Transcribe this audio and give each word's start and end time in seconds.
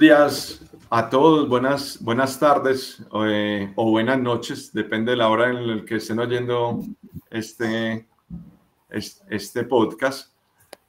Días 0.00 0.62
a 0.88 1.10
todos, 1.10 1.46
buenas, 1.46 2.02
buenas 2.02 2.40
tardes 2.40 3.04
eh, 3.26 3.70
o 3.76 3.90
buenas 3.90 4.18
noches, 4.18 4.72
depende 4.72 5.10
de 5.10 5.18
la 5.18 5.28
hora 5.28 5.50
en 5.50 5.76
la 5.76 5.84
que 5.84 5.96
estén 5.96 6.18
oyendo 6.18 6.80
este, 7.28 8.08
este 8.88 9.64
podcast. 9.64 10.32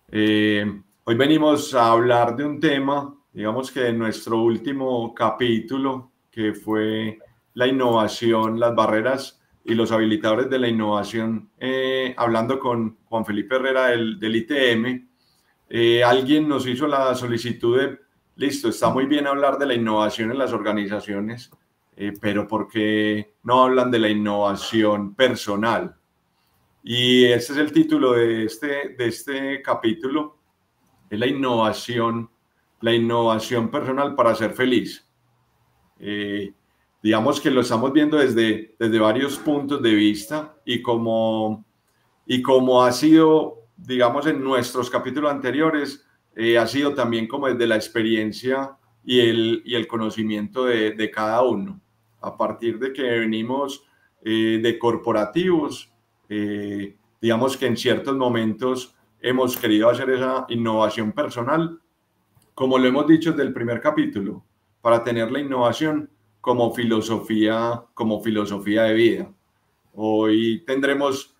Eh, 0.10 0.66
hoy 1.04 1.16
venimos 1.16 1.76
a 1.76 1.92
hablar 1.92 2.38
de 2.38 2.46
un 2.46 2.62
tema, 2.62 3.14
digamos 3.34 3.70
que 3.70 3.90
en 3.90 4.00
nuestro 4.00 4.42
último 4.42 5.14
capítulo, 5.14 6.14
que 6.32 6.54
fue 6.54 7.20
la 7.56 7.68
innovación, 7.68 8.62
las 8.62 8.74
barreras 8.74 9.42
y 9.66 9.76
los 9.76 9.92
habilitadores 9.92 10.50
de 10.50 10.58
la 10.58 10.70
innovación, 10.70 11.50
eh, 11.60 12.14
hablando 12.16 12.58
con 12.58 12.96
Juan 13.10 13.26
Felipe 13.26 13.56
Herrera 13.56 13.88
del, 13.88 14.18
del 14.18 14.36
ITM. 14.38 15.06
alguien 16.06 16.48
nos 16.48 16.66
hizo 16.66 16.88
la 16.88 17.14
solicitud 17.14 17.78
de 17.78 18.11
listo, 18.36 18.70
está 18.70 18.90
muy 18.90 19.06
bien 19.06 19.28
hablar 19.28 19.58
de 19.58 19.66
la 19.66 19.74
innovación 19.74 20.32
en 20.32 20.38
las 20.38 20.54
organizaciones, 20.54 21.52
eh, 21.96 22.14
pero 22.20 22.48
¿por 22.48 22.68
qué 22.68 23.36
no 23.44 23.64
hablan 23.64 23.92
de 23.92 24.00
la 24.00 24.10
innovación 24.10 25.16
personal? 25.16 25.96
Y 26.84 27.26
ese 27.26 27.54
es 27.54 27.60
el 27.60 27.72
título 27.72 28.14
de 28.14 28.46
este, 28.46 28.96
de 28.98 29.08
este 29.08 29.62
capítulo, 29.62 30.38
es 31.10 31.20
la 31.20 31.28
innovación, 31.28 32.30
la 32.80 32.94
innovación 32.94 33.70
personal 33.70 34.16
para 34.16 34.34
ser 34.34 34.54
feliz. 34.54 35.08
Eh, 36.00 36.54
digamos 37.04 37.40
que 37.40 37.52
lo 37.52 37.62
estamos 37.62 37.94
viendo 37.94 38.18
desde, 38.18 38.76
desde 38.80 39.00
varios 39.00 39.38
puntos 39.38 39.82
de 39.82 39.94
vista 39.94 40.56
y 40.66 40.82
como, 40.82 41.66
y 42.26 42.42
como 42.42 42.84
ha 42.84 42.92
sido, 42.92 43.68
digamos, 43.78 44.26
en 44.26 44.44
nuestros 44.44 44.90
capítulos 44.90 45.32
anteriores, 45.32 46.04
eh, 46.36 46.58
ha 46.58 46.68
sido 46.68 46.94
también 46.94 47.28
como 47.28 47.48
desde 47.48 47.68
la 47.68 47.76
experiencia 47.76 48.78
y 49.04 49.20
el, 49.20 49.62
y 49.66 49.76
el 49.76 49.88
conocimiento 49.88 50.66
de, 50.66 50.92
de, 50.92 51.12
cada 51.12 51.42
uno. 51.44 51.82
A 52.22 52.38
partir 52.38 52.80
de 52.80 52.94
que 52.94 53.04
venimos 53.04 53.84
eh, 54.24 54.60
de 54.62 54.78
corporativos, 54.78 55.92
eh, 56.30 56.96
digamos 57.20 57.58
que 57.58 57.66
en 57.66 57.76
ciertos 57.76 58.16
momentos 58.16 58.96
hemos 59.20 59.58
querido 59.58 59.90
hacer 59.90 60.10
esa 60.12 60.46
innovación 60.50 61.12
personal, 61.12 61.80
como 62.54 62.78
lo 62.78 62.88
hemos 62.88 63.08
dicho 63.08 63.32
desde 63.32 63.44
el 63.44 63.54
primer 63.54 63.82
capítulo, 63.82 64.44
para 64.82 65.04
tener 65.04 65.32
la 65.32 65.40
innovación 65.40 66.10
como 66.40 66.74
filosofía, 66.74 67.84
como 67.94 68.22
filosofía 68.22 68.84
de 68.84 68.94
vida. 68.94 69.32
Hoy 69.94 70.64
tendremos 70.66 71.36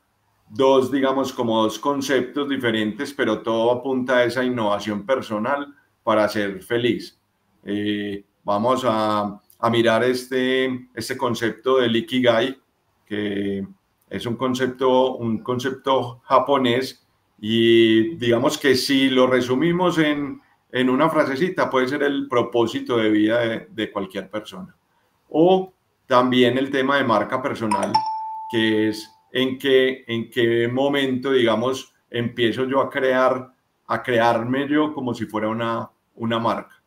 dos, 0.54 0.92
digamos, 0.92 1.32
como 1.32 1.64
dos 1.64 1.80
conceptos 1.80 2.50
diferentes, 2.50 3.14
pero 3.14 3.42
todo 3.42 3.72
apunta 3.72 4.18
a 4.18 4.24
esa 4.26 4.44
innovación 4.44 5.06
personal 5.06 5.74
para 6.04 6.28
ser 6.28 6.62
feliz. 6.62 7.18
Eh, 7.64 8.26
vamos 8.44 8.84
a, 8.86 9.40
a, 9.60 9.70
mirar 9.70 10.04
este, 10.04 10.90
este 10.94 11.18
concepto 11.18 11.78
del 11.78 11.96
Ikigai, 11.96 12.58
que 13.06 13.66
es 14.10 14.26
un 14.26 14.36
concepto, 14.36 15.16
un 15.16 15.40
concepto 15.40 16.22
japonés 16.26 17.06
y 17.40 18.16
digamos 18.16 18.58
que 18.58 18.76
si 18.76 19.10
lo 19.10 19.28
resumimos 19.28 19.98
en, 20.00 20.42
en 20.72 20.90
una 20.90 21.10
frasecita, 21.10 21.70
puede 21.70 21.88
ser 21.88 22.04
el 22.04 22.28
propósito 22.28 22.98
de 22.98 23.10
vida 23.10 23.40
de, 23.40 23.68
de 23.72 23.92
cualquier 23.92 24.30
persona. 24.30 24.76
O 25.30 25.74
también 26.08 26.58
el 26.58 26.70
tema 26.70 26.98
de 26.98 27.06
marca 27.06 27.42
personal, 27.42 27.94
que 28.52 28.90
es 28.90 29.10
en 29.32 29.58
qué, 29.58 30.04
en 30.08 30.30
qué 30.30 30.68
momento, 30.68 31.32
digamos, 31.32 31.94
empiezo 32.10 32.66
yo 32.66 32.82
a 32.82 32.90
crear, 32.90 33.54
a 33.88 34.04
crearme 34.04 34.68
yo 34.68 34.94
como 34.94 35.14
si 35.14 35.26
fuera 35.26 35.48
una, 35.48 35.90
una 36.16 36.40
marca. 36.40 36.82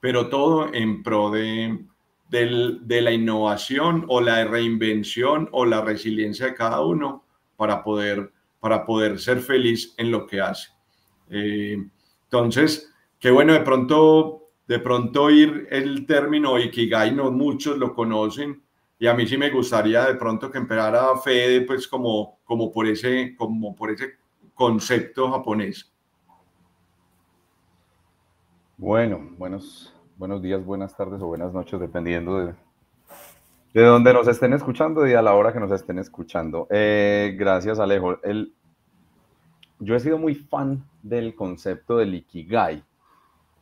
Pero 0.00 0.28
todo 0.28 0.72
en 0.72 1.02
pro 1.02 1.30
de, 1.30 1.84
de 2.30 3.00
la 3.00 3.12
innovación 3.12 4.04
o 4.08 4.20
la 4.20 4.44
reinvención 4.44 5.48
o 5.52 5.64
la 5.64 5.80
resiliencia 5.80 6.46
de 6.46 6.54
cada 6.54 6.80
uno 6.84 7.24
para 7.56 7.82
poder, 7.82 8.32
para 8.60 8.84
poder 8.84 9.18
ser 9.18 9.40
feliz 9.40 9.94
en 9.96 10.12
lo 10.12 10.26
que 10.26 10.40
hace. 10.40 10.70
Eh, 11.30 11.76
entonces, 12.24 12.92
qué 13.18 13.30
bueno, 13.30 13.52
de 13.52 13.60
pronto, 13.60 14.50
de 14.66 14.78
pronto 14.78 15.30
ir 15.30 15.66
el 15.70 16.06
término 16.06 16.58
Ikigai, 16.58 17.14
no 17.14 17.30
muchos 17.32 17.78
lo 17.78 17.94
conocen, 17.94 18.62
y 18.98 19.06
a 19.06 19.14
mí 19.14 19.26
sí 19.26 19.38
me 19.38 19.50
gustaría 19.50 20.04
de 20.06 20.14
pronto 20.16 20.50
que 20.50 20.58
empezara 20.58 21.16
Fede, 21.16 21.60
pues 21.62 21.86
como, 21.86 22.38
como, 22.44 22.72
por, 22.72 22.86
ese, 22.86 23.34
como 23.36 23.74
por 23.74 23.90
ese 23.90 24.14
concepto 24.54 25.30
japonés. 25.30 25.92
Bueno, 28.76 29.20
buenos, 29.38 29.94
buenos 30.16 30.42
días, 30.42 30.64
buenas 30.64 30.96
tardes 30.96 31.20
o 31.20 31.26
buenas 31.26 31.52
noches, 31.52 31.78
dependiendo 31.78 32.38
de, 32.38 32.54
de 33.74 33.82
donde 33.82 34.12
nos 34.12 34.26
estén 34.26 34.52
escuchando 34.52 35.06
y 35.06 35.14
a 35.14 35.22
la 35.22 35.34
hora 35.34 35.52
que 35.52 35.60
nos 35.60 35.70
estén 35.70 35.98
escuchando. 35.98 36.66
Eh, 36.70 37.36
gracias, 37.38 37.78
Alejo. 37.78 38.20
El, 38.22 38.52
yo 39.78 39.94
he 39.94 40.00
sido 40.00 40.18
muy 40.18 40.34
fan 40.34 40.84
del 41.02 41.36
concepto 41.36 41.98
del 41.98 42.14
Ikigai. 42.14 42.82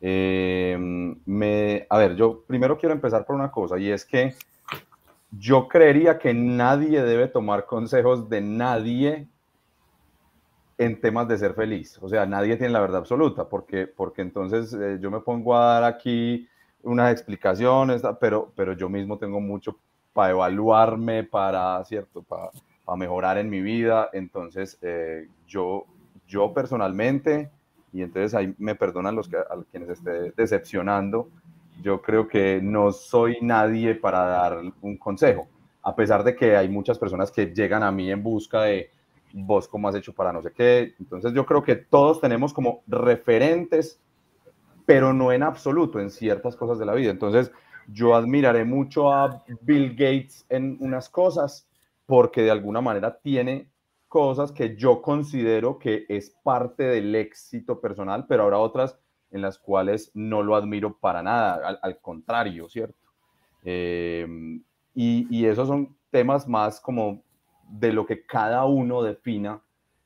Eh, 0.00 0.76
me, 1.24 1.86
a 1.88 1.98
ver, 1.98 2.16
yo 2.16 2.42
primero 2.46 2.78
quiero 2.78 2.94
empezar 2.94 3.24
por 3.26 3.36
una 3.36 3.50
cosa 3.50 3.78
y 3.78 3.90
es 3.90 4.04
que 4.04 4.34
yo 5.30 5.68
creería 5.68 6.18
que 6.18 6.32
nadie 6.34 7.02
debe 7.02 7.28
tomar 7.28 7.66
consejos 7.66 8.28
de 8.28 8.40
nadie 8.40 9.28
en 10.78 11.00
temas 11.00 11.26
de 11.28 11.38
ser 11.38 11.54
feliz. 11.54 11.98
O 12.02 12.08
sea, 12.08 12.26
nadie 12.26 12.56
tiene 12.56 12.72
la 12.72 12.80
verdad 12.80 12.98
absoluta, 12.98 13.48
porque, 13.48 13.86
porque 13.86 14.22
entonces 14.22 14.72
eh, 14.74 14.98
yo 15.00 15.10
me 15.10 15.20
pongo 15.20 15.56
a 15.56 15.80
dar 15.80 15.84
aquí 15.84 16.48
unas 16.82 17.12
explicaciones, 17.12 18.02
pero, 18.20 18.52
pero 18.54 18.74
yo 18.74 18.88
mismo 18.88 19.18
tengo 19.18 19.40
mucho 19.40 19.78
para 20.12 20.30
evaluarme, 20.30 21.24
para, 21.24 21.84
¿cierto? 21.84 22.22
Para, 22.22 22.50
mejorar 22.96 23.36
en 23.38 23.50
mi 23.50 23.60
vida. 23.60 24.10
Entonces, 24.12 24.78
eh, 24.80 25.28
yo, 25.46 25.86
yo 26.28 26.54
personalmente, 26.54 27.50
y 27.92 28.02
entonces 28.02 28.32
ahí 28.32 28.54
me 28.58 28.76
perdonan 28.76 29.16
los 29.16 29.28
que, 29.28 29.36
a 29.36 29.56
quienes 29.72 29.88
esté 29.88 30.32
decepcionando, 30.36 31.28
yo 31.82 32.00
creo 32.02 32.26
que 32.28 32.60
no 32.62 32.92
soy 32.92 33.38
nadie 33.40 33.94
para 33.94 34.24
dar 34.24 34.60
un 34.80 34.96
consejo, 34.96 35.46
a 35.82 35.94
pesar 35.94 36.24
de 36.24 36.34
que 36.34 36.56
hay 36.56 36.68
muchas 36.68 36.98
personas 36.98 37.30
que 37.30 37.46
llegan 37.46 37.82
a 37.82 37.92
mí 37.92 38.10
en 38.10 38.22
busca 38.22 38.62
de 38.62 38.90
vos 39.32 39.68
cómo 39.68 39.88
has 39.88 39.94
hecho 39.94 40.14
para 40.14 40.32
no 40.32 40.42
sé 40.42 40.52
qué. 40.52 40.94
Entonces 40.98 41.32
yo 41.32 41.44
creo 41.44 41.62
que 41.62 41.76
todos 41.76 42.20
tenemos 42.20 42.52
como 42.52 42.82
referentes, 42.86 44.00
pero 44.86 45.12
no 45.12 45.32
en 45.32 45.42
absoluto, 45.42 46.00
en 46.00 46.10
ciertas 46.10 46.56
cosas 46.56 46.78
de 46.78 46.86
la 46.86 46.94
vida. 46.94 47.10
Entonces 47.10 47.52
yo 47.88 48.14
admiraré 48.14 48.64
mucho 48.64 49.12
a 49.12 49.44
Bill 49.60 49.90
Gates 49.90 50.46
en 50.48 50.76
unas 50.80 51.08
cosas 51.08 51.68
porque 52.06 52.42
de 52.42 52.50
alguna 52.50 52.80
manera 52.80 53.18
tiene 53.18 53.70
cosas 54.08 54.52
que 54.52 54.76
yo 54.76 55.02
considero 55.02 55.78
que 55.78 56.06
es 56.08 56.30
parte 56.42 56.84
del 56.84 57.14
éxito 57.14 57.80
personal, 57.80 58.26
pero 58.28 58.44
habrá 58.44 58.58
otras 58.58 58.98
en 59.36 59.42
las 59.42 59.58
cuales 59.58 60.10
no 60.14 60.42
lo 60.42 60.56
admiro 60.56 60.98
para 60.98 61.22
nada, 61.22 61.78
al, 61.80 62.00
contrario, 62.00 62.68
¿cierto? 62.68 62.98
Eh, 63.62 64.26
y, 64.94 65.44
esos 65.44 65.68
son 65.68 65.94
temas 66.10 66.48
más 66.48 66.80
como 66.80 67.22
de 67.68 67.92
lo 67.92 68.06
que 68.06 68.24
cada 68.24 68.64
uno 68.64 69.02
defina 69.02 69.60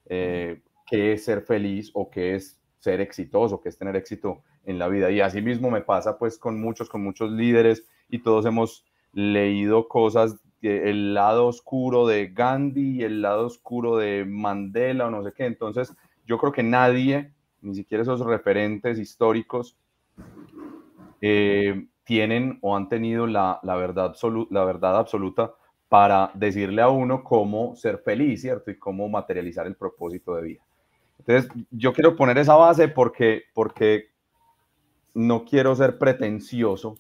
eh, 0.07 0.61
qué 0.87 1.13
es 1.13 1.25
ser 1.25 1.43
feliz 1.43 1.91
o 1.95 2.11
qué 2.11 2.35
es 2.35 2.61
ser 2.79 3.01
exitoso, 3.01 3.61
qué 3.61 3.69
es 3.69 3.79
tener 3.79 3.95
éxito 3.97 4.43
en 4.65 4.79
la 4.79 4.89
vida. 4.89 5.11
Y 5.11 5.21
así 5.21 5.41
mismo 5.41 5.71
me 5.71 5.83
pasa 5.83 6.19
pues 6.19 6.39
con 6.39 6.61
muchos, 6.61 6.89
con 6.89 7.03
muchos 7.05 7.31
líderes 7.31 7.87
y 8.09 8.19
todos 8.19 8.45
hemos 8.47 8.85
leído 9.13 9.89
cosas, 9.89 10.41
el 10.63 11.15
lado 11.15 11.47
oscuro 11.47 12.07
de 12.07 12.29
Gandhi, 12.29 13.03
el 13.03 13.23
lado 13.23 13.47
oscuro 13.47 13.97
de 13.97 14.25
Mandela 14.25 15.07
o 15.07 15.11
no 15.11 15.23
sé 15.23 15.33
qué. 15.33 15.47
Entonces 15.47 15.95
yo 16.27 16.39
creo 16.39 16.53
que 16.53 16.63
nadie 16.63 17.33
ni 17.63 17.75
siquiera 17.75 18.03
esos 18.03 18.21
referentes 18.21 18.99
históricos 18.99 19.77
eh, 21.21 21.87
tienen 22.05 22.59
o 22.63 22.77
han 22.77 22.89
tenido 22.89 23.27
la, 23.27 23.61
verdad 23.63 24.15
la 24.51 24.65
verdad 24.65 24.97
absoluta 24.97 25.55
para 25.89 26.31
decirle 26.35 26.83
a 26.83 26.89
uno 26.89 27.25
cómo 27.25 27.75
ser 27.77 27.99
feliz, 27.99 28.43
¿cierto? 28.43 28.71
Y 28.71 28.79
cómo 28.79 29.09
materializar 29.09 29.67
el 29.67 29.75
propósito 29.75 30.35
de 30.37 30.43
vida. 30.43 30.61
Entonces, 31.19 31.51
yo 31.71 31.93
quiero 31.93 32.17
poner 32.17 32.39
esa 32.39 32.55
base 32.55 32.89
porque, 32.89 33.43
porque 33.53 34.11
no 35.15 35.45
quiero 35.45 35.75
ser 35.75 35.99
pretencioso 35.99 36.97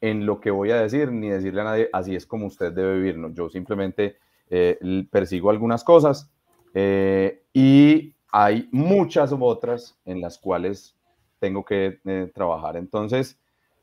en 0.00 0.26
lo 0.26 0.40
que 0.40 0.50
voy 0.50 0.72
a 0.72 0.82
decir, 0.82 1.12
ni 1.12 1.28
decirle 1.28 1.60
a 1.60 1.64
nadie, 1.64 1.88
así 1.92 2.16
es 2.16 2.26
como 2.26 2.46
usted 2.46 2.72
debe 2.72 2.96
vivir. 2.96 3.16
Yo 3.34 3.48
simplemente 3.48 4.16
eh, 4.50 4.78
persigo 5.10 5.48
algunas 5.48 5.84
cosas 5.84 6.30
eh, 6.74 7.44
y 7.52 8.14
hay 8.32 8.68
muchas 8.72 9.32
otras 9.38 9.96
en 10.06 10.22
las 10.22 10.38
cuales 10.38 10.96
tengo 11.38 11.64
que 11.64 12.00
eh, 12.04 12.30
trabajar. 12.34 12.76
Entonces, 12.76 13.38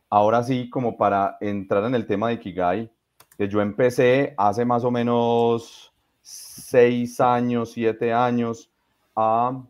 ahora 0.10 0.42
sí, 0.44 0.70
como 0.70 0.98
para 0.98 1.38
entrar 1.40 1.86
en 1.86 1.94
el 1.94 2.08
tema 2.08 2.28
de 2.28 2.34
Ikigai, 2.36 2.92
que 3.38 3.48
yo 3.48 3.62
empecé 3.62 4.34
hace 4.38 4.66
más 4.66 4.84
o 4.84 4.92
menos 4.92 5.94
seis 6.22 7.22
años, 7.22 7.72
siete 7.72 8.12
años, 8.12 8.72
a 9.16 9.64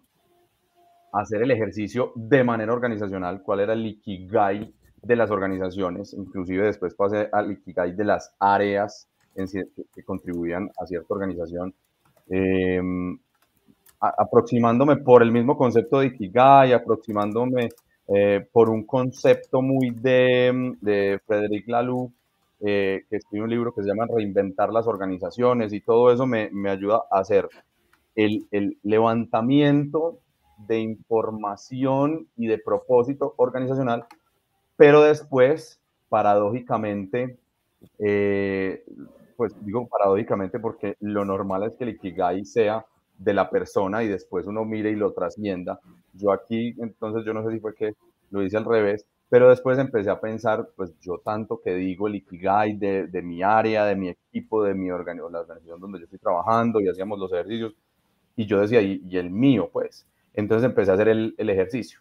hacer 1.11 1.41
el 1.41 1.51
ejercicio 1.51 2.13
de 2.15 2.43
manera 2.43 2.71
organizacional, 2.73 3.41
cuál 3.41 3.59
era 3.59 3.73
el 3.73 3.85
Ikigai 3.85 4.73
de 5.01 5.15
las 5.15 5.29
organizaciones, 5.29 6.13
inclusive 6.13 6.65
después 6.65 6.93
pasé 6.93 7.29
al 7.31 7.51
Ikigai 7.51 7.95
de 7.95 8.05
las 8.05 8.33
áreas 8.39 9.09
en, 9.35 9.47
que 9.93 10.03
contribuían 10.03 10.69
a 10.79 10.85
cierta 10.85 11.13
organización, 11.13 11.73
em, 12.29 13.17
aproximándome 13.99 14.97
por 14.97 15.21
el 15.23 15.31
mismo 15.31 15.57
concepto 15.57 15.99
de 15.99 16.07
Ikigai, 16.07 16.73
aproximándome 16.73 17.69
eh, 18.07 18.47
por 18.51 18.69
un 18.69 18.85
concepto 18.85 19.61
muy 19.61 19.91
de, 19.91 20.75
de 20.81 21.19
Frederic 21.25 21.67
Laloux, 21.67 22.11
eh, 22.61 23.05
que 23.09 23.17
escribe 23.17 23.45
un 23.45 23.49
libro 23.49 23.73
que 23.73 23.83
se 23.83 23.87
llama 23.87 24.07
Reinventar 24.13 24.71
las 24.71 24.87
organizaciones 24.87 25.71
y 25.71 25.81
todo 25.81 26.11
eso 26.11 26.25
me, 26.25 26.49
me 26.51 26.69
ayuda 26.69 27.03
a 27.09 27.19
hacer 27.19 27.47
el, 28.15 28.47
el, 28.51 28.77
levantamiento 28.83 30.19
de 30.57 30.79
información 30.79 32.27
y 32.35 32.47
de 32.47 32.57
propósito 32.57 33.33
organizacional, 33.37 34.05
pero 34.75 35.01
después, 35.03 35.79
paradójicamente, 36.09 37.37
eh, 37.97 38.83
pues 39.37 39.53
digo 39.63 39.87
paradójicamente 39.87 40.59
porque 40.59 40.97
lo 40.99 41.23
normal 41.23 41.63
es 41.63 41.77
que 41.77 41.85
el 41.85 41.91
Ikigai 41.91 42.43
sea 42.43 42.85
de 43.19 43.33
la 43.33 43.49
persona 43.49 44.01
y 44.03 44.07
después 44.07 44.47
uno 44.47 44.65
mire 44.65 44.89
y 44.89 44.95
lo 44.95 45.13
trascienda. 45.13 45.79
Yo 46.13 46.31
aquí, 46.31 46.73
entonces, 46.79 47.23
yo 47.25 47.33
no 47.33 47.43
sé 47.43 47.53
si 47.53 47.59
fue 47.59 47.75
que 47.75 47.93
lo 48.31 48.41
hice 48.41 48.57
al 48.57 48.65
revés, 48.65 49.05
pero 49.27 49.49
después 49.49 49.77
empecé 49.77 50.09
a 50.09 50.19
pensar, 50.19 50.69
pues 50.75 50.91
yo 50.99 51.19
tanto 51.23 51.61
que 51.63 51.75
digo 51.75 52.07
el 52.07 52.15
Ikigai 52.15 52.77
de, 52.77 53.21
mi 53.21 53.43
área, 53.43 53.85
de 53.85 53.95
mi 53.95 54.09
equipo, 54.09 54.63
de 54.63 54.73
mi 54.73 54.89
organización, 54.89 55.79
donde 55.79 55.99
yo 55.99 56.05
estoy 56.05 56.19
trabajando 56.19 56.81
y 56.81 56.87
hacíamos 56.87 57.19
los 57.19 57.31
ejercicios, 57.31 57.75
y 58.35 58.45
yo 58.45 58.61
decía, 58.61 58.81
y, 58.81 59.17
el 59.17 59.29
mío, 59.29 59.69
pues. 59.71 60.07
Entonces 60.33 60.65
empecé 60.65 60.91
a 60.91 60.93
hacer 60.93 61.09
el, 61.09 61.35
el 61.37 61.49
ejercicio. 61.49 61.99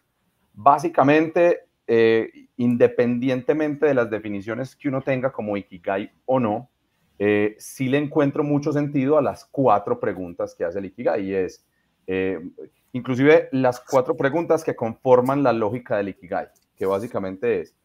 Básicamente, 0.53 1.65
eh, 1.85 2.29
independientemente 2.57 3.87
de 3.87 3.93
las 3.93 4.09
definiciones 4.09 4.75
que 4.75 4.87
uno 4.87 5.01
tenga 5.01 5.31
como 5.31 5.57
Ikigai 5.57 6.11
o 6.25 6.39
no, 6.39 6.69
eh, 7.19 7.55
sí 7.59 7.89
le 7.89 7.97
encuentro 7.97 8.45
mucho 8.45 8.71
sentido 8.71 9.17
a 9.17 9.21
las 9.21 9.43
cuatro 9.45 9.99
preguntas 9.99 10.55
que 10.55 10.63
hace 10.63 10.79
el 10.79 10.85
Ikigai. 10.85 11.27
Y 11.27 11.35
es, 11.35 11.65
eh, 12.07 12.39
inclusive 12.93 13.49
las 13.51 13.81
cuatro 13.81 14.15
preguntas 14.15 14.63
que 14.63 14.75
conforman 14.75 15.43
la 15.43 15.51
lógica 15.51 15.97
del 15.97 16.09
Ikigai, 16.09 16.47
que 16.77 16.85
básicamente 16.85 17.59
es, 17.59 17.75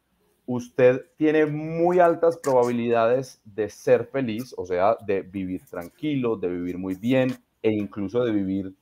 usted 0.46 1.06
tiene 1.16 1.46
muy 1.46 1.98
altas 1.98 2.38
probabilidades 2.38 3.40
de 3.44 3.68
ser 3.68 4.06
feliz, 4.06 4.54
o 4.56 4.64
sea, 4.64 4.96
de 5.04 5.22
vivir 5.22 5.62
tranquilo, 5.66 6.36
de 6.36 6.48
vivir 6.48 6.78
muy 6.78 6.94
bien 6.94 7.36
e 7.62 7.72
incluso 7.72 8.24
de 8.24 8.30
vivir 8.30 8.72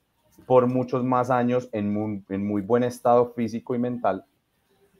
por 0.44 0.66
muchos 0.66 1.04
más 1.04 1.30
años 1.30 1.68
en 1.72 1.92
muy, 1.92 2.22
en 2.28 2.46
muy 2.46 2.62
buen 2.62 2.82
estado 2.82 3.32
físico 3.32 3.74
y 3.74 3.78
mental, 3.78 4.24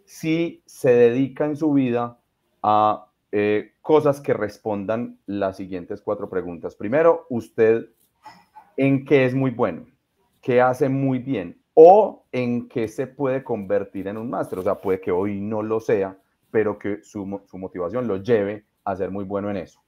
si 0.05 0.62
se 0.66 0.90
dedica 0.90 1.44
en 1.44 1.56
su 1.56 1.72
vida 1.72 2.19
a 2.62 3.12
eh, 3.32 3.73
cosas 3.81 4.20
que 4.20 4.34
respondan 4.34 5.19
las 5.26 5.56
siguientes 5.56 6.02
cuatro 6.02 6.29
preguntas. 6.29 6.76
Primero, 6.76 7.26
usted 7.31 7.87
en 8.76 9.05
qué 9.05 9.25
es 9.25 9.34
muy 9.34 9.50
bueno, 9.50 9.87
qué 10.43 10.61
hace 10.61 10.88
muy 10.88 11.19
bien 11.19 11.58
o 11.73 12.26
en 12.31 12.69
qué 12.69 12.88
se 12.88 13.06
puede 13.06 13.43
convertir 13.43 14.06
en 14.08 14.19
un 14.19 14.29
máster. 14.29 14.58
O 14.58 14.62
sea, 14.62 14.75
puede 14.75 15.00
que 15.00 15.11
hoy 15.11 15.40
no 15.40 15.62
lo 15.62 15.81
sea, 15.81 16.19
pero 16.50 16.79
que 16.79 17.02
su, 17.02 17.40
su 17.46 17.58
motivación 17.58 18.06
lo 18.06 18.19
lleve 18.19 18.67
a 18.84 18.94
ser 18.96 19.11
muy 19.11 19.25
bueno 19.25 19.50
en 19.50 19.56
eso. 19.56 19.81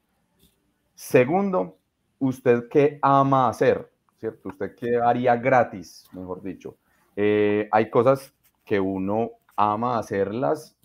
Segundo, 0.94 1.76
usted 2.18 2.68
qué 2.70 2.98
ama 3.02 3.48
hacer, 3.48 3.90
¿cierto? 4.16 4.48
Usted 4.48 4.74
qué 4.74 4.96
haría 4.96 5.36
gratis, 5.36 6.08
mejor 6.12 6.42
dicho. 6.42 6.76
Eh, 7.14 7.68
hay 7.70 7.90
cosas 7.90 8.32
que 8.64 8.80
uno 8.80 9.32
ama 9.56 9.98
hacerlas 9.98 10.76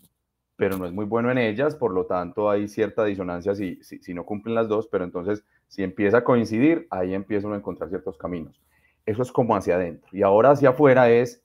pero 0.60 0.76
no 0.76 0.84
es 0.84 0.92
muy 0.92 1.06
bueno 1.06 1.30
en 1.30 1.38
ellas, 1.38 1.74
por 1.74 1.90
lo 1.90 2.04
tanto 2.04 2.50
hay 2.50 2.68
cierta 2.68 3.06
disonancia 3.06 3.54
si, 3.54 3.82
si, 3.82 4.12
no 4.12 4.26
cumplen 4.26 4.54
las 4.54 4.68
dos, 4.68 4.88
pero 4.88 5.04
entonces 5.04 5.42
si 5.68 5.82
empieza 5.82 6.18
a 6.18 6.24
coincidir, 6.24 6.86
ahí 6.90 7.14
empieza 7.14 7.46
uno 7.46 7.56
a 7.56 7.58
encontrar 7.58 7.88
ciertos 7.88 8.18
caminos. 8.18 8.60
Eso 9.06 9.22
es 9.22 9.32
como 9.32 9.56
hacia 9.56 9.76
adentro. 9.76 10.10
Y 10.12 10.20
ahora 10.20 10.50
hacia 10.50 10.68
afuera 10.68 11.08
es 11.08 11.42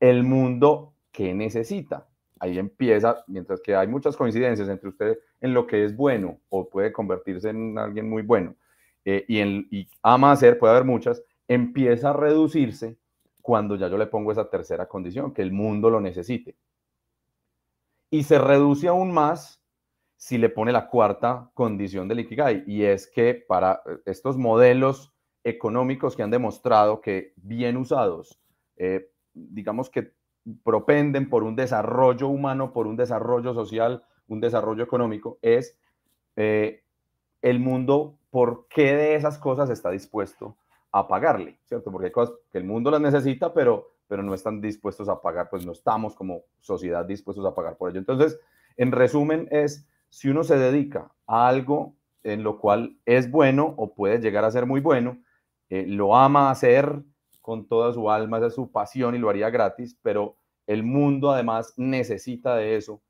el 0.00 0.24
mundo 0.24 0.94
que 1.12 1.32
necesita. 1.32 2.08
Ahí 2.40 2.58
empieza, 2.58 3.22
mientras 3.28 3.60
que 3.60 3.76
hay 3.76 3.86
muchas 3.86 4.16
coincidencias 4.16 4.68
entre 4.68 4.88
usted 4.88 5.18
en 5.40 5.54
lo 5.54 5.68
que 5.68 5.84
es 5.84 5.94
bueno 5.94 6.40
o 6.48 6.68
puede 6.68 6.90
convertirse 6.90 7.50
en 7.50 7.78
alguien 7.78 8.10
muy 8.10 8.22
bueno 8.22 8.56
eh, 9.04 9.24
y, 9.28 9.38
en, 9.38 9.68
y 9.70 9.88
ama 10.02 10.32
hacer, 10.32 10.58
puede 10.58 10.72
haber 10.72 10.84
muchas, 10.84 11.22
empieza 11.46 12.10
a 12.10 12.14
reducirse 12.14 12.96
cuando 13.42 13.76
ya 13.76 13.86
yo 13.86 13.96
le 13.96 14.06
pongo 14.06 14.32
esa 14.32 14.50
tercera 14.50 14.86
condición, 14.86 15.32
que 15.32 15.42
el 15.42 15.52
mundo 15.52 15.88
lo 15.88 16.00
necesite 16.00 16.56
y 18.10 18.22
se 18.22 18.38
reduce 18.38 18.88
aún 18.88 19.12
más 19.12 19.62
si 20.16 20.38
le 20.38 20.48
pone 20.48 20.72
la 20.72 20.88
cuarta 20.88 21.50
condición 21.54 22.08
del 22.08 22.20
Ikigai, 22.20 22.64
y 22.66 22.84
es 22.84 23.06
que 23.06 23.34
para 23.34 23.82
eh, 23.86 23.98
estos 24.06 24.36
modelos 24.36 25.12
económicos 25.44 26.16
que 26.16 26.22
han 26.22 26.30
demostrado 26.30 27.00
que 27.00 27.32
bien 27.36 27.76
usados, 27.76 28.40
eh, 28.76 29.10
digamos 29.34 29.90
que 29.90 30.12
propenden 30.64 31.28
por 31.28 31.42
un 31.42 31.54
desarrollo 31.54 32.28
humano, 32.28 32.72
por 32.72 32.86
un 32.86 32.96
desarrollo 32.96 33.54
social, 33.54 34.04
un 34.28 34.40
desarrollo 34.40 34.82
económico, 34.82 35.38
es 35.42 35.78
eh, 36.36 36.82
el 37.42 37.60
mundo, 37.60 38.18
¿por 38.30 38.66
qué 38.68 38.94
de 38.94 39.14
esas 39.14 39.38
cosas 39.38 39.70
está 39.70 39.90
dispuesto 39.90 40.56
a 40.92 41.06
pagarle? 41.06 41.58
¿Cierto? 41.64 41.92
Porque 41.92 42.06
hay 42.06 42.12
cosas 42.12 42.34
que 42.50 42.58
el 42.58 42.64
mundo 42.64 42.90
las 42.90 43.00
necesita, 43.00 43.52
pero 43.52 43.95
pero 44.08 44.22
no 44.22 44.34
están 44.34 44.60
dispuestos 44.60 45.08
a 45.08 45.20
pagar, 45.20 45.48
pues 45.50 45.66
no 45.66 45.72
estamos 45.72 46.14
como 46.14 46.42
sociedad 46.60 47.04
dispuestos 47.04 47.44
a 47.44 47.54
pagar 47.54 47.76
por 47.76 47.90
ello. 47.90 47.98
Entonces, 47.98 48.38
en 48.76 48.92
resumen, 48.92 49.48
es 49.50 49.88
si 50.08 50.28
uno 50.28 50.44
se 50.44 50.56
dedica 50.56 51.12
a 51.26 51.48
algo 51.48 51.96
en 52.22 52.42
lo 52.42 52.58
cual 52.58 52.98
es 53.04 53.30
bueno 53.30 53.74
o 53.76 53.94
puede 53.94 54.18
llegar 54.18 54.44
a 54.44 54.50
ser 54.50 54.66
muy 54.66 54.80
bueno, 54.80 55.22
eh, 55.68 55.84
lo 55.86 56.16
ama 56.16 56.50
hacer 56.50 57.02
con 57.40 57.68
toda 57.68 57.92
su 57.92 58.10
alma, 58.10 58.38
esa 58.38 58.48
es 58.48 58.54
su 58.54 58.70
pasión 58.70 59.14
y 59.14 59.18
lo 59.18 59.30
haría 59.30 59.50
gratis, 59.50 59.96
pero 60.02 60.36
el 60.66 60.82
mundo 60.82 61.30
además 61.30 61.74
necesita 61.76 62.56
de 62.56 62.76
eso 62.76 63.00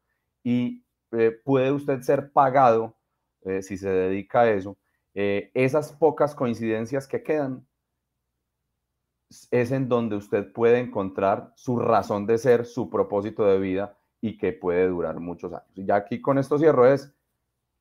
y 0.43 0.85
eh, 1.13 1.33
puede 1.45 1.73
usted 1.73 2.03
ser 2.03 2.31
pagado 2.33 2.97
eh, 3.43 3.63
si 3.63 3.79
se 3.79 3.89
dedica 3.89 4.43
a 4.43 4.51
eso. 4.51 4.77
esas 5.15 5.95
pocas 5.95 6.35
coincidencias 6.35 7.09
que 7.09 7.23
quedan 7.23 7.67
es 9.51 9.73
en 9.73 9.89
donde 9.89 10.17
usted 10.17 10.53
puede 10.53 10.79
encontrar 10.79 11.53
su 11.57 11.79
razón 11.79 12.27
de 12.27 12.39
ser, 12.39 12.65
su 12.65 12.89
propósito 12.91 13.45
de 13.45 13.59
vida 13.59 13.97
y 14.21 14.37
que 14.39 14.53
puede 14.53 14.89
durar 14.89 15.19
muchos 15.21 15.53
años. 15.53 15.71
Y 15.75 15.85
ya 15.85 15.97
aquí 15.97 16.21
con 16.21 16.39
esto 16.39 16.59
cierro 16.59 16.87
es, 16.87 17.13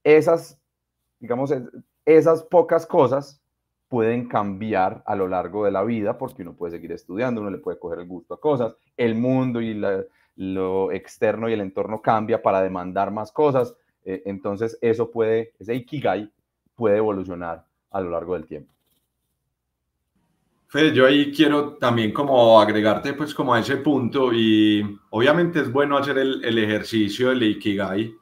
esas, 0.03 0.59
digamos, 1.19 1.53
esas 2.05 2.43
pocas 2.43 2.85
cosas 2.85 3.41
pueden 3.87 4.27
cambiar 4.27 5.03
a 5.05 5.15
lo 5.15 5.27
largo 5.27 5.65
de 5.65 5.71
la 5.71 5.83
vida 5.83 6.17
porque 6.17 6.41
uno 6.41 6.55
puede 6.55 6.71
seguir 6.71 6.91
estudiando, 6.91 7.41
uno 7.41 7.51
le 7.51 7.59
puede 7.59 7.79
coger 7.79 7.99
el 7.99 8.07
gusto 8.07 8.33
a 8.33 8.41
cosas, 8.41 8.75
el 8.97 9.15
mundo 9.15 9.61
y 9.61 9.79
lo 10.35 10.91
externo 10.91 11.47
y 11.49 11.53
el 11.53 11.61
entorno 11.61 12.01
cambia 12.01 12.41
para 12.41 12.61
demandar 12.61 13.11
más 13.11 13.31
cosas, 13.31 13.75
eh, 14.03 14.21
entonces 14.25 14.77
eso 14.81 15.11
puede, 15.11 15.53
ese 15.59 15.75
ikigai 15.75 16.31
puede 16.75 16.97
evolucionar 16.97 17.65
a 17.91 18.01
lo 18.01 18.09
largo 18.11 18.33
del 18.33 18.45
tiempo. 18.45 18.74
Fede, 20.75 20.93
yo 20.93 21.05
ahí 21.05 21.31
quiero 21.31 21.75
también 21.75 22.11
como 22.11 22.59
agregarte 22.59 23.13
pues 23.13 23.33
como 23.33 23.53
a 23.53 23.61
ese 23.61 23.77
punto 23.77 24.33
y 24.33 24.99
obviamente 25.09 25.61
es 25.61 25.71
bueno 25.71 25.97
hacer 25.97 26.17
el, 26.17 26.43
el 26.43 26.57
ejercicio 26.57 27.29
del 27.29 27.43
Ikigai 27.43 28.19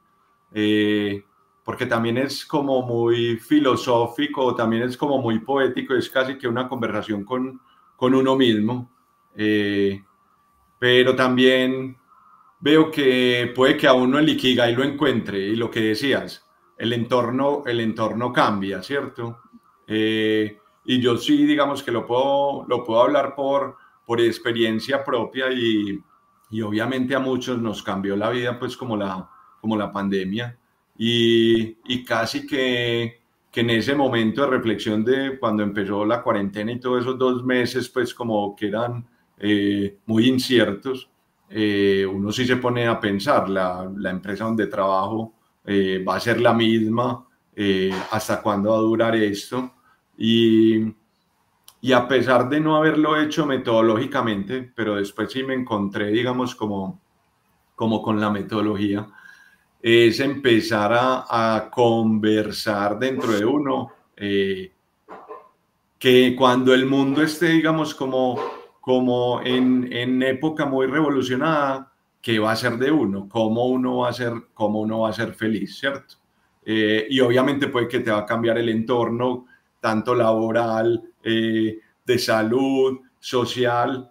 eh, 0.52 1.24
porque 1.64 1.86
también 1.86 2.16
es 2.16 2.46
como 2.46 2.82
muy 2.86 3.38
filosófico, 3.38 4.54
también 4.54 4.84
es 4.84 4.96
como 4.96 5.20
muy 5.20 5.40
poético, 5.40 5.96
es 5.96 6.08
casi 6.08 6.38
que 6.38 6.46
una 6.46 6.68
conversación 6.68 7.24
con, 7.24 7.60
con 7.96 8.14
uno 8.14 8.36
mismo, 8.36 8.88
eh, 9.34 10.04
pero 10.78 11.16
también 11.16 11.96
veo 12.60 12.88
que 12.88 13.52
puede 13.52 13.76
que 13.76 13.88
a 13.88 13.94
uno 13.94 14.20
el 14.20 14.28
Ikigai 14.28 14.76
lo 14.76 14.84
encuentre 14.84 15.40
y 15.40 15.56
lo 15.56 15.68
que 15.68 15.80
decías, 15.80 16.46
el 16.78 16.92
entorno, 16.92 17.64
el 17.66 17.80
entorno 17.80 18.32
cambia, 18.32 18.80
¿cierto? 18.80 19.40
Eh, 19.88 20.60
y 20.84 21.00
yo 21.00 21.16
sí, 21.16 21.44
digamos 21.46 21.82
que 21.82 21.90
lo 21.90 22.06
puedo, 22.06 22.64
lo 22.68 22.84
puedo 22.84 23.02
hablar 23.02 23.34
por, 23.34 23.76
por 24.06 24.20
experiencia 24.20 25.02
propia 25.02 25.50
y, 25.50 25.98
y 26.50 26.62
obviamente 26.62 27.14
a 27.14 27.20
muchos 27.20 27.60
nos 27.60 27.82
cambió 27.82 28.16
la 28.16 28.30
vida, 28.30 28.58
pues 28.58 28.76
como 28.76 28.96
la, 28.96 29.28
como 29.60 29.76
la 29.76 29.90
pandemia. 29.90 30.58
Y, 30.96 31.78
y 31.86 32.04
casi 32.04 32.46
que, 32.46 33.22
que, 33.50 33.60
en 33.62 33.70
ese 33.70 33.94
momento 33.94 34.42
de 34.42 34.48
reflexión 34.48 35.04
de 35.04 35.38
cuando 35.38 35.62
empezó 35.62 36.04
la 36.04 36.22
cuarentena 36.22 36.72
y 36.72 36.78
todos 36.80 37.02
esos 37.02 37.18
dos 37.18 37.44
meses, 37.44 37.88
pues 37.88 38.14
como 38.14 38.54
que 38.54 38.68
eran 38.68 39.04
eh, 39.38 39.98
muy 40.06 40.28
inciertos, 40.28 41.10
eh, 41.48 42.06
uno 42.06 42.30
sí 42.30 42.46
se 42.46 42.56
pone 42.56 42.86
a 42.86 43.00
pensar, 43.00 43.48
la, 43.48 43.90
la 43.96 44.10
empresa 44.10 44.44
donde 44.44 44.66
trabajo 44.66 45.32
eh, 45.64 46.04
va 46.06 46.16
a 46.16 46.20
ser 46.20 46.40
la 46.40 46.52
misma, 46.52 47.26
hasta 48.10 48.42
cuándo 48.42 48.70
va 48.70 48.76
a 48.76 48.80
durar 48.80 49.14
esto. 49.14 49.74
Y, 50.16 50.94
y 51.80 51.92
a 51.92 52.08
pesar 52.08 52.48
de 52.48 52.60
no 52.60 52.76
haberlo 52.76 53.20
hecho 53.20 53.44
metodológicamente, 53.44 54.72
pero 54.74 54.96
después 54.96 55.30
sí 55.30 55.42
me 55.42 55.54
encontré, 55.54 56.06
digamos, 56.06 56.54
como, 56.54 57.00
como 57.74 58.00
con 58.00 58.20
la 58.20 58.30
metodología, 58.30 59.06
es 59.82 60.18
empezar 60.20 60.92
a, 60.94 61.68
conversar 61.70 62.98
dentro 62.98 63.32
de 63.32 63.44
uno, 63.44 63.92
eh, 64.16 64.72
que 65.98 66.34
cuando 66.34 66.72
el 66.72 66.86
mundo 66.86 67.22
esté, 67.22 67.48
digamos, 67.48 67.94
como, 67.94 68.40
como 68.80 69.42
en, 69.42 69.86
en, 69.92 70.22
época 70.22 70.64
muy 70.64 70.86
revolucionada, 70.86 71.92
¿qué 72.22 72.38
va 72.38 72.52
a 72.52 72.56
ser 72.56 72.78
de 72.78 72.90
uno? 72.90 73.28
¿Cómo 73.28 73.66
uno 73.66 73.98
va 73.98 74.08
a 74.08 74.12
ser, 74.14 74.32
cómo 74.54 74.80
uno 74.80 75.00
va 75.00 75.10
a 75.10 75.12
ser 75.12 75.34
feliz, 75.34 75.78
cierto? 75.78 76.14
Eh, 76.64 77.06
y 77.10 77.20
obviamente 77.20 77.68
puede 77.68 77.88
que 77.88 78.00
te 78.00 78.10
va 78.10 78.20
a 78.20 78.26
cambiar 78.26 78.56
el 78.56 78.70
entorno, 78.70 79.44
tanto 79.84 80.14
laboral, 80.14 81.02
eh, 81.22 81.78
de 82.06 82.18
salud, 82.18 83.00
social. 83.20 84.10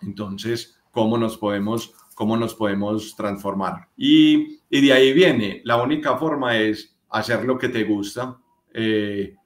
Entonces, 0.00 0.78
¿cómo 0.92 1.18
nos 1.18 1.36
podemos 1.36 1.92
cómo 2.14 2.36
nos 2.36 2.52
podemos 2.52 3.14
transformar. 3.14 3.90
Y, 3.96 4.58
y, 4.68 4.84
de 4.84 4.92
ahí 4.92 5.12
viene, 5.12 5.60
la 5.64 5.80
única 5.80 6.16
forma 6.16 6.56
es 6.56 6.96
hacer 7.10 7.44
lo 7.44 7.56
que 7.56 7.68
te 7.68 7.84
gusta, 7.84 8.36
eh, 8.74 9.36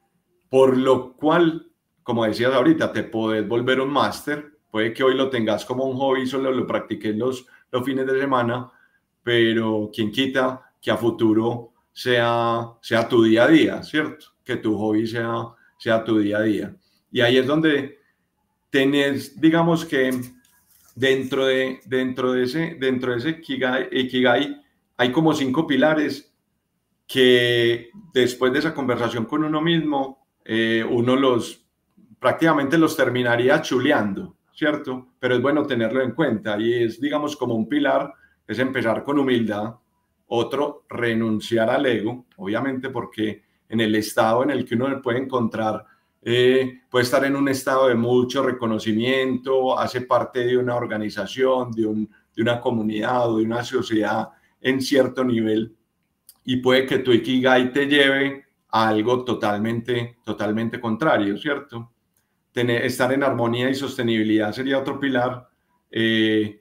por 0.49 0.79
lo 0.79 1.13
cual, 1.13 1.71
como 2.03 2.25
decías 2.25 2.55
ahorita, 2.55 2.91
te 2.91 3.03
puedes 3.03 3.47
volver 3.47 3.79
un 3.79 3.91
máster, 3.91 4.59
puede 4.71 4.95
que 4.95 5.05
hoy 5.05 5.15
lo 5.15 5.29
tengas 5.29 5.67
como 5.67 5.85
un 5.85 5.99
hobby, 5.99 6.27
solo 6.27 6.51
lo 6.51 6.67
practiques 6.67 7.15
los, 7.15 7.47
los 7.71 7.85
fines 7.85 8.07
de 8.07 8.19
semana, 8.19 8.73
pero 9.23 9.91
quien 9.95 10.11
quita 10.11 10.73
que 10.81 10.91
a 10.91 10.97
futuro 10.97 11.75
sea, 11.93 12.71
sea 12.81 13.07
tu 13.07 13.23
día 13.23 13.45
a 13.45 13.49
día, 13.49 13.83
¿cierto? 13.83 14.29
Que 14.43 14.57
tu 14.57 14.79
hobby 14.79 15.07
sea, 15.07 15.45
sea 15.83 16.05
tu 16.05 16.21
día 16.21 16.39
a 16.39 16.43
día. 16.43 16.77
Y 17.11 17.23
ahí 17.23 17.39
es 17.39 17.47
donde 17.47 17.99
tenés, 18.71 19.41
digamos 19.41 19.85
que 19.85 20.13
dentro 20.95 21.47
de, 21.47 21.81
dentro 21.87 22.33
de 22.33 22.45
ese, 22.45 22.77
dentro 22.79 23.11
de 23.11 23.19
ese 23.19 23.31
Ikigai, 23.91 24.63
hay 24.97 25.11
como 25.11 25.35
cinco 25.35 25.67
pilares 25.67 26.33
que 27.05 27.91
después 28.15 28.53
de 28.53 28.61
esa 28.61 28.73
conversación 28.73 29.25
con 29.25 29.43
uno 29.43 29.61
mismo, 29.61 30.25
eh, 30.45 30.87
uno 30.89 31.17
los 31.17 31.67
prácticamente 32.21 32.79
los 32.79 32.97
terminaría 32.97 33.61
chuleando, 33.61 34.37
¿cierto? 34.53 35.15
Pero 35.19 35.35
es 35.35 35.43
bueno 35.43 35.67
tenerlo 35.67 36.01
en 36.01 36.13
cuenta 36.13 36.61
y 36.61 36.85
es, 36.85 37.01
digamos, 37.01 37.35
como 37.37 37.57
un 37.57 37.69
pilar, 37.69 38.15
es 38.47 38.61
empezar 38.61 39.03
con 39.03 39.19
humildad, 39.19 39.75
otro, 40.29 40.85
renunciar 40.89 41.71
al 41.71 41.87
ego, 41.87 42.27
obviamente 42.37 42.89
porque 42.89 43.43
en 43.73 43.81
el 43.81 43.95
estado 43.95 44.43
en 44.43 44.51
el 44.51 44.65
que 44.65 44.75
uno 44.75 45.01
puede 45.01 45.19
encontrar 45.19 45.85
eh, 46.25 46.83
puede 46.89 47.03
estar 47.05 47.25
en 47.25 47.35
un 47.35 47.49
estado 47.49 47.89
de 47.89 47.97
mucho 47.97 48.45
reconocimiento, 48.45 49.77
hace 49.77 50.03
parte 50.03 50.47
de 50.47 50.57
una 50.57 50.77
organización, 50.77 51.73
de, 51.73 51.85
un, 51.85 52.09
de 52.37 52.43
una 52.43 52.61
comunidad 52.61 53.29
o 53.29 53.39
de 53.39 53.45
una 53.45 53.65
sociedad 53.65 54.29
en 54.61 54.81
cierto 54.81 55.25
nivel 55.25 55.75
y 56.45 56.57
puede 56.59 56.87
que 56.87 56.99
tu 56.99 57.13
Ikigai 57.13 57.73
te 57.73 57.87
lleve 57.87 58.45
a 58.69 58.89
algo 58.89 59.25
totalmente, 59.25 60.19
totalmente 60.25 60.81
contrario, 60.81 61.37
¿cierto? 61.39 61.91
Tener, 62.53 62.85
estar 62.85 63.13
en 63.13 63.25
armonía 63.25 63.71
y 63.71 63.75
sostenibilidad 63.75 64.53
sería 64.53 64.79
otro 64.79 65.01
pilar. 65.01 65.49
Eh, 65.91 66.61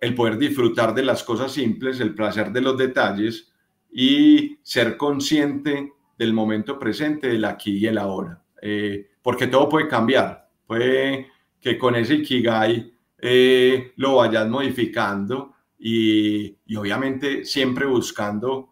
el 0.00 0.14
poder 0.14 0.38
disfrutar 0.38 0.94
de 0.94 1.02
las 1.02 1.22
cosas 1.22 1.52
simples, 1.52 2.00
el 2.00 2.14
placer 2.14 2.52
de 2.52 2.60
los 2.60 2.76
detalles 2.76 3.52
y 3.90 4.58
ser 4.62 4.96
consciente 4.96 5.92
del 6.16 6.32
momento 6.32 6.78
presente, 6.78 7.28
del 7.28 7.44
aquí 7.44 7.78
y 7.78 7.86
el 7.86 7.98
ahora. 7.98 8.42
Eh, 8.60 9.10
porque 9.22 9.46
todo 9.46 9.68
puede 9.68 9.88
cambiar. 9.88 10.48
Puede 10.66 11.28
que 11.60 11.78
con 11.78 11.96
ese 11.96 12.14
Ikigai 12.14 12.92
eh, 13.18 13.92
lo 13.96 14.16
vayas 14.16 14.48
modificando 14.48 15.54
y, 15.78 16.56
obviamente 16.76 17.44
siempre 17.44 17.86
buscando, 17.86 18.70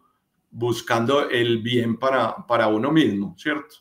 buscando 0.51 1.29
el 1.29 1.59
bien 1.61 1.97
para, 1.97 2.35
para 2.47 2.67
uno 2.67 2.91
mismo, 2.91 3.35
¿cierto? 3.37 3.75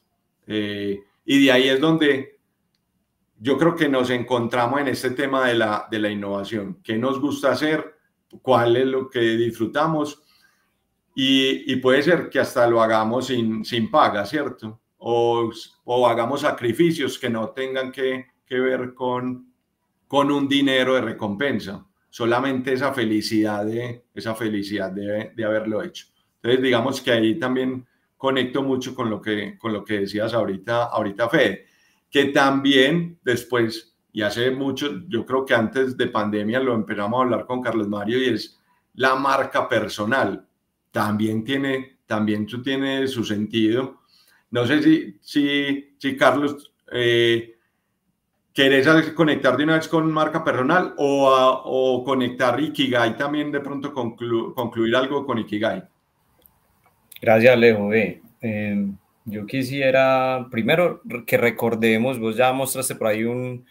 Eh, 0.46 1.00
y 1.24 1.44
de 1.44 1.52
ahí 1.52 1.68
es 1.68 1.80
donde 1.80 2.38
yo 3.38 3.58
creo 3.58 3.74
que 3.74 3.88
nos 3.88 4.10
encontramos 4.10 4.80
en 4.80 4.88
este 4.88 5.10
tema 5.10 5.46
de 5.48 5.54
la, 5.54 5.86
de 5.90 5.98
la 5.98 6.10
innovación. 6.10 6.78
¿Qué 6.82 6.96
nos 6.96 7.20
gusta 7.20 7.52
hacer? 7.52 7.96
¿Cuál 8.40 8.76
es 8.76 8.86
lo 8.86 9.10
que 9.10 9.20
disfrutamos? 9.20 10.21
Y, 11.14 11.76
puede 11.76 12.02
ser 12.02 12.30
que 12.30 12.40
hasta 12.40 12.66
lo 12.66 12.82
hagamos 12.82 13.26
sin, 13.26 13.64
sin 13.64 13.90
paga, 13.90 14.24
¿cierto? 14.24 14.80
o, 15.04 16.08
hagamos 16.08 16.42
sacrificios 16.42 17.18
que 17.18 17.28
no 17.28 17.50
tengan 17.50 17.90
que, 17.90 18.26
ver 18.48 18.92
con, 18.92 19.50
con 20.06 20.30
un 20.30 20.46
dinero 20.46 20.94
de 20.94 21.00
recompensa, 21.00 21.86
solamente 22.10 22.74
esa 22.74 22.92
felicidad 22.92 23.64
de, 23.64 24.04
esa 24.14 24.34
felicidad 24.34 24.90
de, 24.92 25.32
de 25.34 25.44
haberlo 25.44 25.82
hecho. 25.82 26.06
Entonces, 26.36 26.62
digamos 26.62 27.00
que 27.00 27.12
ahí 27.12 27.38
también 27.38 27.86
conecto 28.18 28.62
mucho 28.62 28.94
con 28.94 29.08
lo 29.08 29.22
que, 29.22 29.56
con 29.58 29.72
lo 29.72 29.82
que 29.82 30.00
decías 30.00 30.34
ahorita, 30.34 30.84
ahorita 30.84 31.30
Fede, 31.30 31.66
que 32.10 32.26
también 32.26 33.18
después, 33.24 33.96
y 34.12 34.20
hace 34.20 34.50
mucho, 34.50 35.00
yo 35.08 35.24
creo 35.24 35.46
que 35.46 35.54
antes 35.54 35.96
de 35.96 36.08
pandemia 36.08 36.60
lo 36.60 36.74
empezamos 36.74 37.18
a 37.18 37.22
hablar 37.22 37.46
con 37.46 37.62
Carlos 37.62 37.88
Mario 37.88 38.18
y 38.18 38.34
es 38.34 38.60
la 38.94 39.14
marca 39.14 39.66
personal. 39.66 40.46
También 40.92 41.42
tiene, 41.42 41.98
también 42.06 42.46
tiene 42.46 43.08
su 43.08 43.24
sentido 43.24 44.02
no 44.52 44.66
sé 44.66 44.82
si, 44.82 45.18
si, 45.98 46.16
Carlos, 46.18 46.72
eh, 46.92 47.56
¿querés 48.52 48.86
conectar 49.12 49.56
de 49.56 49.64
una 49.64 49.76
vez 49.76 49.88
con 49.88 50.12
marca 50.12 50.44
personal 50.44 50.92
o, 50.98 51.62
o 51.64 52.04
conectar 52.04 52.60
Ikigai 52.60 53.16
también 53.16 53.50
de 53.50 53.60
pronto 53.60 53.94
concluir 53.94 54.94
algo 54.94 55.24
con 55.24 55.38
Ikigai? 55.38 55.84
Gracias, 57.22 57.54
Alejo. 57.54 57.94
Eh, 57.94 58.92
yo 59.24 59.46
quisiera 59.46 60.46
primero 60.50 61.00
que 61.26 61.38
recordemos, 61.38 62.18
vos 62.18 62.36
ya 62.36 62.52
mostraste 62.52 62.94
por 62.94 63.06
ahí 63.06 63.24
un, 63.24 63.64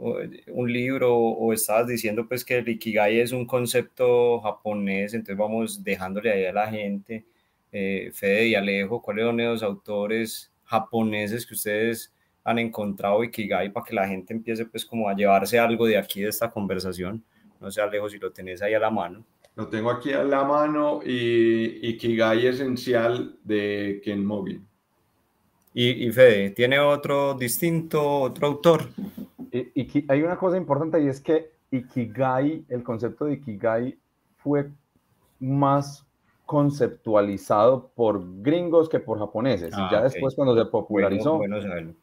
un 0.00 0.72
libro 0.72 1.14
o 1.14 1.52
estabas 1.52 1.86
diciendo 1.86 2.26
pues 2.26 2.44
que 2.44 2.58
el 2.58 2.68
Ikigai 2.68 3.20
es 3.20 3.32
un 3.32 3.46
concepto 3.46 4.40
japonés, 4.40 5.12
entonces 5.12 5.36
vamos 5.36 5.84
dejándole 5.84 6.32
ahí 6.32 6.46
a 6.46 6.52
la 6.52 6.68
gente 6.68 7.26
eh, 7.72 8.10
Fede 8.12 8.48
y 8.48 8.54
Alejo, 8.54 9.00
cuáles 9.00 9.24
son 9.24 9.36
los 9.36 9.62
autores 9.62 10.50
japoneses 10.64 11.46
que 11.46 11.54
ustedes 11.54 12.12
han 12.42 12.58
encontrado 12.58 13.22
Ikigai 13.22 13.72
para 13.72 13.84
que 13.84 13.94
la 13.94 14.08
gente 14.08 14.32
empiece 14.32 14.64
pues 14.64 14.84
como 14.84 15.08
a 15.08 15.14
llevarse 15.14 15.58
algo 15.58 15.86
de 15.86 15.98
aquí 15.98 16.22
de 16.22 16.28
esta 16.28 16.50
conversación. 16.50 17.22
No 17.60 17.70
sé 17.70 17.80
Alejo 17.80 18.08
si 18.08 18.18
lo 18.18 18.32
tenés 18.32 18.62
ahí 18.62 18.74
a 18.74 18.78
la 18.78 18.90
mano. 18.90 19.24
Lo 19.56 19.68
tengo 19.68 19.90
aquí 19.90 20.12
a 20.12 20.24
la 20.24 20.44
mano 20.44 21.00
y 21.04 21.88
Ikigai 21.88 22.46
esencial 22.46 23.36
de 23.44 24.00
Ken 24.02 24.24
Mogi. 24.24 24.60
Y, 25.72 26.06
y, 26.06 26.10
Fede, 26.10 26.50
¿tiene 26.50 26.80
otro 26.80 27.34
distinto, 27.34 28.22
otro 28.22 28.48
autor? 28.48 28.88
Y, 29.52 30.04
hay 30.08 30.22
una 30.22 30.36
cosa 30.36 30.56
importante 30.56 31.02
y 31.02 31.08
es 31.08 31.20
que 31.20 31.50
Ikigai, 31.70 32.64
el 32.68 32.82
concepto 32.82 33.26
de 33.26 33.34
Ikigai 33.34 33.98
fue 34.36 34.70
más 35.38 36.06
conceptualizado 36.46 37.90
por 37.94 38.20
gringos 38.42 38.88
que 38.88 38.98
por 38.98 39.18
japoneses. 39.18 39.72
Ah, 39.76 39.88
ya 39.92 40.02
después 40.02 40.34
cuando 40.34 40.56
se 40.56 40.68
popularizó, 40.68 41.40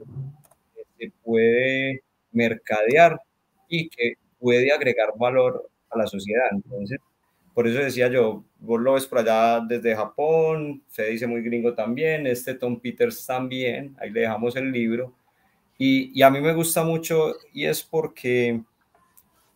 que 0.75 0.84
se 0.98 1.13
puede 1.24 2.03
mercadear 2.32 3.20
y 3.68 3.89
que 3.89 4.13
puede 4.39 4.72
agregar 4.72 5.10
valor 5.18 5.70
a 5.89 5.98
la 5.98 6.08
sociedad. 6.08 6.48
Entonces, 6.51 7.00
por 7.53 7.68
eso 7.68 7.80
decía 7.80 8.08
yo, 8.08 8.44
vos 8.60 8.82
lo 8.82 8.94
ves 8.94 9.06
por 9.06 9.20
allá 9.20 9.63
desde 9.65 9.96
Japón, 9.96 10.84
se 10.88 11.06
dice 11.06 11.27
muy 11.27 11.42
gringo 11.42 11.74
también, 11.74 12.25
este 12.27 12.56
Tom 12.56 12.80
Peters 12.80 13.25
también, 13.25 13.96
ahí 14.00 14.10
le 14.10 14.22
dejamos 14.22 14.56
el 14.56 14.72
libro. 14.72 15.13
Y, 15.77 16.18
y, 16.18 16.22
a 16.22 16.30
mí 16.30 16.39
me 16.39 16.53
gusta 16.53 16.84
mucho 16.84 17.36
y 17.51 17.65
es 17.65 17.84
porque, 17.84 18.62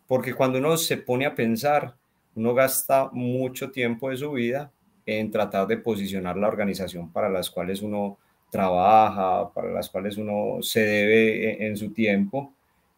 porque 0.06 0.34
cuando 0.34 0.58
uno 0.58 0.76
se 0.76 0.96
pone 0.96 1.26
a 1.26 1.34
pensar, 1.34 1.94
uno 2.34 2.54
gasta 2.54 3.08
mucho 3.12 3.70
tiempo 3.70 4.10
de 4.10 4.16
su 4.16 4.32
vida 4.32 4.72
en 5.16 5.30
tratar 5.30 5.66
de 5.66 5.78
posicionar 5.78 6.36
la 6.36 6.48
organización 6.48 7.10
para 7.10 7.30
las 7.30 7.50
cuales 7.50 7.80
uno 7.82 8.18
trabaja, 8.50 9.52
para 9.52 9.70
las 9.70 9.88
cuales 9.88 10.16
uno 10.18 10.58
se 10.62 10.80
debe 10.80 11.52
en, 11.52 11.62
en 11.70 11.76
su 11.76 11.92
tiempo. 11.92 12.52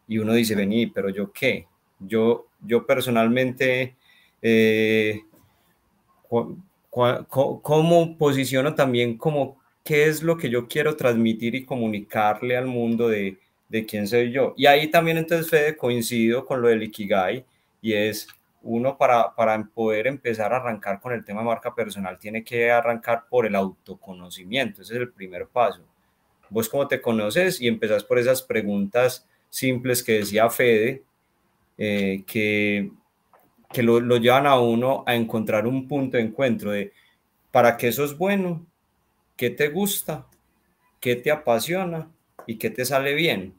Y 0.07 0.17
uno 0.17 0.33
dice, 0.33 0.55
vení, 0.55 0.87
pero 0.87 1.09
yo 1.09 1.31
qué? 1.31 1.67
Yo, 1.99 2.47
yo 2.59 2.85
personalmente 2.85 3.95
eh, 4.41 5.21
cómo 6.89 8.17
posiciono 8.17 8.75
también 8.75 9.17
como 9.17 9.57
qué 9.83 10.05
es 10.05 10.21
lo 10.21 10.37
que 10.37 10.49
yo 10.49 10.67
quiero 10.67 10.95
transmitir 10.95 11.55
y 11.55 11.65
comunicarle 11.65 12.57
al 12.57 12.67
mundo 12.67 13.07
de, 13.07 13.37
de 13.69 13.85
quién 13.85 14.07
soy 14.07 14.31
yo. 14.31 14.53
Y 14.57 14.65
ahí 14.65 14.91
también 14.91 15.17
entonces, 15.17 15.49
Fede, 15.49 15.77
coincido 15.77 16.45
con 16.45 16.61
lo 16.61 16.67
del 16.67 16.83
Ikigai 16.83 17.45
y 17.81 17.93
es 17.93 18.27
uno 18.63 18.97
para, 18.97 19.33
para 19.35 19.63
poder 19.63 20.07
empezar 20.07 20.53
a 20.53 20.57
arrancar 20.57 20.99
con 20.99 21.13
el 21.13 21.25
tema 21.25 21.41
de 21.41 21.47
marca 21.47 21.73
personal 21.73 22.19
tiene 22.19 22.43
que 22.43 22.71
arrancar 22.71 23.25
por 23.29 23.45
el 23.45 23.55
autoconocimiento, 23.55 24.81
ese 24.81 24.95
es 24.95 24.99
el 25.01 25.11
primer 25.11 25.47
paso. 25.47 25.81
Vos 26.49 26.69
cómo 26.69 26.87
te 26.87 27.01
conoces 27.01 27.61
y 27.61 27.67
empezás 27.67 28.03
por 28.03 28.19
esas 28.19 28.41
preguntas 28.41 29.27
simples 29.49 30.03
que 30.03 30.19
decía 30.19 30.49
Fede, 30.49 31.03
eh, 31.77 32.23
que 32.27 32.91
que 33.71 33.83
lo, 33.83 33.99
lo, 33.99 34.17
llevan 34.17 34.45
a 34.45 34.59
uno 34.59 35.03
a 35.07 35.15
encontrar 35.15 35.65
un 35.65 35.87
punto 35.87 36.17
de 36.17 36.23
encuentro 36.23 36.71
de 36.71 36.91
para 37.51 37.77
qué 37.77 37.91
sos 37.91 38.17
bueno, 38.17 38.65
qué 39.35 39.49
te 39.49 39.69
gusta, 39.69 40.27
qué 40.99 41.15
te 41.15 41.31
apasiona 41.31 42.09
y 42.45 42.57
qué 42.57 42.69
te 42.69 42.85
sale 42.85 43.13
bien. 43.13 43.55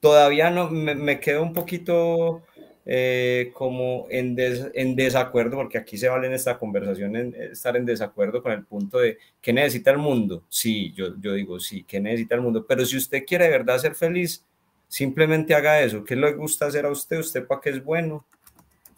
Todavía 0.00 0.50
no 0.50 0.70
me, 0.70 0.94
me 0.94 1.20
quedo 1.20 1.42
un 1.42 1.52
poquito 1.52 2.42
eh, 2.84 3.50
como 3.54 4.06
en, 4.10 4.36
en, 4.38 4.96
desacuerdo, 4.96 5.56
porque 5.56 5.78
aquí 5.78 5.96
se 5.96 6.08
vale 6.08 6.26
en 6.26 6.32
esta 6.32 6.58
conversación 6.58 7.16
en, 7.16 7.34
estar 7.34 7.76
en 7.76 7.86
desacuerdo 7.86 8.42
con 8.42 8.52
el 8.52 8.64
punto 8.64 8.98
de 8.98 9.18
qué 9.40 9.52
necesita 9.52 9.90
el 9.90 9.98
mundo. 9.98 10.44
Sí, 10.48 10.92
yo, 10.92 11.14
yo 11.20 11.34
digo 11.34 11.60
sí, 11.60 11.84
qué 11.84 12.00
necesita 12.00 12.34
el 12.34 12.40
mundo, 12.40 12.64
pero 12.66 12.84
si 12.84 12.96
usted 12.96 13.24
quiere 13.24 13.44
de 13.44 13.50
verdad 13.50 13.78
ser 13.78 13.94
feliz, 13.94 14.44
simplemente 14.88 15.54
haga 15.54 15.80
eso. 15.80 16.04
¿Qué 16.04 16.16
le 16.16 16.32
gusta 16.32 16.66
hacer 16.66 16.84
a 16.84 16.90
usted? 16.90 17.18
¿Usted 17.18 17.46
para 17.46 17.60
qué 17.60 17.70
es 17.70 17.84
bueno? 17.84 18.24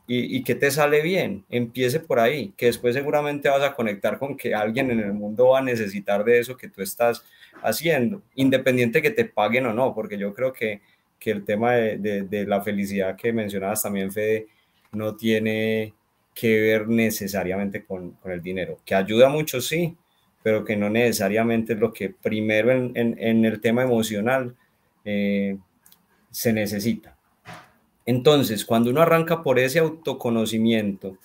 y, 0.06 0.42
que 0.44 0.54
te 0.54 0.70
sale 0.70 1.00
bien, 1.00 1.44
empiece 1.48 1.98
por 1.98 2.20
ahí, 2.20 2.52
que 2.58 2.66
después 2.66 2.94
seguramente 2.94 3.48
vas 3.48 3.62
a 3.62 3.74
conectar 3.74 4.18
con 4.18 4.36
que 4.36 4.54
alguien 4.54 4.90
en 4.90 5.00
el 5.00 5.14
mundo 5.14 5.48
va 5.48 5.60
a 5.60 5.62
necesitar 5.62 6.24
de 6.24 6.40
eso 6.40 6.56
que 6.56 6.68
tú 6.68 6.82
estás 6.82 7.24
haciendo, 7.62 8.22
independiente 8.34 9.00
que 9.00 9.10
te 9.10 9.24
paguen 9.24 9.64
o 9.66 9.72
no, 9.72 9.94
porque 9.94 10.18
yo 10.18 10.34
creo 10.34 10.52
que, 10.52 10.82
que 11.24 11.30
el 11.30 11.42
tema 11.42 11.72
de, 11.72 12.26
de, 12.28 12.46
la 12.46 12.60
felicidad 12.60 13.16
que 13.16 13.32
mencionabas 13.32 13.82
también, 13.82 14.12
Fede, 14.12 14.46
no 14.92 15.16
tiene 15.16 15.94
que 16.34 16.60
ver 16.60 16.86
necesariamente 16.86 17.82
con, 17.82 18.10
con, 18.10 18.30
el 18.30 18.42
dinero, 18.42 18.78
que 18.84 18.94
ayuda 18.94 19.30
mucho, 19.30 19.58
sí, 19.62 19.96
pero 20.42 20.66
que 20.66 20.76
no 20.76 20.90
necesariamente 20.90 21.72
es 21.72 21.78
lo 21.78 21.94
que 21.94 22.10
primero 22.10 22.70
en, 22.72 22.92
en, 22.94 23.16
en 23.18 23.42
el 23.46 23.58
tema 23.62 23.84
emocional 23.84 24.54
eh, 25.02 25.56
se 26.30 26.52
necesita. 26.52 27.16
Entonces, 28.04 28.66
cuando 28.66 28.90
uno 28.90 29.00
arranca 29.00 29.42
por 29.42 29.58
ese 29.58 29.78
autoconocimiento, 29.78 31.16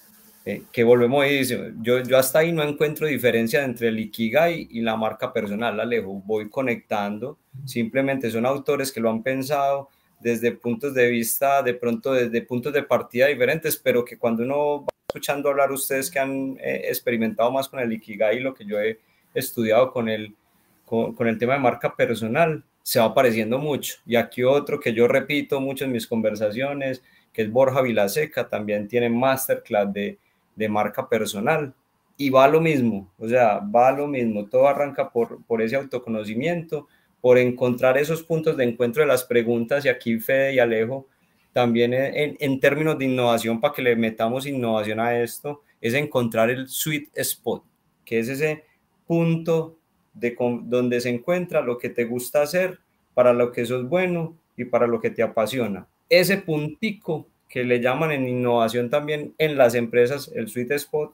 eh, 0.50 0.64
que 0.72 0.84
volvemos 0.84 1.24
a 1.24 1.28
decir, 1.28 1.76
yo, 1.82 2.00
yo 2.00 2.18
hasta 2.18 2.40
ahí 2.40 2.52
no 2.52 2.64
encuentro 2.64 3.06
diferencia 3.06 3.64
entre 3.64 3.90
el 3.90 4.00
Ikigai 4.00 4.68
y 4.72 4.82
la 4.82 4.96
marca 4.96 5.32
personal, 5.32 5.78
la 5.78 5.84
Alejo, 5.84 6.24
voy 6.26 6.50
conectando, 6.50 7.38
simplemente 7.66 8.32
son 8.32 8.48
autores 8.48 8.92
que 8.92 9.00
lo 9.00 9.12
han 9.12 9.22
pensado 9.22 9.90
desde 10.20 10.52
puntos 10.52 10.96
de 10.96 11.08
vista, 11.08 11.62
de 11.62 11.76
pronto 11.76 12.14
desde 12.14 12.42
puntos 12.42 12.74
de 12.74 12.82
partida 12.82 13.28
diferentes, 13.28 13.78
pero 13.78 14.04
que 14.04 14.18
cuando 14.18 14.42
uno 14.42 14.82
va 14.82 14.88
escuchando 15.08 15.50
hablar 15.50 15.72
ustedes 15.72 16.10
que 16.10 16.18
han 16.18 16.58
eh, 16.60 16.82
experimentado 16.86 17.52
más 17.52 17.70
con 17.70 17.80
el 17.80 17.94
Ikigai, 17.94 18.40
lo 18.40 18.56
que 18.56 18.66
yo 18.66 18.80
he 18.80 18.98
estudiado 19.36 19.92
con 19.92 20.10
el, 20.10 20.36
con, 20.84 21.14
con 21.14 21.28
el 21.28 21.38
tema 21.38 21.54
de 21.54 21.60
marca 21.60 21.96
personal, 21.96 22.64
se 22.82 23.00
va 23.00 23.06
apareciendo 23.06 23.60
mucho. 23.60 23.98
Y 24.08 24.16
aquí 24.16 24.42
otro 24.42 24.80
que 24.80 24.94
yo 24.94 25.08
repito 25.08 25.62
mucho 25.62 25.86
en 25.86 25.92
mis 25.92 26.08
conversaciones, 26.08 27.04
que 27.32 27.44
es 27.44 27.52
Borja 27.52 27.84
Vilaseca, 27.84 28.50
también 28.50 28.88
tiene 28.88 29.10
masterclass 29.10 29.94
de, 29.94 30.18
de 30.60 30.70
marca 30.70 31.08
personal. 31.08 31.74
Y 32.18 32.30
va 32.30 32.50
lo 32.50 32.60
mismo, 32.60 33.10
o 33.18 33.30
sea, 33.30 33.60
va 33.60 33.94
lo 33.94 34.06
mismo, 34.06 34.46
todo 34.46 34.68
arranca 34.68 35.10
por, 35.10 35.42
por 35.46 35.62
ese 35.62 35.78
autoconocimiento, 35.78 36.88
por 37.22 37.38
encontrar 37.38 37.98
esos 37.98 38.24
puntos 38.24 38.58
de 38.58 38.66
encuentro 38.66 39.02
de 39.02 39.08
las 39.08 39.24
preguntas, 39.24 39.86
y 39.86 39.90
aquí 39.90 40.20
Fede 40.20 40.54
y 40.54 40.60
Alejo, 40.60 41.08
también 41.54 41.94
en, 41.94 42.36
en 42.38 42.60
términos 42.60 42.98
de 42.98 43.06
innovación, 43.06 43.62
para 43.62 43.74
que 43.74 43.82
le 43.82 43.96
metamos 43.96 44.46
innovación 44.46 45.00
a 45.00 45.18
esto, 45.18 45.62
es 45.80 45.94
encontrar 45.94 46.50
el 46.50 46.68
sweet 46.68 47.08
spot, 47.16 47.64
que 48.04 48.20
es 48.20 48.28
ese 48.28 48.66
punto 49.08 49.78
de 50.14 50.36
donde 50.64 51.00
se 51.00 51.10
encuentra 51.10 51.62
lo 51.62 51.78
que 51.78 51.88
te 51.88 52.04
gusta 52.04 52.42
hacer, 52.42 52.80
para 53.14 53.32
lo 53.32 53.54
que 53.54 53.66
sos 53.66 53.88
bueno 53.88 54.36
y 54.58 54.66
para 54.66 54.88
lo 54.88 55.00
que 55.00 55.10
te 55.10 55.24
apasiona. 55.24 55.88
Ese 56.10 56.38
puntico 56.38 57.29
que 57.50 57.64
le 57.64 57.82
llaman 57.82 58.12
en 58.12 58.28
innovación 58.28 58.90
también 58.90 59.34
en 59.40 59.58
las 59.58 59.74
empresas, 59.74 60.32
el 60.36 60.48
sweet 60.48 60.72
spot, 60.72 61.14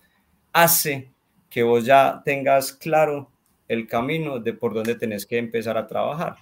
hace 0.51 1.09
que 1.49 1.63
vos 1.63 1.85
ya 1.85 2.21
tengas 2.25 2.73
claro 2.73 3.31
el 3.67 3.87
camino 3.87 4.39
de 4.39 4.53
por 4.53 4.73
dónde 4.73 4.95
tenés 4.95 5.25
que 5.25 5.37
empezar 5.37 5.77
a 5.77 5.87
trabajar. 5.87 6.35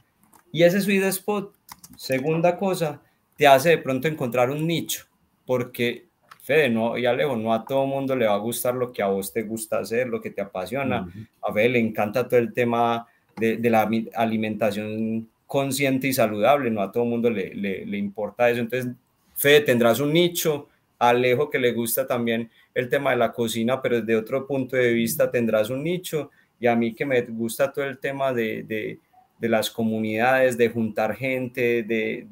Y 0.52 0.64
ese 0.64 0.82
sweet 0.82 1.04
spot, 1.04 1.54
segunda 1.96 2.58
cosa, 2.58 3.02
te 3.38 3.48
hace 3.48 3.70
de 3.70 3.78
pronto 3.78 4.08
encontrar 4.08 4.50
un 4.50 4.68
nicho, 4.68 5.06
porque 5.46 6.08
Fede, 6.42 6.70
no, 6.70 6.98
y 6.98 7.06
Alejo, 7.06 7.38
no 7.38 7.54
a 7.54 7.64
todo 7.64 7.86
mundo 7.86 8.16
le 8.16 8.26
va 8.26 8.34
a 8.34 8.38
gustar 8.38 8.76
lo 8.76 8.92
que 8.92 9.02
a 9.02 9.08
vos 9.08 9.32
te 9.32 9.44
gusta 9.44 9.80
hacer, 9.80 10.08
lo 10.08 10.20
que 10.20 10.30
te 10.30 10.42
apasiona. 10.42 11.08
A 11.42 11.54
Fede 11.54 11.70
le 11.70 11.80
encanta 11.80 12.28
todo 12.28 12.40
el 12.40 12.52
tema 12.52 13.08
de, 13.38 13.56
de, 13.56 13.70
la 13.70 13.90
alimentación 14.14 15.30
consciente 15.48 16.08
y 16.08 16.14
saludable, 16.14 16.70
no 16.70 16.82
a 16.82 16.92
todo 16.92 17.06
mundo 17.06 17.30
le, 17.30 17.56
le, 17.56 17.86
le 17.86 17.98
importa 17.98 18.50
eso. 18.50 18.60
Entonces, 18.60 18.92
Fede, 19.36 19.62
tendrás 19.62 20.00
un 20.00 20.14
nicho, 20.14 20.70
Alejo 21.00 21.50
que 21.50 21.60
le 21.60 21.74
gusta 21.74 22.08
también 22.08 22.50
el 22.74 22.90
tema 22.90 23.12
de 23.12 23.18
la 23.18 23.32
cocina, 23.32 23.82
pero 23.82 24.00
desde 24.00 24.16
otro 24.16 24.48
punto 24.48 24.76
de 24.76 24.94
vista 24.94 25.30
tendrás 25.30 25.70
un 25.70 25.84
nicho, 25.84 26.32
y 26.60 26.68
a 26.68 26.76
mí 26.76 26.94
que 26.94 27.06
me 27.06 27.22
gusta 27.22 27.72
todo 27.72 27.86
el 27.86 27.98
tema 27.98 28.32
de, 28.32 28.64
de, 28.64 29.00
de 29.38 29.50
las 29.50 29.70
comunidades, 29.70 30.58
de 30.58 30.70
juntar 30.70 31.16
gente, 31.16 31.84
de, 31.84 32.26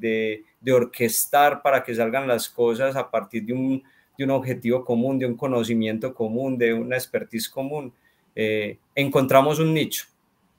de, 0.60 0.72
orquestar 0.72 1.60
para 1.60 1.84
que 1.84 1.94
salgan 1.94 2.26
las 2.26 2.48
cosas 2.48 2.96
a 2.96 3.10
partir 3.10 3.44
de 3.44 3.52
un, 3.52 3.82
un 4.18 4.30
objetivo 4.30 4.84
común, 4.84 5.18
de 5.18 5.26
un 5.26 5.36
conocimiento 5.36 6.14
común, 6.14 6.56
de 6.56 6.72
una 6.72 6.96
expertise 6.96 7.48
común, 7.48 7.92
eh, 8.34 8.78
encontramos 8.94 9.58
un 9.58 9.74
nicho. 9.74 10.06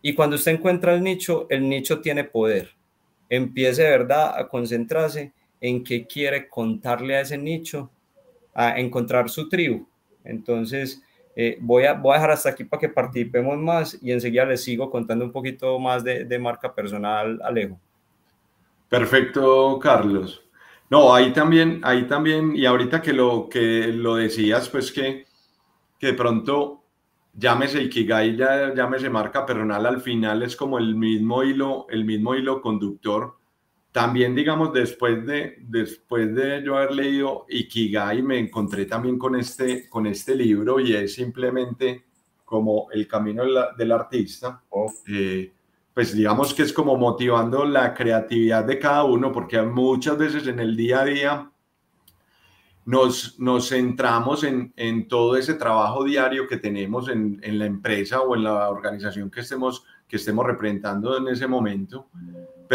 Y 0.01 0.13
cuando 0.13 0.35
usted 0.35 0.51
encuentra 0.51 0.93
el 0.93 1.01
nicho, 1.01 1.47
el 1.49 1.67
nicho 1.67 2.01
tiene 2.01 2.23
poder. 2.25 2.69
Empiece 3.29 3.83
de 3.83 3.89
verdad 3.89 4.37
a 4.37 4.47
concentrarse 4.47 5.31
en 5.63 5.81
qué 5.81 6.05
quiere 6.05 6.49
contarle 6.49 7.15
a 7.15 7.21
ese 7.21 7.37
nicho, 7.37 7.89
a 8.53 8.77
encontrar 8.77 9.29
su 9.29 9.47
tribu. 9.47 9.87
Entonces, 10.25 11.01
eh, 11.37 11.57
voy, 11.61 11.85
a, 11.85 11.93
voy 11.93 12.11
a 12.11 12.15
dejar 12.15 12.31
hasta 12.31 12.49
aquí 12.49 12.65
para 12.65 12.81
que 12.81 12.89
participemos 12.89 13.57
más 13.57 13.97
y 14.01 14.11
enseguida 14.11 14.43
les 14.43 14.61
sigo 14.61 14.91
contando 14.91 15.23
un 15.23 15.31
poquito 15.31 15.79
más 15.79 16.03
de, 16.03 16.25
de 16.25 16.37
marca 16.37 16.75
personal, 16.75 17.39
Alejo. 17.41 17.79
Perfecto, 18.89 19.79
Carlos. 19.81 20.43
No, 20.89 21.15
ahí 21.15 21.31
también, 21.31 21.79
ahí 21.83 22.07
también, 22.07 22.57
y 22.57 22.65
ahorita 22.65 23.01
que 23.01 23.13
lo, 23.13 23.47
que 23.47 23.87
lo 23.87 24.15
decías, 24.15 24.67
pues 24.67 24.91
que, 24.91 25.25
que 25.97 26.07
de 26.07 26.13
pronto 26.13 26.83
llámese 27.33 27.81
Ikigai, 27.83 28.35
ya, 28.35 28.73
llámese 28.75 29.09
marca 29.09 29.45
personal, 29.45 29.85
al 29.85 30.01
final 30.01 30.43
es 30.43 30.57
como 30.57 30.77
el 30.77 30.93
mismo 30.93 31.41
hilo, 31.41 31.87
el 31.89 32.03
mismo 32.03 32.35
hilo 32.35 32.61
conductor. 32.61 33.37
También, 33.93 34.33
digamos, 34.33 34.73
después 34.73 35.23
de, 35.23 35.57
después 35.59 36.33
de 36.33 36.63
yo 36.63 36.75
haber 36.75 36.93
leído 36.93 37.45
Ikigai, 37.47 38.23
me 38.23 38.39
encontré 38.39 38.85
también 38.85 39.19
con 39.19 39.35
este, 39.35 39.87
con 39.87 40.07
este 40.07 40.35
libro 40.35 40.79
y 40.79 40.95
es 40.95 41.13
simplemente 41.13 42.03
como 42.43 42.87
el 42.91 43.07
camino 43.07 43.43
del 43.77 43.91
artista. 43.91 44.63
Eh, 45.07 45.53
pues 45.93 46.15
digamos 46.15 46.55
que 46.55 46.63
es 46.63 46.73
como 46.73 46.97
motivando 46.97 47.65
la 47.65 47.93
creatividad 47.93 48.65
de 48.65 48.79
cada 48.79 49.03
uno, 49.03 49.31
porque 49.31 49.61
muchas 49.61 50.17
veces 50.17 50.47
en 50.47 50.59
el 50.59 50.75
día 50.75 51.01
a 51.01 51.05
día 51.05 51.51
nos, 52.85 53.39
nos 53.39 53.69
centramos 53.69 54.43
en, 54.43 54.73
en, 54.75 55.07
todo 55.07 55.37
ese 55.37 55.53
trabajo 55.53 56.03
diario 56.03 56.47
que 56.47 56.57
tenemos 56.57 57.09
en, 57.09 57.39
en, 57.43 57.59
la 57.59 57.67
empresa 57.67 58.21
o 58.21 58.35
en 58.35 58.43
la 58.43 58.71
organización 58.71 59.29
que 59.29 59.41
estemos, 59.41 59.85
que 60.07 60.15
estemos 60.15 60.47
representando 60.47 61.15
en 61.15 61.27
ese 61.27 61.45
momento, 61.45 62.07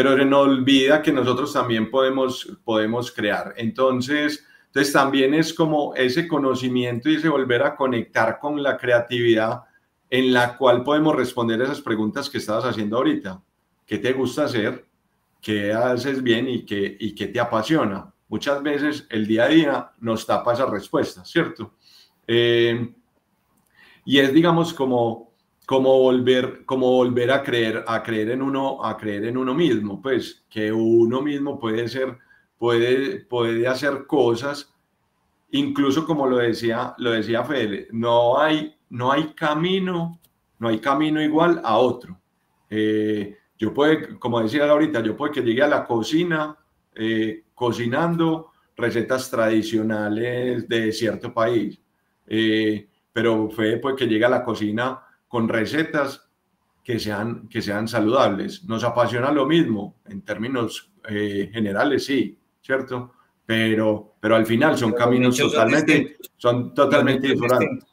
pero 0.00 0.24
no 0.24 0.42
olvida 0.42 1.02
que 1.02 1.11
nosotros 1.11 1.52
también 1.52 1.90
podemos, 1.90 2.56
podemos 2.62 3.11
crear. 3.11 3.52
Entonces, 3.56 4.46
entonces 4.66 4.92
también 4.92 5.34
es 5.34 5.52
como 5.52 5.92
ese 5.96 6.28
conocimiento 6.28 7.11
y 7.11 7.16
ese 7.16 7.28
volver 7.28 7.64
a 7.64 7.74
conectar 7.74 8.38
con 8.38 8.62
la 8.62 8.76
creatividad 8.76 9.64
en 10.08 10.32
la 10.32 10.56
cual 10.56 10.84
podemos 10.84 11.16
responder 11.16 11.61
esas 11.62 11.80
preguntas 11.80 12.30
que 12.30 12.38
estabas 12.38 12.64
haciendo 12.64 12.96
ahorita. 12.96 13.42
¿Qué 13.84 13.98
te 13.98 14.12
gusta 14.12 14.44
hacer? 14.44 14.87
¿Qué 15.40 15.72
haces 15.72 16.22
bien 16.22 16.48
y 16.48 16.64
qué, 16.64 16.96
y 17.00 17.12
qué 17.12 17.26
te 17.26 17.40
apasiona? 17.40 18.14
muchas 18.28 18.62
veces 18.62 19.04
el 19.11 19.26
día 19.26 19.46
a 19.46 19.48
día 19.48 19.90
nos 19.98 20.24
tapa 20.24 20.52
esa 20.52 20.66
respuesta, 20.66 21.24
¿cierto? 21.24 21.74
Eh, 22.24 22.94
y 24.04 24.18
es, 24.20 24.32
digamos, 24.32 24.72
como, 24.72 25.28
como, 25.68 25.98
volver, 25.98 26.64
como 26.64 26.90
volver 26.92 27.31
a 27.31 27.42
creer, 27.42 27.85
a 27.87 28.02
creer 28.02 28.31
en 28.31 28.40
uno, 28.40 28.83
a 28.83 28.96
creer 28.96 29.26
en 29.26 29.37
uno 29.37 29.52
mismo, 29.52 30.00
pues, 30.00 30.46
que 30.48 30.72
uno 30.72 31.20
mismo 31.20 31.59
puede 31.59 31.87
ser, 31.88 32.16
puede, 32.57 33.26
puede 33.26 33.68
hacer 33.68 34.07
cosas, 34.07 34.74
incluso 35.50 36.07
como 36.07 36.26
lo 36.26 36.38
decía, 36.38 36.94
lo 36.96 37.11
decía 37.11 37.44
Fede, 37.44 37.87
no 37.92 38.40
hay, 38.40 38.74
no 38.88 39.12
hay 39.12 39.35
camino, 39.35 40.18
no 40.59 40.68
hay 40.68 40.78
camino 40.78 41.20
igual 41.20 41.61
a 41.62 41.76
otro. 41.76 42.18
Eh, 42.70 43.37
yo 43.59 43.74
puedo, 43.74 44.18
como 44.18 44.40
decía 44.40 44.64
ahorita, 44.70 45.02
yo 45.02 45.14
puedo 45.18 45.35
que 45.35 45.42
llegue 45.42 45.64
a 45.64 45.68
la 45.68 45.85
cocina, 45.85 46.57
eh, 46.94 47.44
cocinando 47.54 48.52
recetas 48.74 49.31
tradicionales 49.31 50.66
de 50.66 50.92
cierto 50.92 51.35
país. 51.35 51.78
Eh, 52.26 52.88
pero 53.12 53.50
fue 53.50 53.76
pues, 53.76 53.96
que 53.96 54.07
llega 54.07 54.28
a 54.28 54.31
la 54.31 54.42
cocina 54.42 55.02
con 55.29 55.49
recetas 55.49 56.29
que 56.83 56.99
sean, 56.99 57.49
que 57.49 57.61
sean 57.61 57.87
saludables. 57.87 58.64
Nos 58.64 58.83
apasiona 58.83 59.31
lo 59.31 59.47
mismo, 59.47 60.01
en 60.07 60.23
términos 60.23 60.91
eh, 61.09 61.51
generales, 61.53 62.07
sí, 62.07 62.38
¿cierto? 62.62 63.12
Pero, 63.45 64.14
pero 64.21 64.37
al 64.37 64.47
final 64.47 64.77
son 64.77 64.93
caminos 64.93 65.37
totalmente, 65.37 66.17
son 66.37 66.75
totalmente 66.75 67.29
diferentes. 67.29 67.87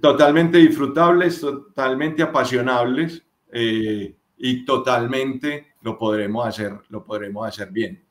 totalmente 0.00 0.58
disfrutables, 0.58 1.40
totalmente 1.40 2.22
apasionables 2.22 3.22
eh, 3.52 4.16
y 4.36 4.64
totalmente 4.64 5.74
lo 5.82 5.98
podremos 5.98 6.46
hacer, 6.46 6.78
lo 6.88 7.04
podremos 7.04 7.46
hacer 7.46 7.70
bien. 7.70 8.04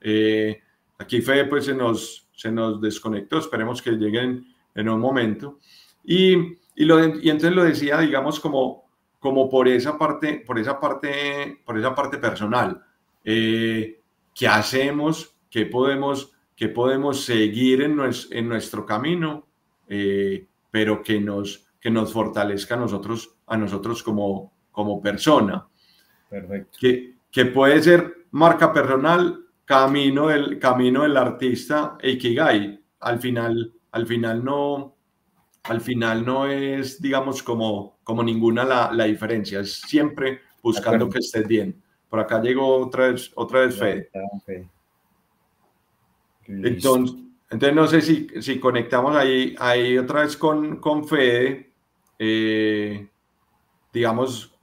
Eh, 0.00 0.60
aquí 0.98 1.20
Fede 1.20 1.46
pues 1.46 1.66
se 1.66 1.74
nos, 1.74 2.28
se 2.32 2.50
nos 2.50 2.80
desconectó, 2.80 3.38
esperemos 3.38 3.80
que 3.80 3.92
lleguen 3.92 4.46
en 4.74 4.88
un 4.88 5.00
momento. 5.00 5.58
Y, 6.04 6.34
y, 6.74 6.84
lo, 6.84 6.98
y 6.98 7.30
entonces 7.30 7.52
lo 7.52 7.64
decía, 7.64 7.98
digamos, 7.98 8.40
como, 8.40 8.84
como 9.18 9.48
por 9.48 9.68
esa 9.68 9.96
parte, 9.98 10.42
por 10.46 10.58
esa 10.58 10.78
parte, 10.78 11.62
por 11.64 11.78
esa 11.78 11.94
parte 11.94 12.18
personal. 12.18 12.82
Eh, 13.24 14.00
¿Qué 14.34 14.48
hacemos? 14.48 15.36
¿Qué 15.48 15.66
podemos, 15.66 16.32
qué 16.56 16.68
podemos 16.68 17.24
seguir 17.24 17.82
en, 17.82 17.98
en 18.30 18.48
nuestro 18.48 18.84
camino? 18.84 19.46
Eh, 19.88 20.46
pero 20.70 21.02
que 21.02 21.20
nos, 21.20 21.66
que 21.80 21.90
nos 21.90 22.12
fortalezca 22.12 22.74
a 22.74 22.78
nosotros, 22.78 23.36
a 23.46 23.56
nosotros 23.56 24.02
como, 24.02 24.52
como 24.72 25.00
persona. 25.00 25.66
Perfecto. 26.28 26.78
Que, 26.80 27.14
que 27.30 27.46
puede 27.46 27.80
ser 27.82 28.26
marca 28.32 28.72
personal 28.72 29.44
camino 29.64 30.28
del, 30.28 30.58
camino 30.58 31.02
del 31.02 31.16
artista 31.16 31.96
Ikigai. 32.02 32.80
Al 33.00 33.20
final, 33.20 33.72
al 33.92 34.06
final 34.06 34.44
no, 34.44 34.93
al 35.64 35.80
final 35.80 36.24
no 36.24 36.46
es, 36.46 37.00
digamos, 37.00 37.42
como, 37.42 37.96
como 38.04 38.22
ninguna 38.22 38.64
la, 38.64 38.92
la 38.92 39.04
diferencia, 39.04 39.60
es 39.60 39.80
siempre 39.80 40.40
buscando 40.62 41.08
que 41.08 41.18
estés 41.18 41.46
bien. 41.46 41.82
Por 42.08 42.20
acá 42.20 42.40
llegó 42.40 42.76
otra 42.76 43.08
vez, 43.08 43.32
otra 43.34 43.60
vez 43.60 43.76
Fede. 43.76 44.10
Entonces, 46.46 47.16
entonces, 47.50 47.74
no 47.74 47.86
sé 47.86 48.00
si, 48.02 48.28
si 48.40 48.60
conectamos 48.60 49.16
ahí, 49.16 49.54
ahí 49.58 49.96
otra 49.96 50.22
vez 50.22 50.36
con, 50.36 50.76
con 50.76 51.08
Fede. 51.08 51.70
Eh, 52.18 53.06
digamos, 53.92 54.54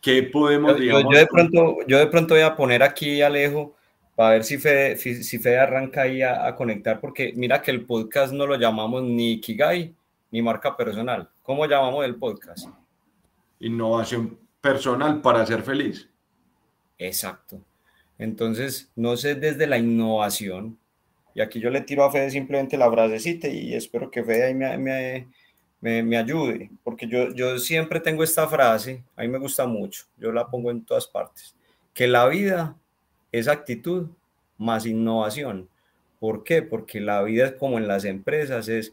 ¿qué 0.00 0.22
podemos, 0.22 0.78
yo, 0.78 1.00
yo, 1.00 1.18
de 1.18 1.26
pronto, 1.26 1.76
yo 1.86 1.98
de 1.98 2.06
pronto 2.06 2.34
voy 2.34 2.42
a 2.42 2.56
poner 2.56 2.82
aquí, 2.82 3.20
Alejo, 3.20 3.74
para 4.14 4.30
ver 4.30 4.44
si 4.44 4.58
Fede, 4.58 4.96
si 4.96 5.38
Fede 5.38 5.58
arranca 5.58 6.02
ahí 6.02 6.22
a, 6.22 6.54
conectar, 6.56 7.00
porque 7.00 7.32
mira 7.36 7.60
que 7.60 7.70
el 7.70 7.84
podcast 7.84 8.32
no 8.32 8.46
lo 8.46 8.56
llamamos 8.56 9.02
ni 9.02 9.40
Kigai 9.40 9.94
ni 10.30 10.42
marca 10.42 10.76
personal. 10.76 11.28
¿Cómo 11.42 11.66
llamamos 11.66 12.04
el 12.04 12.16
podcast? 12.16 12.68
Innovación 13.60 14.38
personal 14.60 15.20
para 15.20 15.44
ser 15.46 15.62
feliz. 15.62 16.08
Exacto. 16.98 17.60
Entonces, 18.18 18.90
no 18.96 19.16
sé 19.16 19.34
desde 19.34 19.66
la 19.66 19.78
innovación, 19.78 20.78
y 21.34 21.40
aquí 21.40 21.60
yo 21.60 21.70
le 21.70 21.82
tiro 21.82 22.04
a 22.04 22.10
Fede 22.10 22.30
simplemente 22.30 22.76
la 22.76 22.90
frasecita 22.90 23.48
y 23.48 23.74
espero 23.74 24.10
que 24.10 24.24
Fede 24.24 24.46
ahí 24.46 24.54
me, 24.54 24.76
me, 25.80 26.02
me, 26.02 26.16
ayude, 26.16 26.70
porque 26.82 27.06
yo, 27.06 27.32
yo 27.32 27.58
siempre 27.58 28.00
tengo 28.00 28.24
esta 28.24 28.48
frase, 28.48 29.04
a 29.14 29.22
mí 29.22 29.28
me 29.28 29.38
gusta 29.38 29.66
mucho, 29.66 30.06
yo 30.16 30.32
la 30.32 30.48
pongo 30.48 30.72
en 30.72 30.84
todas 30.84 31.06
partes, 31.06 31.54
que 31.94 32.08
la 32.08 32.26
vida 32.26 32.76
es 33.30 33.46
actitud 33.46 34.08
más 34.56 34.86
innovación. 34.86 35.68
¿Por 36.18 36.42
qué? 36.42 36.62
Porque 36.62 37.00
la 37.00 37.22
vida 37.22 37.46
es 37.46 37.52
como 37.52 37.78
en 37.78 37.86
las 37.86 38.04
empresas, 38.04 38.68
es, 38.68 38.92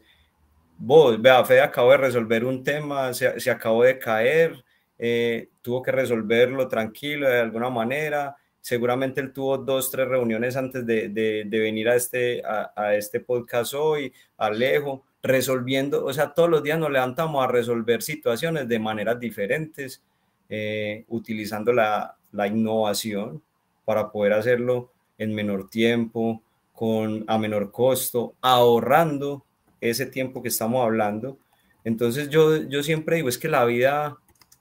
vos, 0.78 1.20
vea, 1.20 1.44
Fede 1.44 1.60
acabó 1.60 1.90
de 1.92 1.96
resolver 1.98 2.44
un 2.44 2.62
tema, 2.62 3.12
se, 3.14 3.38
se 3.40 3.50
acabó 3.50 3.84
de 3.84 3.98
caer, 3.98 4.64
eh, 4.98 5.48
tuvo 5.62 5.82
que 5.82 5.92
resolverlo 5.92 6.68
tranquilo 6.68 7.28
de 7.28 7.40
alguna 7.40 7.70
manera, 7.70 8.36
seguramente 8.60 9.20
él 9.20 9.32
tuvo 9.32 9.58
dos, 9.58 9.90
tres 9.90 10.08
reuniones 10.08 10.56
antes 10.56 10.84
de, 10.84 11.08
de, 11.08 11.44
de 11.46 11.58
venir 11.58 11.88
a 11.88 11.96
este, 11.96 12.42
a, 12.44 12.72
a, 12.74 12.94
este 12.94 13.20
podcast 13.20 13.74
hoy, 13.74 14.12
Alejo, 14.36 15.04
resolviendo, 15.22 16.04
o 16.04 16.12
sea, 16.12 16.32
todos 16.32 16.48
los 16.48 16.62
días 16.62 16.78
nos 16.78 16.90
levantamos 16.90 17.44
a 17.44 17.48
resolver 17.48 18.02
situaciones 18.02 18.68
de 18.68 18.78
maneras 18.78 19.18
diferentes, 19.18 20.02
eh, 20.48 21.04
utilizando 21.08 21.72
la, 21.72 22.16
la 22.32 22.46
innovación 22.46 23.42
para 23.84 24.10
poder 24.10 24.34
hacerlo 24.34 24.90
en 25.18 25.34
menor 25.34 25.68
tiempo, 25.70 26.42
con, 26.72 27.24
a 27.26 27.38
menor 27.38 27.72
costo, 27.72 28.34
ahorrando 28.42 29.45
ese 29.80 30.06
tiempo 30.06 30.42
que 30.42 30.48
estamos 30.48 30.84
hablando. 30.84 31.38
Entonces 31.84 32.28
yo, 32.28 32.62
yo 32.68 32.82
siempre 32.82 33.16
digo, 33.16 33.28
es 33.28 33.38
que 33.38 33.48
la 33.48 33.64
vida 33.64 34.18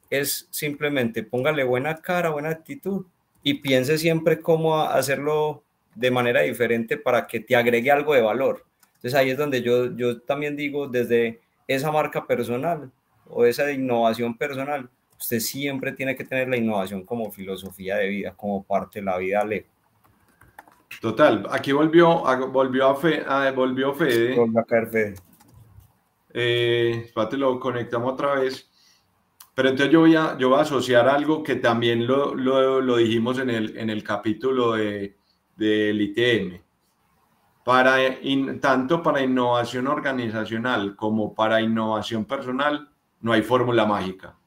es 0.10 0.48
simplemente 0.52 1.24
póngale 1.24 1.64
buena 1.64 1.96
cara, 1.98 2.30
buena 2.30 2.50
actitud 2.50 3.06
y 3.44 3.56
piense 3.56 3.98
siempre 3.98 4.40
cómo 4.42 4.82
hacerlo 4.82 5.64
de 5.94 6.12
manera 6.12 6.42
diferente 6.42 6.98
para 6.98 7.28
que 7.28 7.40
te 7.40 7.56
agregue 7.56 7.92
algo 7.92 8.14
de 8.14 8.22
valor. 8.22 8.66
Entonces 8.96 9.14
ahí 9.16 9.30
es 9.30 9.38
donde 9.38 9.62
yo, 9.62 9.96
yo 9.96 10.22
también 10.22 10.56
digo, 10.56 10.88
desde 10.88 11.40
esa 11.68 11.92
marca 11.92 12.26
personal 12.26 12.92
o 13.28 13.46
esa 13.46 13.72
innovación 13.72 14.38
personal, 14.38 14.90
usted 15.18 15.40
siempre 15.40 15.92
tiene 15.92 16.16
que 16.16 16.26
tener 16.26 16.50
la 16.50 16.58
innovación 16.58 17.04
como 17.06 17.32
filosofía 17.32 17.98
de 17.98 18.10
vida, 18.10 18.34
como 18.36 18.64
parte 18.64 19.00
de 19.00 19.06
la 19.06 19.18
vida 19.18 19.44
lejos. 19.46 19.70
Total, 21.02 21.48
aquí 21.52 21.72
volvió, 21.72 22.24
volvió 22.52 22.88
a 22.90 22.96
Fe, 22.96 23.24
volvió 23.56 23.94
Fede. 23.94 24.36
Volvió 24.36 24.60
a 24.60 24.64
caer 24.64 24.88
Fede. 24.88 25.16
Eh, 26.34 27.12
lo 27.32 27.60
conectamos 27.60 28.14
otra 28.14 28.36
vez. 28.36 28.70
Pero 29.54 29.70
entonces 29.70 29.92
yo 29.92 30.02
voy 30.02 30.16
a, 30.16 30.38
yo 30.38 30.50
voy 30.50 30.60
a 30.60 30.64
asociar 30.64 31.08
algo 31.08 31.42
que 31.42 31.56
también 31.56 32.06
lo, 32.06 32.36
lo, 32.36 32.82
lo 32.82 32.98
dijimos 32.98 33.40
en 33.40 33.50
el, 33.50 33.78
en 33.78 33.90
el 33.90 34.04
capítulo 34.04 34.74
de, 34.74 35.16
del 35.56 36.02
ITM. 36.02 36.62
Para 37.64 37.96
tanto 38.62 39.02
para 39.02 39.22
innovación 39.22 39.88
organizacional 39.88 40.96
como 40.96 41.34
para 41.34 41.62
innovación 41.62 42.26
personal, 42.26 42.90
no 43.22 43.32
hay 43.32 43.42
fórmula 43.42 43.86
mágica. 43.86 44.38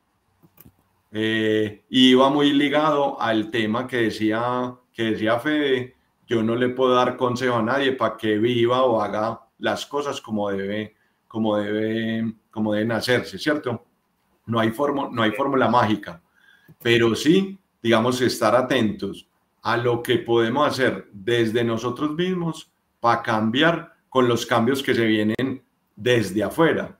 Eh, 1.10 1.84
y 1.88 2.10
iba 2.10 2.28
muy 2.28 2.52
ligado 2.52 3.20
al 3.20 3.50
tema 3.50 3.86
que 3.86 3.96
decía, 3.96 4.74
que 4.92 5.04
decía 5.04 5.38
Fede, 5.40 5.96
yo 6.28 6.42
no 6.42 6.54
le 6.54 6.68
puedo 6.68 6.94
dar 6.94 7.16
consejo 7.16 7.56
a 7.56 7.62
nadie 7.62 7.92
para 7.92 8.16
que 8.16 8.38
viva 8.38 8.84
o 8.84 9.00
haga 9.00 9.40
las 9.58 9.86
cosas 9.86 10.20
como 10.20 10.50
debe, 10.50 10.94
como 11.26 11.56
debe, 11.56 12.34
como 12.50 12.74
deben 12.74 12.92
hacerse, 12.92 13.38
¿cierto? 13.38 13.84
No 14.46 14.60
hay, 14.60 14.72
no 15.10 15.22
hay 15.22 15.32
fórmula 15.32 15.68
mágica, 15.68 16.22
pero 16.80 17.14
sí, 17.16 17.58
digamos, 17.82 18.20
estar 18.20 18.54
atentos 18.54 19.26
a 19.62 19.76
lo 19.76 20.02
que 20.02 20.18
podemos 20.18 20.68
hacer 20.68 21.08
desde 21.12 21.64
nosotros 21.64 22.14
mismos 22.14 22.70
para 23.00 23.22
cambiar 23.22 23.94
con 24.08 24.28
los 24.28 24.46
cambios 24.46 24.82
que 24.82 24.94
se 24.94 25.04
vienen 25.04 25.62
desde 25.96 26.44
afuera 26.44 26.98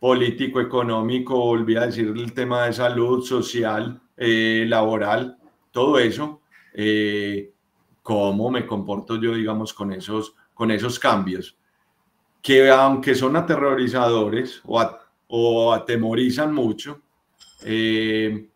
político, 0.00 0.60
económico, 0.60 1.36
olvida 1.44 1.86
decir 1.86 2.08
el 2.08 2.32
tema 2.32 2.64
de 2.64 2.72
salud, 2.72 3.22
social, 3.22 4.00
eh, 4.16 4.64
laboral, 4.66 5.38
todo 5.70 5.98
eso, 5.98 6.40
eh, 6.72 7.52
cómo 8.02 8.50
me 8.50 8.66
comporto 8.66 9.16
yo, 9.20 9.34
digamos, 9.34 9.74
con 9.74 9.92
esos, 9.92 10.34
con 10.54 10.70
esos 10.70 10.98
cambios, 10.98 11.56
que 12.42 12.70
aunque 12.70 13.14
son 13.14 13.36
aterrorizadores 13.36 14.62
o, 14.64 15.72
atemorizan 15.72 16.52
mucho, 16.52 17.00
eh, 17.62 18.48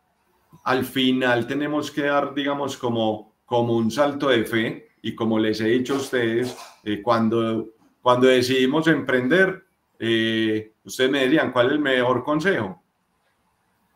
al 0.65 0.85
final 0.85 1.47
tenemos 1.47 1.91
que 1.91 2.03
dar, 2.03 2.35
digamos, 2.35 2.77
como, 2.77 3.35
como 3.45 3.77
un 3.77 3.91
salto 3.91 4.29
de 4.29 4.45
fe 4.45 4.89
y 5.03 5.15
como 5.15 5.39
les 5.39 5.61
he 5.61 5.67
dicho 5.67 5.95
a 5.95 5.99
ustedes, 5.99 6.57
eh, 6.83 7.03
cuando, 7.03 7.69
cuando 8.01 8.27
decidimos 8.27 8.87
emprender, 8.87 9.67
eh, 9.99 10.75
ustedes 10.83 11.11
me 11.11 11.25
dirían, 11.25 11.53
¿cuál 11.53 11.67
es 11.67 11.73
el 11.73 11.79
mejor 11.81 12.25
consejo? 12.25 12.83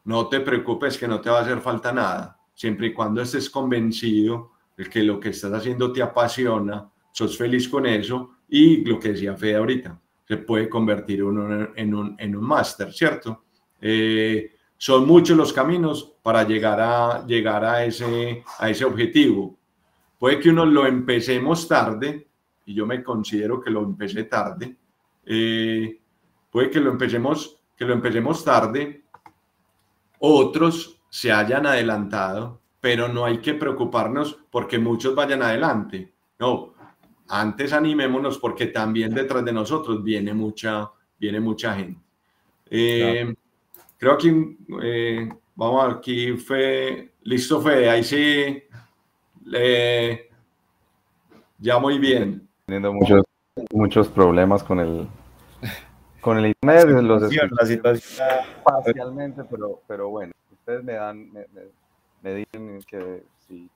No 0.04 0.28
te 0.28 0.40
preocupes 0.40 0.98
que 0.98 1.08
no 1.08 1.20
te 1.20 1.30
va 1.30 1.38
a 1.38 1.42
hacer 1.42 1.60
falta 1.60 1.92
nada, 1.92 2.38
siempre 2.54 2.88
y 2.88 2.92
cuando 2.92 3.22
estés 3.22 3.48
convencido 3.48 4.52
de 4.78 4.84
que 4.88 5.02
lo 5.02 5.18
que 5.18 5.30
estás 5.30 5.52
haciendo 5.52 5.92
te 5.92 6.00
apasiona, 6.00 6.88
sos 7.10 7.36
feliz 7.36 7.68
con 7.68 7.84
eso 7.84 8.36
y 8.48 8.84
lo 8.84 9.00
que 9.00 9.10
decía 9.10 9.36
Fede 9.36 9.56
ahorita, 9.56 10.00
se 10.24 10.36
puede 10.36 10.68
convertir 10.68 11.24
uno 11.24 11.68
en 11.74 11.94
un, 11.94 12.14
en 12.16 12.36
un 12.36 12.44
máster, 12.44 12.92
¿cierto? 12.92 13.44
Eh, 13.80 14.52
son 14.76 15.04
muchos 15.04 15.36
los 15.36 15.52
caminos 15.52 16.14
para 16.22 16.44
llegar 16.44 16.80
a, 16.80 17.26
llegar 17.26 17.64
a, 17.64 17.84
ese, 17.84 18.44
a 18.60 18.70
ese 18.70 18.84
objetivo. 18.84 19.58
Puede 20.16 20.38
que 20.38 20.50
uno 20.50 20.64
lo 20.64 20.86
empecemos 20.86 21.66
tarde, 21.66 22.28
y 22.64 22.74
yo 22.74 22.86
me 22.86 23.02
considero 23.02 23.60
que 23.60 23.70
lo 23.70 23.82
empecé 23.82 24.24
tarde. 24.24 24.76
Eh, 25.26 26.00
puede 26.52 26.70
que 26.70 26.78
lo 26.78 26.92
empecemos, 26.92 27.60
que 27.76 27.84
lo 27.84 27.94
empecemos 27.94 28.44
tarde. 28.44 29.02
Otros 30.20 31.00
se 31.08 31.32
hayan 31.32 31.66
adelantado, 31.66 32.60
pero 32.80 33.08
no 33.08 33.24
hay 33.24 33.38
que 33.38 33.54
preocuparnos 33.54 34.38
porque 34.50 34.78
muchos 34.78 35.14
vayan 35.14 35.42
adelante. 35.42 36.12
No, 36.38 36.74
antes 37.28 37.72
animémonos 37.72 38.38
porque 38.38 38.66
también 38.66 39.14
detrás 39.14 39.44
de 39.44 39.52
nosotros 39.52 40.02
viene 40.02 40.32
mucha, 40.32 40.90
viene 41.18 41.40
mucha 41.40 41.74
gente. 41.74 42.00
Eh, 42.70 43.34
creo 43.96 44.12
aquí, 44.12 44.56
eh, 44.82 45.28
vamos 45.54 45.96
aquí, 45.96 46.32
fue, 46.36 47.12
listo 47.22 47.60
Fede, 47.60 47.90
ahí 47.90 48.04
sí, 48.04 48.62
ya 51.58 51.78
muy 51.78 51.98
bien. 51.98 52.48
Teniendo 52.66 52.92
muchos, 52.92 53.24
muchos 53.72 54.08
problemas 54.08 54.62
con 54.62 54.80
el, 54.80 55.08
con 56.20 56.38
el 56.38 56.46
internet, 56.46 57.02
los 57.02 57.22
la 57.22 57.66
situación 57.66 58.28
parcialmente, 58.62 59.42
pero, 59.50 59.80
pero 59.86 60.10
bueno, 60.10 60.32
ustedes 60.52 60.84
me 60.84 60.92
dan, 60.92 61.32
me, 61.32 61.40
me, 61.52 61.62
dicen 62.22 62.80
que 62.86 63.22
si, 63.46 63.68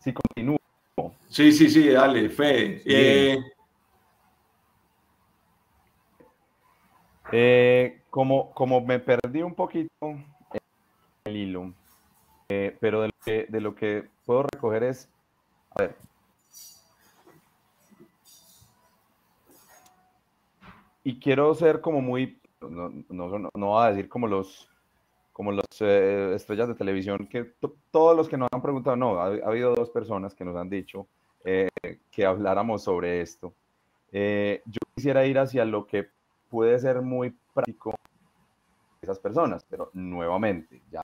si 0.00 0.12
continúo. 0.12 0.58
Sí, 1.28 1.52
sí, 1.52 1.68
sí, 1.68 1.88
dale, 1.88 2.28
Fe. 2.30 2.82
Eh, 2.84 3.38
eh, 7.32 8.02
como, 8.10 8.52
como 8.52 8.80
me 8.80 8.98
perdí 9.00 9.42
un 9.42 9.54
poquito 9.54 9.88
el 11.24 11.36
hilo, 11.36 11.72
eh, 12.48 12.76
pero 12.80 13.00
de 13.02 13.08
lo, 13.08 13.14
que, 13.24 13.46
de 13.48 13.60
lo 13.60 13.74
que 13.74 14.08
puedo 14.24 14.44
recoger 14.44 14.84
es, 14.84 15.08
a 15.70 15.82
ver, 15.82 15.96
y 21.02 21.18
quiero 21.18 21.54
ser 21.54 21.80
como 21.80 22.00
muy, 22.00 22.40
no, 22.60 22.90
no, 23.08 23.38
no, 23.38 23.50
voy 23.54 23.84
a 23.84 23.90
decir 23.90 24.08
como 24.08 24.26
los, 24.26 24.70
como 25.34 25.50
los 25.50 25.66
eh, 25.80 26.32
estrellas 26.34 26.68
de 26.68 26.76
televisión, 26.76 27.26
que 27.26 27.54
todos 27.90 28.16
los 28.16 28.28
que 28.28 28.36
nos 28.38 28.48
han 28.52 28.62
preguntado, 28.62 28.96
no, 28.96 29.20
ha, 29.20 29.26
habido 29.26 29.74
dos 29.74 29.90
personas 29.90 30.32
que 30.32 30.44
nos 30.44 30.56
han 30.56 30.70
dicho 30.70 31.08
eh, 31.44 31.68
que 32.12 32.24
habláramos 32.24 32.84
sobre 32.84 33.20
esto. 33.20 33.52
Eh, 34.12 34.62
yo 34.64 34.78
quisiera 34.94 35.26
ir 35.26 35.40
hacia 35.40 35.64
lo 35.64 35.88
que 35.88 36.08
puede 36.48 36.78
ser 36.78 37.02
muy 37.02 37.36
práctico 37.52 37.96
esas 39.02 39.18
personas, 39.18 39.66
pero 39.68 39.90
nuevamente, 39.92 40.80
ya 40.88 41.02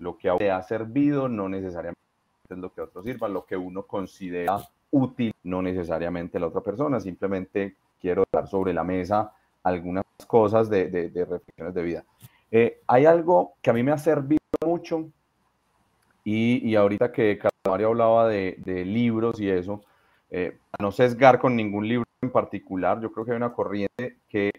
lo 0.00 0.18
que 0.18 0.28
ha 0.28 0.62
servido 0.62 1.28
no 1.28 1.48
necesariamente 1.48 2.00
es 2.48 2.58
lo 2.58 2.72
que 2.72 2.80
a 2.80 2.84
otro 2.84 3.00
sirva, 3.04 3.28
lo 3.28 3.46
que 3.46 3.56
uno 3.56 3.84
considera 3.84 4.58
útil 4.90 5.32
no 5.44 5.62
necesariamente 5.62 6.36
a 6.36 6.40
la 6.40 6.48
otra 6.48 6.62
persona, 6.62 6.98
simplemente 6.98 7.76
quiero 8.00 8.24
dar 8.30 8.48
sobre 8.48 8.72
la 8.72 8.82
mesa 8.82 9.32
algunas 9.62 10.04
cosas 10.26 10.68
de, 10.68 10.88
de, 10.88 11.24
reflexiones 11.24 11.74
de 11.74 11.82
vida. 11.82 12.04
Eh, 12.50 12.80
hay 12.86 13.06
algo 13.06 13.54
que 13.60 13.70
a 13.70 13.72
mí 13.72 13.82
me 13.82 13.92
ha 13.92 13.98
servido 13.98 14.38
mucho 14.64 15.10
y, 16.24 16.68
y 16.68 16.76
ahorita 16.76 17.12
que 17.12 17.38
Mario 17.66 17.88
hablaba 17.88 18.28
de, 18.28 18.84
libros 18.84 19.40
y 19.40 19.48
eso, 19.48 19.82
eh, 20.30 20.58
a 20.72 20.82
no 20.82 20.92
sesgar 20.92 21.38
con 21.38 21.56
ningún 21.56 21.88
libro 21.88 22.04
en 22.20 22.30
particular, 22.30 23.00
yo 23.00 23.10
creo 23.10 23.24
que 23.24 23.32
hay 23.32 23.36
una 23.38 23.52
corriente 23.52 24.18
que, 24.28 24.50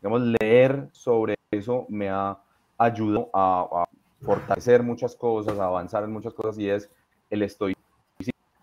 digamos, 0.00 0.22
leer 0.40 0.88
sobre 0.92 1.34
eso 1.50 1.86
me 1.88 2.08
ha 2.08 2.38
ayudado 2.78 3.28
a, 3.34 3.84
fortalecer 4.22 4.82
muchas 4.82 5.14
cosas, 5.16 5.58
a 5.58 5.64
avanzar 5.64 6.04
en 6.04 6.12
muchas 6.12 6.34
cosas 6.34 6.58
y 6.58 6.68
es 6.68 6.90
el 7.30 7.42
estoicismo. 7.42 7.84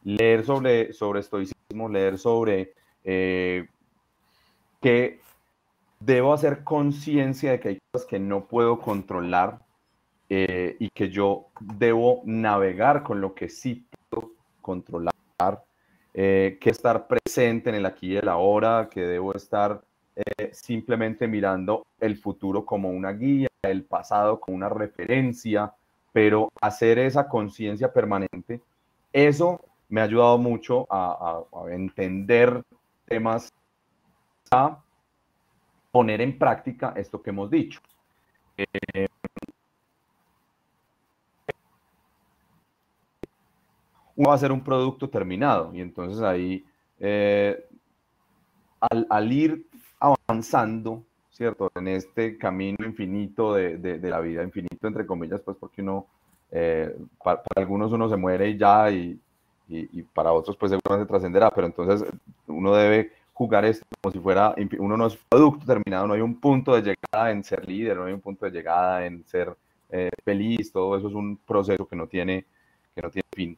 Leer 0.03 0.45
sobre, 0.45 0.93
sobre 0.93 1.19
estoicismo, 1.19 1.89
leer 1.89 2.17
sobre 2.17 2.73
eh, 3.03 3.67
que 4.79 5.19
debo 5.99 6.33
hacer 6.33 6.63
conciencia 6.63 7.51
de 7.51 7.59
que 7.59 7.69
hay 7.69 7.79
cosas 7.91 8.07
que 8.07 8.19
no 8.19 8.45
puedo 8.45 8.79
controlar 8.79 9.59
eh, 10.29 10.75
y 10.79 10.89
que 10.89 11.09
yo 11.09 11.47
debo 11.59 12.21
navegar 12.25 13.03
con 13.03 13.21
lo 13.21 13.33
que 13.33 13.49
sí 13.49 13.87
puedo 14.09 14.31
controlar, 14.61 15.13
eh, 16.13 16.57
que 16.59 16.69
estar 16.69 17.07
presente 17.07 17.69
en 17.69 17.75
el 17.75 17.85
aquí 17.85 18.13
y 18.13 18.17
el 18.17 18.27
ahora, 18.27 18.89
que 18.91 19.01
debo 19.01 19.33
estar 19.33 19.81
simplemente 20.51 21.27
mirando 21.27 21.85
el 21.99 22.17
futuro 22.17 22.65
como 22.65 22.89
una 22.89 23.11
guía, 23.11 23.49
el 23.61 23.83
pasado 23.83 24.39
como 24.39 24.57
una 24.57 24.67
referencia, 24.67 25.71
pero 26.11 26.49
hacer 26.59 26.97
esa 26.97 27.27
conciencia 27.27 27.93
permanente, 27.93 28.61
eso 29.13 29.61
me 29.89 30.01
ha 30.01 30.05
ayudado 30.05 30.39
mucho 30.39 30.87
a, 30.89 31.43
a 31.53 31.71
entender 31.71 32.63
temas 33.05 33.51
poner 35.97 36.21
en 36.21 36.37
práctica 36.37 36.93
esto 36.95 37.23
que 37.23 37.31
hemos 37.31 37.49
dicho. 37.49 37.79
Eh, 38.55 39.07
uno 44.15 44.29
va 44.29 44.35
a 44.35 44.37
ser 44.37 44.51
un 44.51 44.63
producto 44.63 45.09
terminado 45.09 45.73
y 45.73 45.81
entonces 45.81 46.21
ahí 46.21 46.63
eh, 46.99 47.65
al, 48.79 49.31
ir 49.31 49.65
avanzando, 49.99 51.03
¿cierto? 51.31 51.71
En 51.73 51.87
este 51.87 52.37
camino 52.37 52.85
infinito 52.85 53.55
de, 53.55 53.99
la 54.03 54.19
vida, 54.19 54.43
infinito 54.43 54.85
entre 54.85 55.07
comillas, 55.07 55.41
pues 55.41 55.57
porque 55.59 55.81
uno, 55.81 56.05
eh, 56.51 56.95
para, 57.23 57.41
algunos 57.55 57.91
uno 57.91 58.07
se 58.07 58.17
muere 58.17 58.49
y 58.49 58.57
ya 58.59 58.91
y, 58.91 59.19
y, 59.67 60.03
para 60.03 60.31
otros 60.31 60.55
pues 60.57 60.69
seguramente 60.69 61.09
trascenderá, 61.09 61.49
pero 61.49 61.65
entonces 61.65 62.07
uno 62.45 62.75
debe 62.75 63.13
jugar 63.37 63.65
esto 63.65 63.85
como 64.01 64.11
si 64.11 64.19
fuera, 64.19 64.55
uno 64.79 64.97
no 64.97 65.05
es 65.05 65.15
producto 65.29 65.63
terminado, 65.63 66.07
no 66.07 66.15
hay 66.15 66.21
un 66.21 66.39
punto 66.39 66.73
de 66.73 66.81
llegada 66.81 67.29
en 67.29 67.43
ser 67.43 67.67
líder, 67.67 67.95
no 67.95 68.05
hay 68.05 68.13
un 68.13 68.19
punto 68.19 68.47
de 68.47 68.51
llegada 68.51 69.05
en 69.05 69.23
ser 69.27 69.55
eh, 69.91 70.09
feliz, 70.25 70.71
todo 70.71 70.97
eso 70.97 71.07
es 71.07 71.13
un 71.13 71.37
proceso 71.37 71.87
que 71.87 71.95
no 71.95 72.07
tiene, 72.07 72.45
que 72.95 73.01
no 73.03 73.11
tiene 73.11 73.27
fin. 73.31 73.55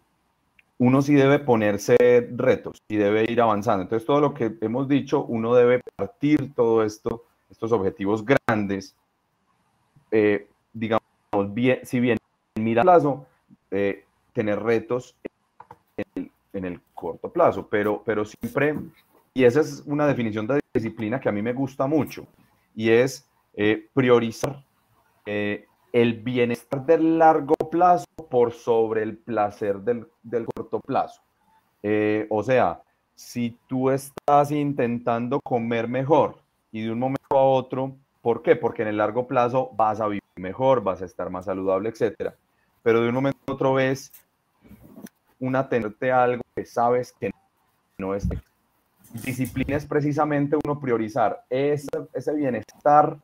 Uno 0.79 1.01
sí 1.01 1.13
debe 1.13 1.39
ponerse 1.39 1.95
retos 2.35 2.81
y 2.89 2.97
debe 2.97 3.23
ir 3.31 3.39
avanzando. 3.39 3.83
Entonces, 3.83 4.05
todo 4.05 4.19
lo 4.19 4.33
que 4.33 4.53
hemos 4.59 4.89
dicho, 4.89 5.23
uno 5.23 5.55
debe 5.55 5.81
partir 5.95 6.53
todo 6.53 6.83
esto, 6.83 7.23
estos 7.49 7.71
objetivos 7.71 8.25
grandes, 8.25 8.97
eh, 10.11 10.45
digamos, 10.73 11.03
bien, 11.53 11.79
si 11.83 12.01
bien 12.01 12.17
mira 12.55 12.81
plazo, 12.81 13.25
eh, 13.71 14.03
tener 14.33 14.59
retos 14.61 15.15
en 15.95 16.65
el, 16.65 16.81
corto 16.93 17.31
plazo, 17.31 17.67
pero, 17.69 18.03
pero 18.05 18.25
siempre, 18.25 18.75
y 19.33 19.43
esa 19.43 19.61
es 19.61 19.83
una 19.85 20.07
definición 20.07 20.47
de 20.47 20.59
disciplina 20.73 21.19
que 21.19 21.29
a 21.29 21.31
mí 21.31 21.41
me 21.41 21.53
gusta 21.53 21.87
mucho, 21.87 22.27
y 22.75 22.89
es 22.89 23.29
eh, 23.55 23.87
priorizar 23.93 24.63
eh, 25.25 25.65
el 25.91 26.13
bienestar 26.21 26.85
del 26.85 27.17
largo 27.17 27.55
plazo 27.71 28.05
por 28.29 28.53
sobre 28.53 29.03
el 29.03 29.17
placer 29.17 29.79
del, 29.79 30.07
del 30.23 30.45
corto 30.45 30.79
plazo. 30.79 31.21
Eh, 31.81 32.27
o 32.29 32.43
sea, 32.43 32.81
si 33.15 33.57
tú 33.67 33.89
estás 33.89 34.51
intentando 34.51 35.39
comer 35.41 35.87
mejor 35.87 36.37
y 36.71 36.83
de 36.83 36.91
un 36.91 36.99
momento 36.99 37.37
a 37.37 37.43
otro, 37.43 37.95
¿por 38.21 38.41
qué? 38.41 38.55
Porque 38.55 38.83
en 38.83 38.89
el 38.89 38.97
largo 38.97 39.27
plazo 39.27 39.71
vas 39.75 39.99
a 39.99 40.07
vivir 40.07 40.23
mejor, 40.35 40.81
vas 40.81 41.01
a 41.01 41.05
estar 41.05 41.29
más 41.29 41.45
saludable, 41.45 41.89
etcétera. 41.89 42.35
Pero 42.81 43.01
de 43.01 43.09
un 43.09 43.15
momento 43.15 43.39
a 43.47 43.51
otro 43.51 43.73
ves 43.73 44.11
una 45.39 45.67
tenerte 45.67 46.11
algo 46.11 46.43
que 46.55 46.65
sabes 46.65 47.13
que 47.19 47.31
no 47.97 48.13
es. 48.15 48.27
Disciplina 49.13 49.75
es 49.75 49.85
precisamente 49.85 50.57
uno 50.63 50.79
priorizar 50.79 51.43
ese, 51.49 51.89
ese 52.13 52.33
bienestar 52.33 53.17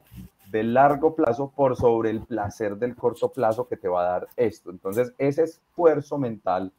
de 0.49 0.63
largo 0.63 1.15
plazo 1.15 1.51
por 1.55 1.75
sobre 1.75 2.09
el 2.09 2.21
placer 2.21 2.77
del 2.77 2.95
corto 2.95 3.31
plazo 3.31 3.67
que 3.67 3.77
te 3.77 3.87
va 3.87 4.01
a 4.01 4.09
dar 4.11 4.27
esto. 4.35 4.71
Entonces, 4.71 5.13
ese 5.17 5.43
esfuerzo 5.43 6.17
mental, 6.17 6.71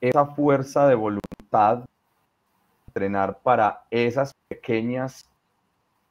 esa 0.00 0.26
fuerza 0.26 0.86
de 0.86 0.94
voluntad 0.94 1.84
entrenar 2.88 3.38
para 3.42 3.84
esas 3.90 4.34
pequeñas 4.48 5.28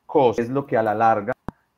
cosas 0.05 0.45
es 0.45 0.51
lo 0.51 0.65
que 0.65 0.77
a 0.77 0.83
la 0.83 0.95
larga 0.95 1.33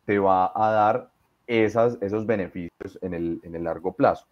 te 0.05 0.19
va 0.19 0.51
a 0.55 0.71
dar 0.71 1.09
esas, 1.47 1.97
esos 2.01 2.25
beneficios 2.25 2.97
en 3.01 3.13
el, 3.13 3.41
en 3.43 3.55
el 3.55 3.63
largo 3.63 3.93
plazo. 3.93 4.25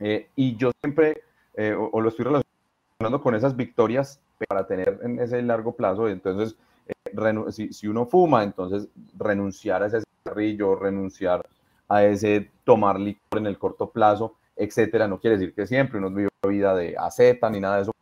Eh, 0.00 0.28
y 0.34 0.56
yo 0.56 0.72
siempre, 0.82 1.22
eh, 1.54 1.74
o, 1.74 2.00
lo 2.00 2.08
estoy 2.08 2.24
relacionando 2.24 3.22
con 3.22 3.34
esas 3.34 3.54
victorias 3.54 4.20
para 4.48 4.66
tener 4.66 4.98
en 5.02 5.18
ese 5.18 5.42
largo 5.42 5.74
plazo, 5.74 6.08
entonces, 6.08 6.56
eh, 6.86 7.34
si, 7.50 7.72
si, 7.72 7.88
uno 7.88 8.06
fuma, 8.06 8.42
entonces 8.42 8.88
renunciar 9.18 9.82
a 9.82 9.86
ese 9.86 10.02
cigarrillo, 10.22 10.76
renunciar 10.76 11.46
a 11.88 12.04
ese 12.04 12.50
tomar 12.64 12.98
licor 12.98 13.38
en 13.38 13.46
el 13.46 13.58
corto 13.58 13.90
plazo, 13.90 14.36
etcétera, 14.56 15.08
no 15.08 15.18
quiere 15.18 15.36
decir 15.36 15.54
que 15.54 15.66
siempre 15.66 15.98
uno 15.98 16.10
vive 16.10 16.28
una 16.42 16.52
vida 16.52 16.74
de 16.74 16.96
aceta 16.98 17.50
ni 17.50 17.60
nada 17.60 17.76
de 17.76 17.82
eso. 17.82 17.92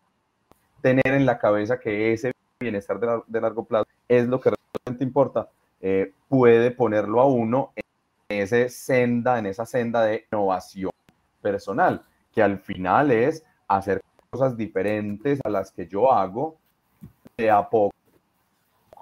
Tener 0.81 1.07
en 1.07 1.26
la 1.26 1.38
cabeza 1.38 1.79
que 1.79 2.12
ese 2.12 2.33
bienestar 2.59 2.98
de, 3.00 3.22
de 3.26 3.40
largo 3.40 3.64
plazo 3.64 3.87
es 4.09 4.26
lo 4.26 4.40
que 4.40 4.50
realmente 4.50 5.05
importa, 5.05 5.48
puede 6.29 6.70
ponerlo 6.70 7.20
a 7.20 7.26
uno 7.26 7.72
en 7.76 8.42
esa 8.42 8.68
senda, 8.68 9.38
en 9.38 9.46
esa 9.46 9.66
senda 9.66 10.05
de 10.05 10.26
innovación 10.31 10.92
personal, 11.40 12.05
que 12.33 12.42
al 12.42 12.59
final 12.59 13.11
es 13.11 13.44
hacer 13.66 14.03
cosas 14.31 14.57
diferentes 14.57 15.40
a 15.45 15.51
las 15.51 15.73
que 15.73 15.88
yo 15.88 16.12
hago 16.12 16.57
de 17.37 17.51
a 17.51 17.69
poco 17.69 17.95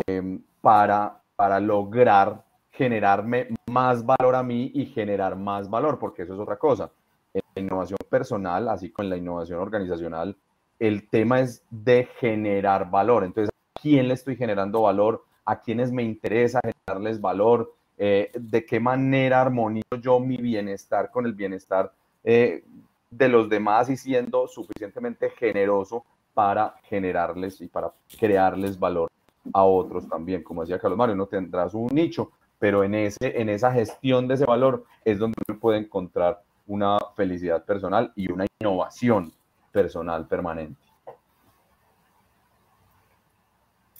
em, 0.07 0.41
para, 0.63 1.21
para 1.37 1.61
lograr 1.61 2.43
generarme 2.73 3.49
más 3.67 4.05
valor 4.07 4.37
a 4.37 4.43
mí 4.43 4.71
y 4.75 4.87
generar 4.87 5.37
más 5.37 5.69
valor, 5.69 5.99
porque 5.99 6.23
eso 6.23 6.35
es 6.35 6.41
otra 6.41 6.57
cosa. 6.57 6.91
En 7.35 7.43
la 7.55 7.63
innovación 7.63 7.99
personal, 8.09 8.69
así 8.69 8.91
como 8.91 9.05
en 9.05 9.11
la 9.11 9.17
innovación 9.17 9.59
organizacional, 9.61 10.37
el 10.79 11.09
tema 11.09 11.41
es 11.41 11.63
de 11.71 12.09
generar 12.21 12.91
valor. 12.91 13.25
Entonces, 13.25 13.51
¿a 13.51 13.81
quién 13.81 14.09
le 14.09 14.15
estoy 14.15 14.37
generando 14.37 14.83
valor? 14.83 15.25
¿A 15.45 15.61
quiénes 15.61 15.93
me 15.93 16.05
interesa 16.05 16.61
generarles 16.63 17.21
valor? 17.21 17.75
Eh, 17.99 18.31
¿De 18.39 18.65
qué 18.65 18.81
manera 18.81 19.43
armonizo 19.43 19.97
yo 20.01 20.21
mi 20.21 20.37
bienestar 20.37 21.11
con 21.11 21.27
el 21.27 21.35
bienestar 21.35 21.93
eh, 22.23 22.63
de 23.11 23.29
los 23.29 23.49
demás 23.49 23.89
y 23.89 23.97
siendo 23.97 24.47
suficientemente 24.49 25.31
generoso 25.31 26.05
para 26.35 26.75
generarles 26.85 27.61
y 27.61 27.67
para 27.67 27.93
crearles 28.19 28.79
valor 28.79 29.11
a 29.53 29.65
otros 29.65 30.09
también. 30.09 30.43
Como 30.43 30.63
decía 30.63 30.79
Carlos 30.79 30.99
Mario, 30.99 31.17
no 31.17 31.27
tendrás 31.27 31.75
un 31.75 31.89
nicho, 31.89 32.31
pero 32.59 32.85
en, 32.85 32.95
ese, 32.95 33.41
en 33.41 33.49
esa 33.49 33.73
gestión 33.73 34.29
de 34.29 34.35
ese 34.35 34.45
valor 34.45 34.85
es 35.05 35.19
donde 35.19 35.37
uno 35.49 35.59
puede 35.59 35.79
encontrar 35.79 36.43
una 36.67 36.99
felicidad 37.17 37.65
personal 37.65 38.13
y 38.15 38.31
una 38.31 38.47
innovación 38.61 39.33
personal 39.73 40.27
permanente. 40.29 40.81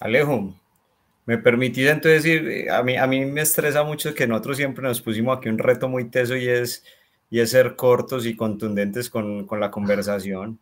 Alejo, 0.01 0.55
me 1.27 1.39
permitís 1.39 1.89
entonces 1.89 2.23
decir, 2.23 2.71
a 2.71 2.83
mí, 2.83 2.97
a 2.97 3.07
mí 3.07 3.25
me 3.25 3.41
estresa 3.41 3.83
mucho 3.83 4.15
que 4.15 4.27
nosotros 4.27 4.57
siempre 4.57 4.83
nos 4.83 5.01
pusimos 5.01 5.37
aquí 5.37 5.49
un 5.49 5.59
reto 5.59 5.89
muy 5.89 6.05
teso 6.05 6.37
y 6.37 6.49
es 6.49 6.85
y 7.31 7.41
es 7.41 7.51
ser 7.51 7.77
cortos 7.77 8.27
y 8.27 8.37
contundentes 8.37 9.11
con, 9.11 9.47
con 9.47 9.61
la 9.61 9.71
conversación. 9.71 10.59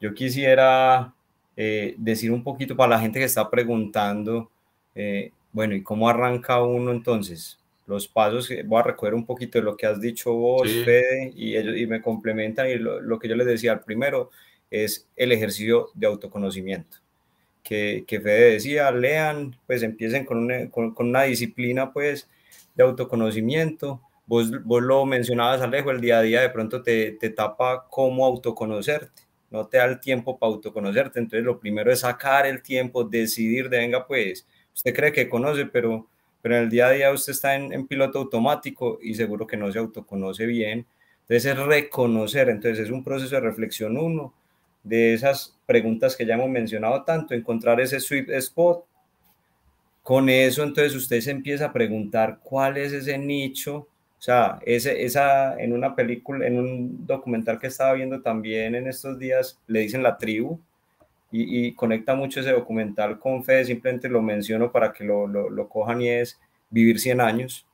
Yo 0.00 0.14
quisiera 0.14 1.14
eh, 1.56 1.94
decir 1.98 2.32
un 2.32 2.42
poquito 2.42 2.76
para 2.76 2.90
la 2.90 3.00
gente 3.00 3.18
que 3.18 3.26
está 3.26 3.48
preguntando, 3.50 4.50
eh, 4.94 5.32
bueno, 5.52 5.74
¿y 5.74 5.82
cómo 5.82 6.08
arranca 6.08 6.62
uno 6.62 6.90
entonces? 6.90 7.58
Los 7.86 8.08
pasos, 8.08 8.48
voy 8.66 8.80
a 8.80 8.84
recoger 8.84 9.14
un 9.14 9.26
poquito 9.26 9.58
de 9.58 9.64
lo 9.64 9.76
que 9.76 9.86
has 9.86 10.00
dicho 10.00 10.32
vos, 10.32 10.70
Fede, 10.84 11.32
y, 11.34 11.56
ellos, 11.56 11.76
y 11.76 11.86
me 11.86 12.00
complementan, 12.00 12.70
y 12.70 12.76
lo, 12.76 13.00
lo, 13.00 13.18
que 13.18 13.28
yo 13.28 13.34
les 13.34 13.46
decía 13.46 13.72
al 13.72 13.80
primero 13.80 14.30
es 14.70 15.08
el 15.16 15.32
ejercicio 15.32 15.88
de 15.94 16.06
autoconocimiento. 16.06 16.98
Que, 17.62 18.04
que 18.06 18.20
Fede 18.20 18.52
decía, 18.52 18.90
lean, 18.92 19.56
pues 19.66 19.82
empiecen 19.82 20.24
con 20.24 20.38
una, 20.38 20.70
con, 20.70 20.94
con 20.94 21.08
una 21.08 21.24
disciplina, 21.24 21.92
pues, 21.92 22.28
de 22.74 22.84
autoconocimiento, 22.84 24.00
Vos, 24.30 24.48
lo 24.48 25.04
mencionabas, 25.06 25.60
Alejo, 25.60 25.90
el 25.90 26.00
día 26.00 26.20
a 26.20 26.22
día 26.22 26.40
de 26.40 26.50
pronto 26.50 26.84
te, 26.84 27.10
te 27.18 27.30
tapa 27.30 27.88
cómo 27.90 28.24
autoconocerte, 28.24 29.22
no 29.50 29.66
te 29.66 29.78
da 29.78 29.86
el 29.86 29.98
tiempo 29.98 30.38
para 30.38 30.52
autoconocerte. 30.52 31.18
Entonces, 31.18 31.44
lo 31.44 31.58
primero 31.58 31.90
es 31.90 31.98
sacar 31.98 32.46
el 32.46 32.62
tiempo, 32.62 33.02
decidir 33.02 33.68
de, 33.68 33.78
venga, 33.78 34.06
pues, 34.06 34.46
usted 34.72 34.94
cree 34.94 35.10
que 35.10 35.28
conoce, 35.28 35.66
pero, 35.66 36.06
pero 36.40 36.56
en 36.56 36.62
el 36.62 36.70
día 36.70 36.86
a 36.86 36.90
día 36.92 37.10
usted 37.10 37.32
está 37.32 37.56
en, 37.56 37.72
en 37.72 37.88
piloto 37.88 38.20
automático 38.20 39.00
y 39.02 39.14
seguro 39.14 39.48
que 39.48 39.56
no 39.56 39.72
se 39.72 39.80
autoconoce 39.80 40.46
bien. 40.46 40.86
Entonces, 41.22 41.46
es 41.46 41.58
reconocer, 41.58 42.50
entonces 42.50 42.84
es 42.84 42.92
un 42.92 43.02
proceso 43.02 43.34
de 43.34 43.40
reflexión 43.40 43.96
uno, 43.96 44.32
de 44.84 45.12
esas 45.12 45.58
preguntas 45.66 46.14
que 46.14 46.24
ya 46.24 46.34
hemos 46.34 46.50
mencionado 46.50 47.02
tanto, 47.02 47.34
encontrar 47.34 47.80
ese 47.80 47.98
sweet 47.98 48.30
spot. 48.30 48.84
Con 50.04 50.28
eso, 50.28 50.62
entonces 50.62 50.94
usted 50.94 51.20
se 51.20 51.32
empieza 51.32 51.64
a 51.64 51.72
preguntar 51.72 52.38
cuál 52.44 52.76
es 52.76 52.92
ese 52.92 53.18
nicho 53.18 53.88
o 54.20 54.22
sea, 54.22 54.58
ese, 54.66 55.02
esa, 55.02 55.58
en 55.58 55.72
una 55.72 55.96
película, 55.96 56.46
en 56.46 56.58
un 56.58 57.06
documental 57.06 57.58
que 57.58 57.68
estaba 57.68 57.94
viendo 57.94 58.20
también 58.20 58.74
en 58.74 58.86
estos 58.86 59.18
días, 59.18 59.58
le 59.66 59.80
dicen 59.80 60.02
la 60.02 60.18
tribu 60.18 60.60
y, 61.32 61.72
conecta 61.72 62.14
mucho 62.14 62.40
ese 62.40 62.52
documental 62.52 63.18
con 63.18 63.42
fe, 63.42 63.64
simplemente 63.64 64.10
lo 64.10 64.20
menciono 64.20 64.70
para 64.70 64.92
que 64.92 65.04
lo, 65.04 65.26
lo, 65.26 65.68
cojan 65.70 66.02
y 66.02 66.10
es 66.10 66.38
Vivir 66.68 67.00
100 67.00 67.18
años. 67.22 67.66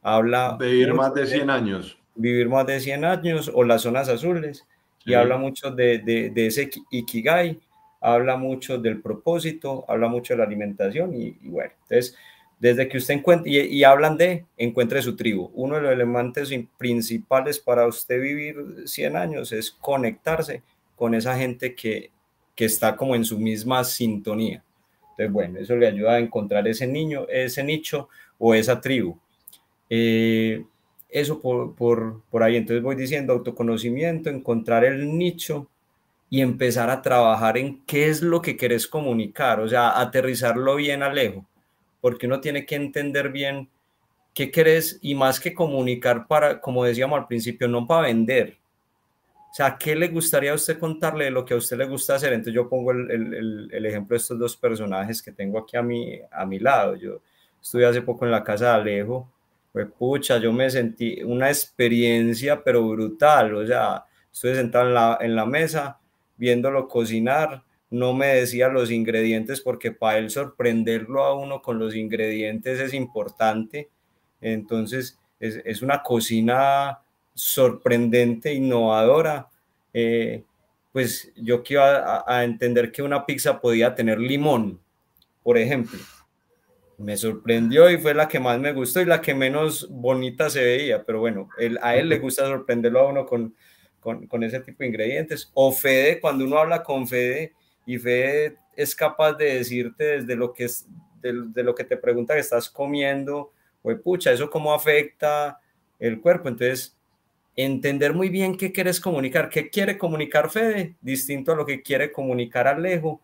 Habla... 0.00 0.56
Vivir 0.58 0.94
más 0.94 1.12
de 1.12 1.26
100 1.26 1.50
años. 1.50 1.98
Vivir 2.14 2.48
más 2.48 2.66
de 2.66 2.80
100 2.80 3.04
años 3.04 3.50
o 3.52 3.62
las 3.62 3.82
zonas 3.82 4.08
azules. 4.08 4.66
Y 5.04 5.12
habla 5.12 5.36
mucho 5.36 5.70
de, 5.72 5.98
de, 5.98 6.30
de, 6.30 6.46
ese 6.46 6.70
Ikigai, 6.90 7.60
habla 8.00 8.38
mucho 8.38 8.78
del 8.78 9.02
propósito, 9.02 9.84
habla 9.88 10.08
mucho 10.08 10.32
de 10.32 10.38
la 10.38 10.44
alimentación 10.44 11.14
y, 11.14 11.36
y 11.42 11.48
bueno, 11.48 11.72
entonces 11.82 12.16
desde 12.62 12.88
que 12.88 12.98
usted 12.98 13.14
encuentre, 13.14 13.50
y, 13.50 13.82
hablan 13.82 14.16
de 14.16 14.46
encuentre 14.56 15.02
su 15.02 15.16
tribu, 15.16 15.50
uno 15.54 15.74
de 15.74 15.82
los 15.82 15.92
elementos 15.92 16.48
principales 16.78 17.58
para 17.58 17.88
usted 17.88 18.22
vivir 18.22 18.84
100 18.84 19.16
años 19.16 19.50
es 19.50 19.72
conectarse 19.72 20.62
con 20.94 21.12
esa 21.16 21.36
gente 21.36 21.74
que, 21.74 22.12
que 22.54 22.66
está 22.66 22.94
como 22.96 23.16
en 23.16 23.24
su 23.24 23.36
misma 23.36 23.82
sintonía. 23.82 24.62
Entonces, 25.10 25.32
bueno, 25.32 25.58
eso 25.58 25.74
le 25.74 25.88
ayuda 25.88 26.12
a 26.12 26.18
encontrar 26.20 26.68
ese 26.68 26.86
niño, 26.86 27.26
ese 27.28 27.64
nicho 27.64 28.08
o 28.38 28.54
esa 28.54 28.80
tribu. 28.80 29.18
Eh, 29.90 30.64
eso 31.08 31.40
por, 31.40 31.74
por, 31.74 32.22
por 32.30 32.44
ahí, 32.44 32.54
entonces 32.54 32.80
voy 32.80 32.94
diciendo 32.94 33.32
autoconocimiento, 33.32 34.30
encontrar 34.30 34.84
el 34.84 35.18
nicho 35.18 35.68
y 36.30 36.40
empezar 36.42 36.90
a 36.90 37.02
trabajar 37.02 37.58
en 37.58 37.82
qué 37.86 38.06
es 38.06 38.22
lo 38.22 38.40
que 38.40 38.56
querés 38.56 38.86
comunicar, 38.86 39.58
o 39.58 39.68
sea, 39.68 40.00
aterrizarlo 40.00 40.76
bien 40.76 41.02
a 41.02 41.12
lejos 41.12 41.42
porque 42.02 42.26
uno 42.26 42.40
tiene 42.40 42.66
que 42.66 42.74
entender 42.74 43.30
bien 43.30 43.70
qué 44.34 44.50
querés 44.50 44.98
y 45.00 45.14
más 45.14 45.38
que 45.38 45.54
comunicar 45.54 46.26
para, 46.26 46.60
como 46.60 46.84
decíamos 46.84 47.18
al 47.18 47.28
principio, 47.28 47.68
no 47.68 47.86
para 47.86 48.08
vender. 48.08 48.58
O 49.50 49.54
sea, 49.54 49.76
¿qué 49.78 49.94
le 49.94 50.08
gustaría 50.08 50.50
a 50.50 50.56
usted 50.56 50.78
contarle 50.78 51.26
de 51.26 51.30
lo 51.30 51.44
que 51.44 51.54
a 51.54 51.58
usted 51.58 51.76
le 51.76 51.86
gusta 51.86 52.16
hacer? 52.16 52.32
Entonces 52.32 52.54
yo 52.54 52.68
pongo 52.68 52.90
el, 52.90 53.10
el, 53.10 53.70
el 53.72 53.86
ejemplo 53.86 54.14
de 54.14 54.18
estos 54.20 54.38
dos 54.38 54.56
personajes 54.56 55.22
que 55.22 55.30
tengo 55.30 55.60
aquí 55.60 55.76
a 55.76 55.82
mi, 55.82 56.18
a 56.30 56.44
mi 56.44 56.58
lado. 56.58 56.96
Yo 56.96 57.20
estuve 57.62 57.86
hace 57.86 58.02
poco 58.02 58.24
en 58.24 58.32
la 58.32 58.42
casa 58.42 58.66
de 58.66 58.72
Alejo, 58.72 59.30
pues 59.72 59.86
pucha, 59.96 60.38
yo 60.38 60.52
me 60.52 60.68
sentí 60.70 61.22
una 61.22 61.48
experiencia 61.48 62.62
pero 62.64 62.86
brutal, 62.88 63.54
o 63.54 63.66
sea, 63.66 64.04
estuve 64.32 64.56
sentado 64.56 64.88
en 64.88 64.94
la, 64.94 65.18
en 65.20 65.36
la 65.36 65.46
mesa 65.46 65.98
viéndolo 66.36 66.88
cocinar, 66.88 67.62
no 67.92 68.14
me 68.14 68.28
decía 68.28 68.68
los 68.68 68.90
ingredientes 68.90 69.60
porque 69.60 69.92
para 69.92 70.16
él 70.16 70.30
sorprenderlo 70.30 71.24
a 71.24 71.34
uno 71.34 71.60
con 71.60 71.78
los 71.78 71.94
ingredientes 71.94 72.80
es 72.80 72.94
importante. 72.94 73.90
Entonces 74.40 75.18
es, 75.38 75.82
una 75.82 76.02
cocina 76.02 77.00
sorprendente, 77.34 78.54
innovadora. 78.54 79.48
Eh, 79.92 80.42
pues 80.90 81.32
yo 81.36 81.62
quiero 81.62 81.82
a, 81.84 82.44
entender 82.44 82.90
que 82.90 83.02
una 83.02 83.26
pizza 83.26 83.60
podía 83.60 83.94
tener 83.94 84.18
limón, 84.18 84.80
por 85.42 85.58
ejemplo. 85.58 85.98
Me 86.96 87.18
sorprendió 87.18 87.90
y 87.90 87.98
fue 87.98 88.14
la 88.14 88.26
que 88.26 88.40
más 88.40 88.58
me 88.58 88.72
gustó 88.72 89.02
y 89.02 89.04
la 89.04 89.20
que 89.20 89.34
menos 89.34 89.86
bonita 89.90 90.48
se 90.48 90.64
veía, 90.64 91.04
pero 91.04 91.20
bueno, 91.20 91.50
a 91.82 91.96
él 91.96 92.08
le 92.08 92.18
gusta 92.18 92.46
sorprenderlo 92.46 93.00
a 93.00 93.08
uno 93.08 93.26
con, 93.26 93.54
con, 94.00 94.26
con 94.28 94.42
ese 94.44 94.60
tipo 94.60 94.78
de 94.78 94.86
ingredientes. 94.86 95.50
O 95.52 95.72
Fede, 95.72 96.20
cuando 96.20 96.46
uno 96.46 96.56
habla 96.56 96.82
con 96.82 97.06
Fede, 97.06 97.52
y 97.86 97.98
Fe 97.98 98.56
es 98.76 98.94
capaz 98.94 99.34
de 99.34 99.54
decirte 99.56 100.20
desde 100.20 100.36
lo 100.36 100.52
que 100.52 100.64
es, 100.64 100.86
de, 101.20 101.62
lo 101.62 101.74
que 101.74 101.84
te 101.84 101.96
pregunta 101.96 102.34
que 102.34 102.40
estás 102.40 102.68
comiendo, 102.68 103.52
o 103.82 103.96
pucha, 103.96 104.32
eso 104.32 104.50
cómo 104.50 104.72
afecta 104.72 105.60
el 105.98 106.20
cuerpo. 106.20 106.48
Entonces, 106.48 106.96
entender 107.56 108.14
muy 108.14 108.28
bien 108.28 108.56
qué 108.56 108.72
quieres 108.72 109.00
comunicar, 109.00 109.48
qué 109.48 109.68
quiere 109.70 109.98
comunicar 109.98 110.50
Fede, 110.50 110.96
distinto 111.00 111.52
a 111.52 111.56
lo 111.56 111.66
que 111.66 111.82
quiere 111.82 112.12
comunicar 112.12 112.66
Alejo. 112.66 113.20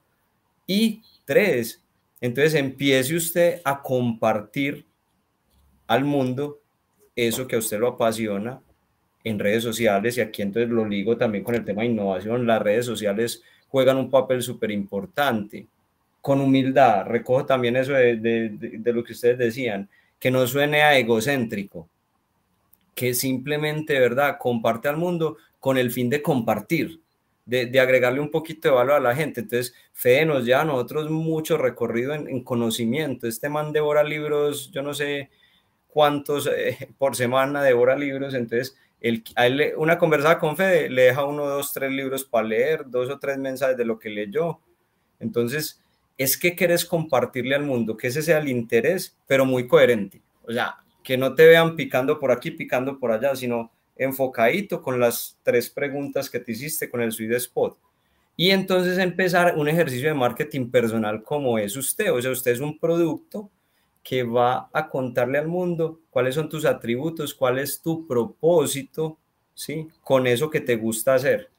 Y 0.67 1.03
tres, 1.25 1.83
entonces 2.21 2.55
empiece 2.55 3.17
usted 3.17 3.61
a 3.65 3.81
compartir 3.81 4.85
al 5.87 6.05
mundo 6.05 6.61
eso 7.17 7.47
que 7.47 7.57
a 7.57 7.59
usted 7.59 7.79
lo 7.79 7.89
apasiona 7.89 8.61
en 9.25 9.39
redes 9.39 9.63
sociales 9.63 10.17
y 10.17 10.21
aquí 10.21 10.43
entonces 10.43 10.71
lo 10.71 10.87
ligo 10.87 11.17
también 11.17 11.43
con 11.43 11.55
el 11.55 11.65
tema 11.65 11.83
de 11.83 11.89
innovación. 11.89 12.47
Las 12.47 12.63
redes 12.63 12.87
sociales 12.87 13.43
juegan 13.69 13.99
un 13.99 14.11
papel 14.11 14.43
súper 14.43 14.71
importante. 14.71 15.67
con 16.21 16.41
humildad, 16.41 17.07
recojo 17.07 17.47
también 17.47 17.77
eso 17.77 17.93
de, 17.93 18.17
de, 18.17 18.93
lo 18.93 19.03
que 19.03 19.13
ustedes 19.13 19.39
decían, 19.39 19.89
que 20.19 20.31
no 20.31 20.47
suene 20.47 20.83
a 20.83 20.99
egocéntrico, 20.99 21.89
que 22.95 23.15
simplemente, 23.15 23.99
¿verdad?, 23.99 24.37
comparte 24.39 24.89
al 24.89 24.97
mundo 24.99 25.39
con 25.61 25.79
el 25.79 25.91
fin 25.91 26.11
de 26.11 26.21
compartir, 26.21 27.01
de, 27.47 27.81
agregarle 27.81 28.21
un 28.21 28.31
poquito 28.31 28.69
de 28.69 28.75
valor 28.75 28.97
a 28.97 29.01
la 29.01 29.15
gente. 29.15 29.41
Entonces, 29.41 29.75
Fede 29.93 30.27
nos 30.27 30.45
lleva 30.45 30.63
a 30.63 30.65
nosotros 30.65 31.09
mucho 31.11 31.57
recorrido 31.57 32.13
en, 32.13 32.43
conocimiento. 32.45 33.27
Este 33.27 33.49
man 33.49 33.73
devora 33.73 34.05
libros, 34.05 34.71
yo 34.71 34.83
no 34.83 34.93
sé 34.93 35.31
cuántos 35.89 36.47
eh, 36.47 36.91
por 36.99 37.17
semana 37.17 37.63
devora 37.63 37.97
libros, 37.97 38.35
entonces 38.35 38.77
el, 39.01 39.23
una 39.77 39.99
conversada 39.99 40.39
con 40.39 40.57
Fede 40.57 40.91
le 40.91 41.03
deja 41.03 41.25
uno, 41.25 41.47
dos, 41.47 41.73
tres 41.73 41.91
libros 41.93 42.25
para 42.25 42.49
leer, 42.49 42.85
dos 42.87 43.09
o 43.09 43.19
tres 43.19 43.39
mensajes 43.39 43.77
de 43.77 43.85
lo 43.85 43.99
que 43.99 44.11
leyó. 44.11 44.61
Entonces, 45.21 45.83
es 46.17 46.37
que 46.37 46.55
quieres 46.55 46.85
compartirle 46.85 47.55
al 47.55 47.63
mundo, 47.63 47.97
que 47.97 48.09
ese 48.09 48.23
sea 48.23 48.39
el 48.39 48.49
interés, 48.49 49.17
pero 49.27 49.45
muy 49.45 49.69
coherente. 49.69 50.21
O 50.43 50.53
sea, 50.53 50.77
que 51.05 51.17
no 51.17 51.35
te 51.35 51.47
vean 51.47 51.77
picando 51.77 52.19
por 52.19 52.33
aquí, 52.33 52.51
picando 52.51 52.99
por 52.99 53.13
allá, 53.13 53.37
sino 53.37 53.71
enfocadito 53.97 54.83
con 54.83 54.99
las 54.99 55.39
tres 55.43 55.71
preguntas 55.71 56.29
que 56.29 56.41
te 56.41 56.53
hiciste 56.53 56.91
con 56.91 57.01
el 57.01 57.13
sweet 57.13 57.33
spot. 57.33 57.79
Y 58.37 58.51
entonces 58.51 58.99
empezar 58.99 59.57
un 59.57 59.69
ejercicio 59.69 60.09
de 60.09 60.15
marketing 60.15 60.71
personal 60.71 61.23
como 61.23 61.59
es 61.59 61.77
usted. 61.77 62.13
O 62.13 62.23
sea, 62.23 62.31
usted 62.31 62.53
es 62.53 62.61
un 62.61 62.79
producto 62.79 63.51
que 64.03 64.23
va 64.23 64.69
a 64.73 64.89
contarle 64.89 65.39
al 65.39 65.49
mundo 65.49 66.01
cuáles 66.11 66.35
son 66.35 66.49
tus 66.49 66.65
atributos, 66.65 67.35
cuál 67.35 67.59
es 67.59 67.81
tu 67.81 68.07
propósito, 68.07 69.19
¿sí? 69.55 69.89
Con 70.03 70.27
eso 70.27 70.49
que 70.51 70.61
te 70.61 70.77
gusta 70.77 71.15
hacer. 71.15 71.51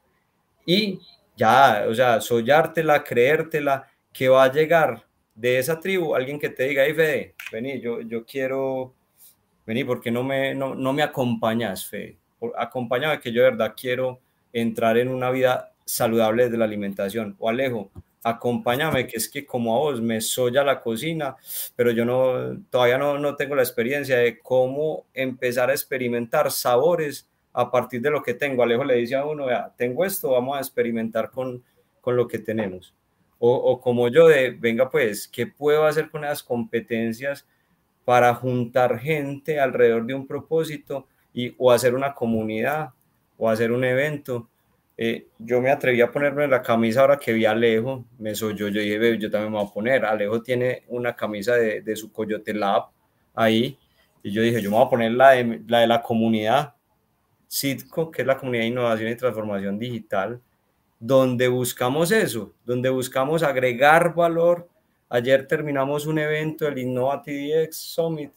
Y 0.65 0.99
ya, 1.35 1.85
o 1.87 1.93
sea, 1.93 2.21
soñártela, 2.21 3.03
creértela, 3.03 3.87
que 4.11 4.29
va 4.29 4.43
a 4.43 4.51
llegar 4.51 5.05
de 5.35 5.59
esa 5.59 5.79
tribu 5.79 6.15
alguien 6.15 6.39
que 6.39 6.49
te 6.49 6.63
diga, 6.63 6.83
hey 6.85 6.93
Fede, 6.93 7.35
vení, 7.51 7.79
yo, 7.79 8.01
yo 8.01 8.25
quiero, 8.25 8.93
vení, 9.65 9.83
porque 9.83 10.11
no 10.11 10.23
me, 10.23 10.53
no, 10.53 10.75
no 10.75 10.91
me 10.91 11.03
acompañas, 11.03 11.87
Fede? 11.87 12.17
Acompáñame 12.57 13.19
que 13.19 13.31
yo 13.31 13.43
de 13.43 13.51
verdad 13.51 13.73
quiero 13.79 14.19
entrar 14.51 14.97
en 14.97 15.09
una 15.09 15.29
vida 15.31 15.71
saludable 15.85 16.45
desde 16.45 16.57
la 16.57 16.65
alimentación. 16.65 17.35
O 17.39 17.49
Alejo, 17.49 17.91
acompáñame, 18.23 19.07
que 19.07 19.17
es 19.17 19.29
que 19.29 19.45
como 19.45 19.75
a 19.75 19.79
vos 19.79 20.01
me 20.01 20.21
soya 20.21 20.63
la 20.63 20.81
cocina, 20.81 21.35
pero 21.75 21.91
yo 21.91 22.05
no, 22.05 22.61
todavía 22.69 22.97
no, 22.97 23.17
no 23.17 23.35
tengo 23.35 23.55
la 23.55 23.63
experiencia 23.63 24.17
de 24.17 24.39
cómo 24.39 25.05
empezar 25.13 25.69
a 25.69 25.73
experimentar 25.73 26.51
sabores 26.51 27.27
a 27.53 27.71
partir 27.71 28.01
de 28.01 28.11
lo 28.11 28.21
que 28.21 28.33
tengo. 28.33 28.63
Alejo 28.63 28.83
le 28.83 28.95
dice 28.95 29.15
a 29.15 29.25
uno, 29.25 29.45
vea, 29.45 29.71
tengo 29.75 30.05
esto, 30.05 30.31
vamos 30.31 30.57
a 30.57 30.61
experimentar 30.61 31.31
con, 31.31 31.63
con 32.01 32.15
lo 32.15 32.27
que 32.27 32.39
tenemos. 32.39 32.93
O, 33.39 33.53
o, 33.53 33.79
como 33.79 34.09
yo 34.09 34.27
de, 34.27 34.51
venga 34.51 34.89
pues, 34.89 35.27
¿qué 35.27 35.47
puedo 35.47 35.85
hacer 35.85 36.09
con 36.09 36.25
esas 36.25 36.43
competencias 36.43 37.45
para 38.03 38.33
juntar 38.35 38.99
gente 38.99 39.59
alrededor 39.59 40.05
de 40.05 40.13
un 40.13 40.27
propósito 40.27 41.07
y, 41.33 41.55
o 41.57 41.71
hacer 41.71 41.95
una 41.95 42.13
comunidad 42.13 42.89
o 43.37 43.49
hacer 43.49 43.71
un 43.71 43.85
evento? 43.85 44.49
Eh, 45.01 45.27
yo 45.37 45.61
me 45.61 45.71
atreví 45.71 46.01
a 46.01 46.11
ponerme 46.11 46.45
la 46.45 46.61
camisa 46.61 46.99
ahora 46.99 47.17
que 47.17 47.31
vi 47.31 47.45
a 47.45 47.51
Alejo, 47.51 48.03
me 48.17 48.35
soy 48.35 48.53
yo, 48.53 48.65
dije, 48.65 49.17
yo 49.17 49.31
también 49.31 49.49
me 49.53 49.57
voy 49.57 49.65
a 49.65 49.73
poner. 49.73 50.03
Alejo 50.03 50.41
tiene 50.41 50.83
una 50.89 51.15
camisa 51.15 51.55
de, 51.55 51.79
de 51.79 51.95
su 51.95 52.11
Coyote 52.11 52.53
Lab 52.53 52.87
ahí, 53.33 53.77
y 54.21 54.29
yo 54.29 54.41
dije, 54.41 54.61
yo 54.61 54.69
me 54.69 54.75
voy 54.75 54.85
a 54.85 54.89
poner 54.89 55.13
la 55.13 55.29
de 55.29 55.61
la, 55.69 55.79
de 55.79 55.87
la 55.87 56.01
comunidad 56.01 56.73
CITCO, 57.49 58.11
que 58.11 58.23
es 58.23 58.27
la 58.27 58.37
comunidad 58.37 58.63
de 58.63 58.67
innovación 58.67 59.09
y 59.09 59.15
transformación 59.15 59.79
digital, 59.79 60.41
donde 60.99 61.47
buscamos 61.47 62.11
eso, 62.11 62.53
donde 62.65 62.89
buscamos 62.89 63.41
agregar 63.41 64.13
valor. 64.13 64.67
Ayer 65.07 65.47
terminamos 65.47 66.07
un 66.07 66.19
evento, 66.19 66.67
el 66.67 66.77
Innovative 66.77 67.69
Summit. 67.71 68.33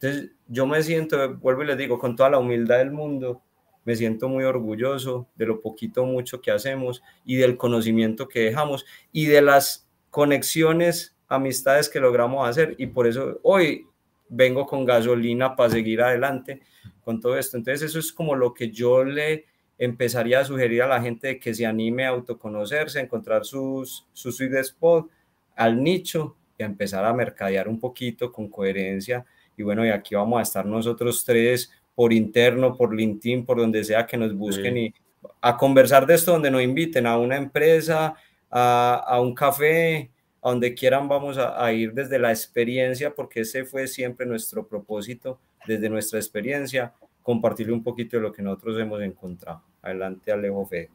Entonces, 0.00 0.30
yo 0.48 0.66
me 0.66 0.82
siento, 0.82 1.36
vuelvo 1.36 1.64
y 1.64 1.66
les 1.66 1.76
digo, 1.76 1.98
con 1.98 2.16
toda 2.16 2.30
la 2.30 2.38
humildad 2.38 2.78
del 2.78 2.92
mundo, 2.92 3.42
me 3.84 3.96
siento 3.96 4.28
muy 4.28 4.44
orgulloso 4.44 5.28
de 5.34 5.46
lo 5.46 5.60
poquito 5.60 6.04
mucho 6.04 6.40
que 6.40 6.50
hacemos 6.50 7.02
y 7.24 7.36
del 7.36 7.56
conocimiento 7.56 8.28
que 8.28 8.40
dejamos 8.40 8.84
y 9.12 9.26
de 9.26 9.42
las 9.42 9.88
conexiones, 10.10 11.16
amistades 11.28 11.88
que 11.88 12.00
logramos 12.00 12.48
hacer 12.48 12.74
y 12.78 12.86
por 12.86 13.06
eso 13.06 13.40
hoy 13.42 13.86
vengo 14.28 14.66
con 14.66 14.84
gasolina 14.84 15.56
para 15.56 15.70
seguir 15.70 16.02
adelante 16.02 16.60
con 17.04 17.20
todo 17.20 17.38
esto. 17.38 17.56
Entonces 17.56 17.82
eso 17.82 17.98
es 17.98 18.12
como 18.12 18.34
lo 18.34 18.54
que 18.54 18.70
yo 18.70 19.04
le 19.04 19.46
empezaría 19.78 20.40
a 20.40 20.44
sugerir 20.44 20.82
a 20.82 20.86
la 20.86 21.02
gente 21.02 21.38
que 21.38 21.54
se 21.54 21.66
anime 21.66 22.06
a 22.06 22.10
autoconocerse, 22.10 22.98
a 22.98 23.02
encontrar 23.02 23.44
sus, 23.44 24.06
su 24.12 24.30
sweet 24.30 24.54
spot 24.54 25.10
al 25.56 25.82
nicho 25.82 26.36
y 26.56 26.62
a 26.62 26.66
empezar 26.66 27.04
a 27.04 27.12
mercadear 27.12 27.68
un 27.68 27.80
poquito 27.80 28.30
con 28.32 28.48
coherencia. 28.48 29.24
Y 29.56 29.62
bueno, 29.62 29.84
y 29.84 29.90
aquí 29.90 30.14
vamos 30.14 30.38
a 30.38 30.42
estar 30.42 30.64
nosotros 30.64 31.24
tres 31.24 31.70
por 31.94 32.12
interno, 32.12 32.76
por 32.76 32.94
LinkedIn, 32.94 33.44
por 33.44 33.58
donde 33.58 33.84
sea 33.84 34.06
que 34.06 34.16
nos 34.16 34.34
busquen 34.34 34.76
y 34.76 34.94
a 35.40 35.56
conversar 35.56 36.06
de 36.06 36.14
esto 36.14 36.32
donde 36.32 36.50
nos 36.50 36.62
inviten 36.62 37.06
a 37.06 37.18
una 37.18 37.36
empresa, 37.36 38.14
a, 38.50 38.94
a 39.06 39.20
un 39.20 39.34
café, 39.34 40.10
a 40.40 40.50
donde 40.50 40.74
quieran 40.74 41.08
vamos 41.08 41.38
a, 41.38 41.64
a, 41.64 41.72
ir 41.72 41.92
desde 41.92 42.18
la 42.18 42.30
experiencia, 42.30 43.14
porque 43.14 43.40
ese 43.40 43.64
fue 43.64 43.86
siempre 43.86 44.26
nuestro 44.26 44.66
propósito, 44.66 45.38
desde 45.66 45.88
nuestra 45.88 46.18
experiencia, 46.18 46.92
compartirle 47.22 47.72
un 47.72 47.82
poquito 47.82 48.16
de 48.16 48.22
lo 48.22 48.32
que 48.32 48.42
nosotros 48.42 48.78
hemos 48.80 49.00
encontrado. 49.02 49.62
Adelante, 49.80 50.32
Alejo 50.32 50.66
Fede. 50.66 50.90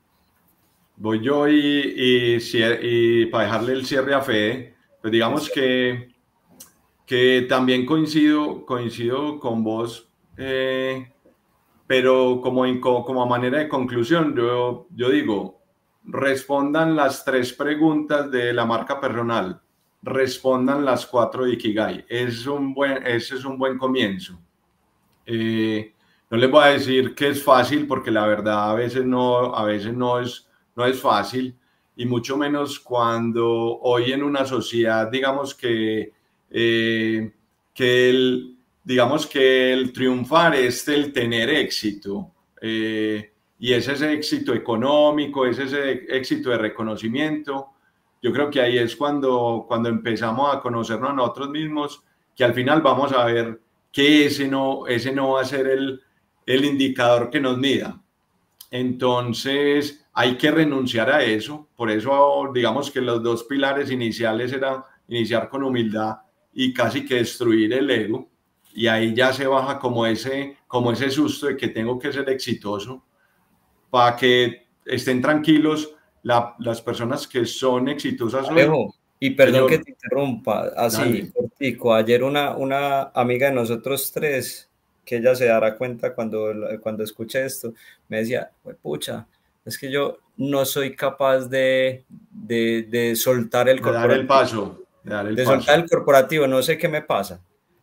Voy 0.97 1.23
yo 1.23 1.47
y, 1.47 1.55
y, 1.55 2.37
y 2.81 3.25
para 3.27 3.45
dejarle 3.45 3.73
el 3.73 3.85
cierre 3.85 4.13
a 4.13 4.21
Fede, 4.21 4.73
pues 5.01 5.11
digamos 5.11 5.49
que, 5.49 6.09
que 7.05 7.45
también 7.47 7.85
coincido, 7.85 8.65
coincido 8.65 9.39
con 9.39 9.63
vos 9.63 10.06
eh, 10.37 11.11
pero 11.87 12.39
como, 12.41 12.63
como, 12.81 13.23
a 13.23 13.25
manera 13.25 13.59
de 13.59 13.69
conclusión, 13.69 14.35
yo, 14.35 14.87
yo 14.95 15.09
digo, 15.09 15.61
respondan 16.03 16.95
las 16.95 17.25
tres 17.25 17.53
preguntas 17.53 18.29
de 18.29 18.53
la 18.53 18.65
marca 18.65 18.99
personal, 18.99 19.61
respondan 20.01 20.85
las 20.85 21.05
cuatro 21.05 21.45
de 21.45 21.53
Ikigai. 21.53 22.05
Es 22.07 22.45
un 22.45 22.73
buen, 22.73 23.05
ese 23.05 23.35
es 23.35 23.45
un 23.45 23.57
buen 23.57 23.77
comienzo. 23.77 24.39
Eh, 25.25 25.93
no 26.29 26.37
les 26.37 26.51
voy 26.51 26.63
a 26.63 26.67
decir 26.67 27.15
que 27.15 27.29
es 27.29 27.43
fácil, 27.43 27.87
porque 27.87 28.11
la 28.11 28.27
verdad 28.27 28.71
a 28.71 28.75
veces 28.75 29.05
no, 29.05 29.55
a 29.55 29.63
veces 29.63 29.93
no, 29.93 30.19
es, 30.19 30.47
no 30.75 30.85
es 30.85 30.99
fácil, 30.99 31.57
y 31.95 32.05
mucho 32.05 32.37
menos 32.37 32.79
cuando 32.79 33.79
hoy 33.79 34.11
en 34.11 34.23
una 34.23 34.45
sociedad, 34.45 35.09
digamos 35.09 35.55
que, 35.55 36.11
eh, 36.51 37.33
que 37.73 38.09
el, 38.09 38.56
digamos 38.87 39.27
que 39.27 39.73
el 39.73 39.91
triunfar 39.91 40.55
es 40.55 40.87
el 40.87 41.11
tener 41.11 41.49
éxito. 41.49 42.31
Eh, 42.61 43.33
y 43.59 43.73
es 43.73 43.85
ese 43.85 44.13
éxito 44.13 44.53
económico, 44.53 45.45
es 45.45 45.59
ese 45.59 46.05
éxito 46.07 46.51
de 46.51 46.57
reconocimiento. 46.57 47.71
Yo 48.21 48.31
creo 48.31 48.49
que 48.49 48.61
ahí 48.61 48.77
es 48.77 48.95
cuando, 48.95 49.65
cuando 49.67 49.89
empezamos 49.89 50.55
a 50.55 50.61
conocernos 50.61 51.09
a 51.09 51.13
nosotros 51.13 51.49
mismos, 51.49 52.01
que 52.33 52.45
al 52.45 52.53
final 52.53 52.81
vamos 52.81 53.11
a 53.11 53.25
ver 53.25 53.59
que 53.91 54.27
ese 54.27 54.47
no, 54.47 54.87
ese 54.87 55.11
no 55.11 55.31
va 55.31 55.41
a 55.41 55.45
ser 55.45 55.67
el, 55.67 56.01
el 56.45 56.63
indicador 56.63 57.29
que 57.29 57.41
nos 57.41 57.57
mida. 57.57 58.01
Entonces, 58.71 60.07
hay 60.13 60.37
que 60.37 60.49
renunciar 60.49 61.11
a 61.11 61.25
eso. 61.25 61.67
Por 61.75 61.91
eso, 61.91 62.51
digamos 62.53 62.89
que 62.89 63.01
los 63.01 63.21
dos 63.21 63.43
pilares 63.43 63.91
iniciales 63.91 64.53
eran 64.53 64.81
iniciar 65.09 65.49
con 65.49 65.63
humildad 65.63 66.19
y 66.53 66.73
casi 66.73 67.05
que 67.05 67.15
destruir 67.15 67.73
el 67.73 67.91
ego 67.91 68.29
y 68.77 68.85
ahí 68.85 69.15
ya 69.15 69.33
se 69.33 69.47
baja 69.47 69.79
como 69.79 70.05
ese, 70.05 70.55
como 70.67 70.91
ese 70.91 71.09
susto 71.09 71.47
de 71.47 71.57
que 71.57 71.69
tengo 71.69 71.97
que 71.97 72.13
ser 72.13 72.29
exitoso 72.29 73.03
para 73.89 74.15
que 74.15 74.67
estén 74.85 75.19
tranquilos 75.19 75.95
las 76.21 76.79
personas 76.83 77.27
que 77.27 77.43
son 77.47 77.87
exitosas. 77.87 78.47
Alejo, 78.47 78.93
y 79.19 79.31
perdón 79.31 79.67
que 79.67 79.79
te 79.79 79.89
interrumpa, 79.89 80.67
así, 80.77 81.31
cortico, 81.31 81.91
ayer 81.91 82.23
una, 82.23 82.55
una 82.55 83.01
amiga 83.15 83.47
de 83.47 83.55
nosotros 83.55 84.11
tres, 84.11 84.69
que 85.03 85.17
ella 85.17 85.33
se 85.33 85.45
dará 85.45 85.75
cuenta 85.75 86.13
cuando, 86.13 86.53
cuando 86.79 87.03
escuche 87.03 87.43
esto, 87.43 87.73
me 88.07 88.17
decía, 88.17 88.51
pucha, 88.79 89.25
es 89.65 89.75
que 89.75 89.89
yo 89.89 90.19
no 90.35 90.65
soy 90.65 90.95
capaz 90.95 91.47
de, 91.47 92.05
de, 92.29 92.83
de 92.83 93.15
soltar 93.15 93.69
el 93.69 93.81
corporativo. 93.81 94.11
Dar 94.11 94.19
el 94.19 94.27
paso. 94.27 94.83
De, 95.03 95.09
dar 95.09 95.25
el 95.25 95.35
de 95.35 95.45
soltar 95.45 95.79
el 95.79 95.89
corporativo, 95.89 96.45
no 96.45 96.61
sé 96.61 96.77
qué 96.77 96.87
me 96.87 97.01
pasa. 97.01 97.41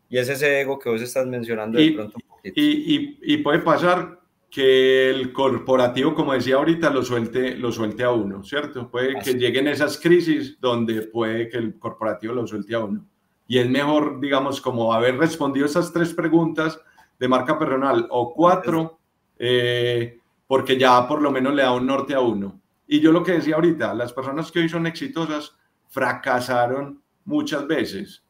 Y 0.08 0.18
es 0.18 0.28
ese 0.28 0.60
ego 0.60 0.78
que 0.78 0.88
vos 0.90 1.02
estás 1.02 1.26
mencionando 1.26 1.78
de 1.78 1.84
y, 1.84 1.90
pronto 1.92 2.16
un 2.16 2.28
poquito. 2.28 2.60
Y, 2.60 3.18
y, 3.22 3.36
puede 3.38 3.60
pasar 3.60 4.20
que 4.50 5.10
el 5.10 5.32
corporativo, 5.32 6.14
como 6.14 6.32
decía 6.32 6.56
ahorita, 6.56 6.90
lo 6.90 7.02
suelte, 7.02 7.56
lo 7.56 7.72
suelte 7.72 8.04
a 8.04 8.10
uno, 8.10 8.44
¿cierto? 8.44 8.88
Puede 8.90 9.20
que 9.20 9.34
lleguen 9.34 9.66
esas 9.66 9.98
crisis 9.98 10.60
donde 10.60 11.02
puede 11.02 11.48
que 11.48 11.56
el 11.56 11.78
corporativo 11.78 12.34
lo 12.34 12.46
suelte 12.46 12.74
a 12.74 12.80
uno. 12.80 13.04
Y 13.46 13.58
es 13.58 13.68
mejor, 13.68 14.20
digamos, 14.20 14.60
como 14.60 14.92
haber 14.92 15.16
respondido 15.18 15.66
esas 15.66 15.92
tres 15.92 16.14
preguntas 16.14 16.80
de 17.18 17.28
marca 17.28 17.58
personal 17.58 18.06
o 18.10 18.32
cuatro, 18.32 18.98
eh, 19.38 20.18
porque 20.46 20.78
ya 20.78 21.06
por 21.06 21.20
lo 21.20 21.30
menos 21.30 21.54
le 21.54 21.62
da 21.62 21.72
un 21.72 21.86
norte 21.86 22.14
a 22.14 22.20
uno. 22.20 22.60
Y 22.86 23.00
yo 23.00 23.12
lo 23.12 23.22
que 23.22 23.32
decía 23.32 23.56
ahorita, 23.56 23.94
las 23.94 24.12
personas 24.12 24.52
que 24.52 24.60
hoy 24.60 24.68
son 24.68 24.86
exitosas 24.86 25.56
fracasaron 25.88 27.02
muchas 27.24 27.66
veces. 27.66 28.23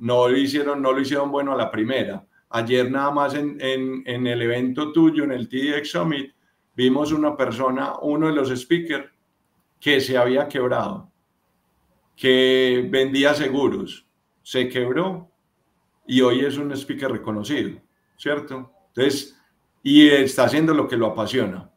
No 0.00 0.28
lo 0.28 0.36
hicieron, 0.36 0.82
no 0.82 0.92
lo 0.92 1.00
hicieron 1.00 1.30
bueno 1.30 1.52
a 1.52 1.56
la 1.56 1.70
primera. 1.70 2.26
Ayer 2.50 2.90
nada 2.90 3.10
más 3.10 3.34
en, 3.34 3.56
el 3.60 4.42
evento 4.42 4.92
tuyo, 4.92 5.24
en 5.24 5.32
el 5.32 5.48
TDX 5.48 5.90
Summit, 5.90 6.34
vimos 6.74 7.12
una 7.12 7.36
persona, 7.36 7.94
uno 8.00 8.26
de 8.26 8.32
los 8.32 8.48
speakers, 8.50 9.08
que 9.78 10.00
se 10.00 10.18
había 10.18 10.48
quebrado, 10.48 11.10
que 12.16 12.86
vendía 12.90 13.34
seguros, 13.34 14.06
se 14.42 14.68
quebró 14.68 15.30
y 16.06 16.20
hoy 16.22 16.40
es 16.40 16.58
un 16.58 16.72
speaker 16.72 17.12
reconocido, 17.12 17.80
¿cierto? 18.16 18.72
Entonces, 18.88 19.38
y 19.82 20.08
está 20.08 20.44
haciendo 20.44 20.74
lo 20.74 20.88
que 20.88 20.96
lo 20.96 21.06
apasiona. 21.06 21.70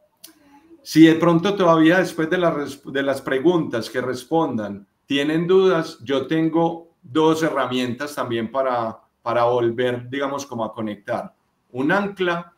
Si 0.82 1.06
de 1.06 1.16
pronto 1.16 1.56
todavía 1.56 2.00
después 2.00 2.30
de, 2.30 2.38
de 2.38 3.04
las 3.04 3.22
preguntas 3.22 3.90
que 3.90 4.02
respondan 4.02 4.88
tienen 5.06 5.48
dudas, 5.48 6.00
yo 6.04 6.28
tengo 6.28 6.93
dos 7.04 7.44
herramientas 7.44 8.16
también 8.16 8.52
para, 8.52 9.00
para 9.22 9.44
volver, 9.44 10.10
digamos, 10.10 10.46
como 10.46 10.64
a 10.64 10.74
conectar. 10.74 11.36
Un 11.72 11.92
ancla 11.92 12.54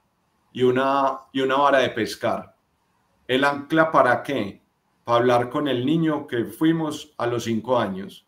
y 0.54 0.64
una, 0.64 1.20
y 1.34 1.42
una 1.42 1.58
vara 1.58 1.80
de 1.80 1.90
pescar. 1.90 2.56
¿El 3.28 3.44
ancla 3.44 3.92
para 3.92 4.22
qué? 4.24 4.62
Para 5.04 5.18
hablar 5.18 5.50
con 5.50 5.68
el 5.68 5.86
niño 5.86 6.28
que 6.28 6.46
fuimos 6.46 7.14
a 7.18 7.28
los 7.28 7.44
cinco 7.44 7.78
años. 7.78 8.26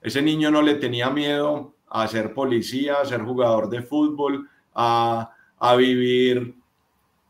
Ese 0.00 0.20
niño 0.20 0.50
no 0.50 0.62
le 0.62 0.74
tenía 0.74 1.10
miedo 1.10 1.74
a 1.88 2.06
ser 2.08 2.34
policía, 2.34 3.00
a 3.00 3.04
ser 3.04 3.22
jugador 3.22 3.68
de 3.68 3.82
fútbol, 3.82 4.48
a, 4.74 5.30
a 5.58 5.76
vivir 5.76 6.56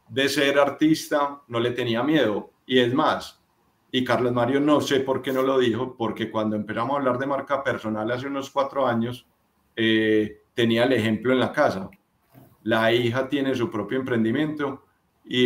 de 0.09 0.29
ser 0.29 0.59
artista, 0.59 1.43
no 1.49 1.61
le 1.61 1.73
tenía 1.73 2.03
miedo. 2.03 2.51
Y 2.67 2.79
es 2.79 2.93
más, 2.93 3.41
y 3.97 4.05
Carlos 4.05 4.35
Mario 4.35 4.61
no 4.61 4.83
sé 4.83 5.01
por 5.01 5.23
qué 5.23 5.33
no 5.33 5.41
lo 5.41 5.59
dijo, 5.59 5.97
porque 5.97 6.31
cuando 6.31 6.55
empezamos 6.55 6.93
a 6.93 6.99
hablar 6.99 7.17
de 7.17 7.25
marca 7.25 7.65
personal 7.65 8.11
hace 8.11 8.27
unos 8.27 8.51
cuatro 8.51 8.87
años, 8.87 9.27
eh, 9.75 10.43
tenía 10.53 10.85
el 10.85 10.93
ejemplo 10.93 11.33
en 11.33 11.41
la 11.41 11.51
casa. 11.51 11.89
La 12.65 12.93
hija 12.93 13.27
tiene 13.27 13.55
su 13.55 13.71
propio 13.71 13.99
emprendimiento 13.99 14.85
y, 15.25 15.41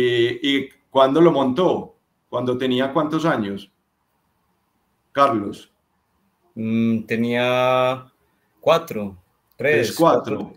y 0.45 0.69
¿cuándo 0.89 1.21
lo 1.21 1.31
montó? 1.31 1.95
¿Cuando 2.27 2.57
tenía 2.57 2.91
cuántos 2.91 3.23
años? 3.23 3.71
Carlos. 5.13 5.71
Mm, 6.53 7.03
tenía 7.03 8.11
cuatro, 8.59 9.15
tres, 9.55 9.95
cuatro. 9.95 10.51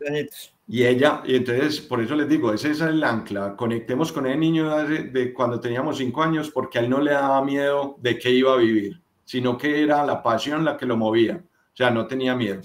Y 0.67 0.85
ella, 0.85 1.23
y 1.27 1.37
entonces 1.37 1.81
por 1.81 2.01
eso 2.01 2.15
les 2.15 2.29
digo, 2.29 2.53
ese 2.53 2.71
es 2.71 2.81
el 2.81 3.05
ancla. 3.05 3.55
Conectemos 3.55 4.13
con 4.13 4.27
el 4.27 4.41
niño 4.41 4.75
de, 4.87 5.33
cuando 5.35 5.61
teníamos 5.61 5.99
cinco 5.99 6.23
años, 6.23 6.51
porque 6.51 6.79
a 6.79 6.83
él 6.83 6.89
no 6.89 7.01
le 7.01 7.13
daba 7.13 7.45
miedo 7.45 7.97
de 8.01 8.19
qué 8.19 8.31
iba 8.31 8.55
a 8.55 8.57
vivir, 8.57 9.01
sino 9.25 9.59
que 9.59 9.83
era 9.83 10.05
la 10.05 10.23
pasión 10.23 10.65
la 10.65 10.77
que 10.77 10.87
lo 10.87 10.97
movía. 10.97 11.43
O 11.45 11.77
sea, 11.77 11.91
no 11.91 12.07
tenía 12.07 12.35
miedo. 12.35 12.63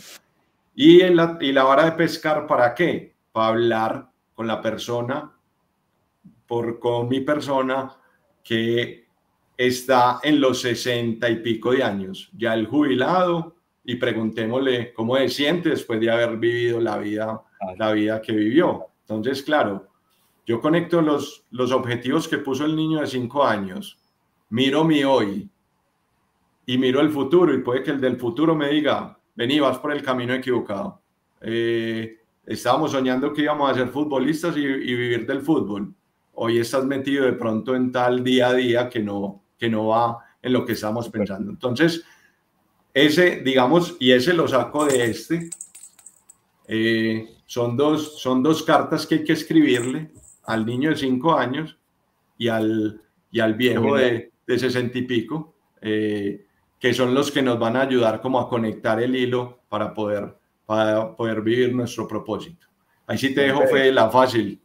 Y, 0.76 1.00
la, 1.10 1.38
y 1.42 1.52
la 1.52 1.64
vara 1.64 1.86
de 1.86 1.92
pescar, 1.92 2.48
¿para 2.48 2.74
qué? 2.74 3.16
Para 3.34 3.48
hablar 3.48 4.10
con 4.34 4.48
la 4.48 4.62
persona, 4.62 5.34
por, 6.48 6.80
con 6.80 7.10
mi 7.10 7.20
persona 7.20 7.92
que 8.42 9.08
está 9.58 10.22
en 10.24 10.40
los 10.40 10.62
sesenta 10.62 11.30
y 11.30 11.42
pico 11.42 11.74
de 11.74 11.84
años, 11.84 12.32
ya 12.38 12.54
el 12.54 12.66
jubilado, 12.66 13.58
y 13.84 13.96
preguntémosle 13.96 14.94
cómo 14.94 15.18
se 15.18 15.28
siente 15.28 15.70
después 15.70 16.00
de 16.00 16.12
haber 16.12 16.38
vivido 16.38 16.80
la 16.80 16.98
vida 16.98 17.44
la 17.78 17.92
vida 17.92 18.22
que 18.22 18.34
vivió. 18.34 18.88
Entonces, 19.02 19.44
claro, 19.44 19.88
yo 20.46 20.60
conecto 20.60 21.02
los, 21.02 21.46
los 21.52 21.72
objetivos 21.72 22.28
que 22.28 22.38
puso 22.38 22.66
el 22.66 22.76
niño 22.76 23.02
de 23.02 23.08
cinco 23.08 23.46
años, 23.46 23.98
miro 24.50 24.84
mi 24.84 25.04
hoy 25.04 25.50
y 26.66 26.78
miro 26.78 27.02
el 27.02 27.10
futuro 27.10 27.54
y 27.54 27.60
puede 27.60 27.84
que 27.84 27.92
el 27.92 28.02
del 28.02 28.18
futuro 28.18 28.56
me 28.56 28.70
diga, 28.70 29.18
vení, 29.36 29.60
vas 29.60 29.78
por 29.80 29.92
el 29.92 30.02
camino 30.02 30.34
equivocado. 30.34 31.02
Eh, 31.42 32.18
estábamos 32.46 32.92
soñando 32.92 33.34
que 33.34 33.44
íbamos 33.44 33.72
a 33.72 33.76
ser 33.76 33.90
futbolistas 33.90 34.56
y, 34.58 34.62
y, 34.62 34.96
vivir 34.96 35.26
del 35.26 35.42
fútbol. 35.42 35.94
Hoy 36.34 36.60
estás 36.60 36.86
metido 36.86 37.26
de 37.26 37.34
pronto 37.34 37.76
en 37.76 37.92
tal 37.92 38.24
día 38.24 38.50
a 38.50 38.54
día 38.54 38.90
que 38.90 39.00
no, 39.00 39.44
que 39.58 39.70
no 39.70 39.88
va 39.88 40.18
en 40.42 40.54
lo 40.54 40.66
que 40.66 40.74
estamos 40.74 41.10
pensando. 41.10 41.52
Entonces, 41.52 42.04
ese, 42.94 43.42
digamos, 43.42 43.98
y 44.00 44.12
ese 44.12 44.34
lo 44.34 44.48
saco 44.48 44.86
de 44.86 45.06
este, 45.06 45.50
eh, 46.72 47.28
son, 47.48 47.76
dos, 47.76 48.22
son 48.22 48.44
dos 48.44 48.62
cartas 48.62 49.08
que 49.08 49.16
hay 49.16 49.24
que 49.24 49.34
escribirle 49.34 50.12
al 50.46 50.68
niño 50.68 50.92
de 50.92 50.98
cinco 50.98 51.34
años 51.34 51.76
y 52.38 52.48
al, 52.48 53.02
y 53.32 53.40
al 53.40 53.56
viejo 53.56 53.96
de, 53.96 54.32
de 54.46 54.60
sesenta 54.60 55.00
y 55.00 55.02
pico, 55.02 55.56
eh, 55.82 56.46
que 56.80 56.94
son 56.94 57.16
los 57.16 57.32
que 57.32 57.42
nos 57.42 57.58
van 57.58 57.76
a 57.76 57.82
ayudar 57.82 58.22
como 58.22 58.40
a 58.40 58.48
conectar 58.48 59.02
el 59.02 59.16
hilo 59.16 59.62
para 59.68 59.96
poder, 59.96 60.38
para 60.68 61.16
poder 61.16 61.42
vivir 61.42 61.74
nuestro 61.74 62.08
propósito. 62.08 62.68
Ahí 63.08 63.18
sí 63.18 63.34
te 63.34 63.42
dejo, 63.42 63.64
fue 63.68 63.92
la 63.92 64.10
fácil. 64.10 64.62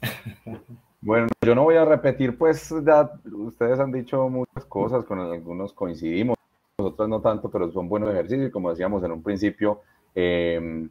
Bueno, 1.00 1.28
yo 1.42 1.54
no 1.54 1.62
voy 1.62 1.76
a 1.76 1.84
repetir, 1.84 2.36
pues 2.36 2.74
ya 2.84 3.08
ustedes 3.32 3.78
han 3.78 3.92
dicho 3.92 4.28
muchas 4.28 4.64
cosas, 4.64 5.04
con 5.04 5.20
algunos 5.20 5.72
coincidimos, 5.72 6.36
nosotros 6.76 7.08
no 7.08 7.20
tanto, 7.20 7.48
pero 7.48 7.70
son 7.70 7.88
buenos 7.88 8.10
ejercicios, 8.10 8.50
como 8.50 8.70
decíamos 8.70 9.04
en 9.04 9.12
un 9.12 9.22
principio, 9.22 9.82
Em, 10.20 10.90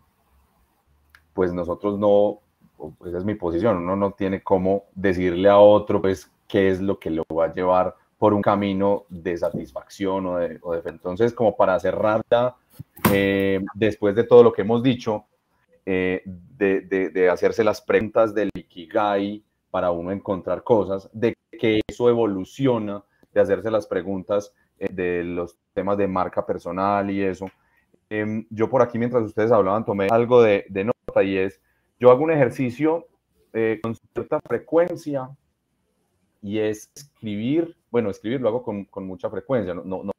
pues 1.34 1.52
nosotros 1.52 2.00
no, 2.00 2.40
pues 2.78 3.10
esa 3.10 3.18
es 3.18 3.26
mi 3.26 3.36
posición, 3.36 3.76
uno 3.76 3.98
no 3.98 4.12
tiene 4.12 4.42
cómo 4.42 4.86
decirle 4.96 5.50
a 5.50 5.58
otro 5.58 6.02
pues 6.02 6.32
qué 6.48 6.70
es 6.70 6.80
lo 6.80 6.98
que 6.98 7.10
lo 7.10 7.26
va 7.38 7.46
a 7.46 7.54
llevar 7.54 7.94
por 8.18 8.34
un 8.34 8.42
camino 8.42 9.04
de 9.10 9.38
satisfacción 9.38 10.28
o 10.28 10.38
de, 10.38 10.62
entonces 10.86 11.34
como 11.34 11.58
para 11.58 11.78
cerrar 11.78 12.22
ya, 12.32 12.56
eh, 13.12 13.60
después 13.74 14.16
de 14.16 14.24
todo 14.24 14.44
lo 14.44 14.54
que 14.54 14.62
hemos 14.62 14.82
dicho, 14.82 15.26
eh, 15.86 16.22
de, 16.26 16.80
de, 17.14 17.30
hacerse 17.30 17.66
las 17.66 17.82
preguntas 17.82 18.34
del 18.34 18.50
Ikigai 18.56 19.44
para 19.70 19.92
uno 19.92 20.14
encontrar 20.14 20.64
cosas, 20.64 21.10
de 21.12 21.34
que 21.52 21.82
eso 21.86 22.08
evoluciona, 22.10 23.04
de 23.34 23.42
hacerse 23.42 23.70
las 23.70 23.88
preguntas 23.88 24.54
eh, 24.80 24.88
de 24.90 25.26
los 25.26 25.58
temas 25.74 25.98
de 25.98 26.08
marca 26.08 26.46
personal 26.46 27.12
y 27.12 27.22
eso, 27.22 27.52
Em, 28.10 28.46
yo 28.50 28.70
por 28.70 28.82
aquí, 28.82 28.98
mientras 28.98 29.24
ustedes 29.24 29.52
hablaban, 29.52 29.86
tomé 29.86 30.08
algo 30.10 30.42
de, 30.42 30.66
nota 30.70 31.24
y 31.24 31.38
es, 31.38 31.62
yo 32.00 32.12
hago 32.12 32.24
un 32.24 32.32
ejercicio 32.32 33.08
eh, 33.54 33.80
con 33.82 33.96
cierta 34.14 34.40
frecuencia 34.48 35.30
y 36.42 36.60
es 36.60 36.90
escribir, 36.96 37.76
bueno, 37.92 38.10
escribir 38.10 38.40
lo 38.40 38.50
hago 38.50 38.64
con, 38.64 38.86
con 38.86 39.06
mucha 39.06 39.30
frecuencia, 39.30 39.74
no, 39.74 39.84
no, 39.84 40.12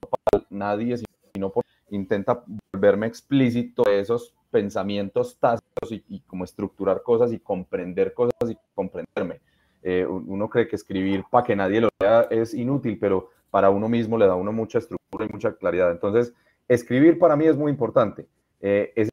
para 0.00 0.44
nadie, 0.50 0.96
sino 1.34 1.50
por 1.50 1.64
intenta 1.90 2.42
volverme 2.72 3.06
explícito 3.06 3.82
de 3.84 4.00
esos 4.00 4.34
pensamientos 4.50 5.38
tácitos 5.38 5.92
y, 5.92 6.20
como 6.20 6.44
estructurar 6.44 7.02
cosas 7.02 7.32
y 7.32 7.38
comprender 7.38 8.14
cosas 8.14 8.50
y 8.50 8.56
comprenderme. 8.74 9.40
Eh, 9.82 10.06
uno 10.06 10.48
cree 10.48 10.68
que 10.68 10.76
escribir 10.76 11.24
para 11.30 11.44
que 11.44 11.56
nadie 11.56 11.80
lo 11.80 11.88
vea 12.00 12.22
es 12.30 12.54
inútil, 12.54 12.98
pero 12.98 13.30
para 13.50 13.70
uno 13.70 13.88
mismo 13.88 14.16
le 14.16 14.26
da 14.26 14.34
uno 14.34 14.52
mucha 14.52 14.78
estructura 14.78 15.26
y 15.26 15.28
mucha 15.28 15.54
claridad. 15.54 15.90
Entonces, 15.90 16.32
Escribir 16.68 17.18
para 17.18 17.36
mí 17.36 17.46
es 17.46 17.56
muy 17.56 17.70
importante. 17.70 18.26
Eh, 18.60 18.92
ese 18.94 19.10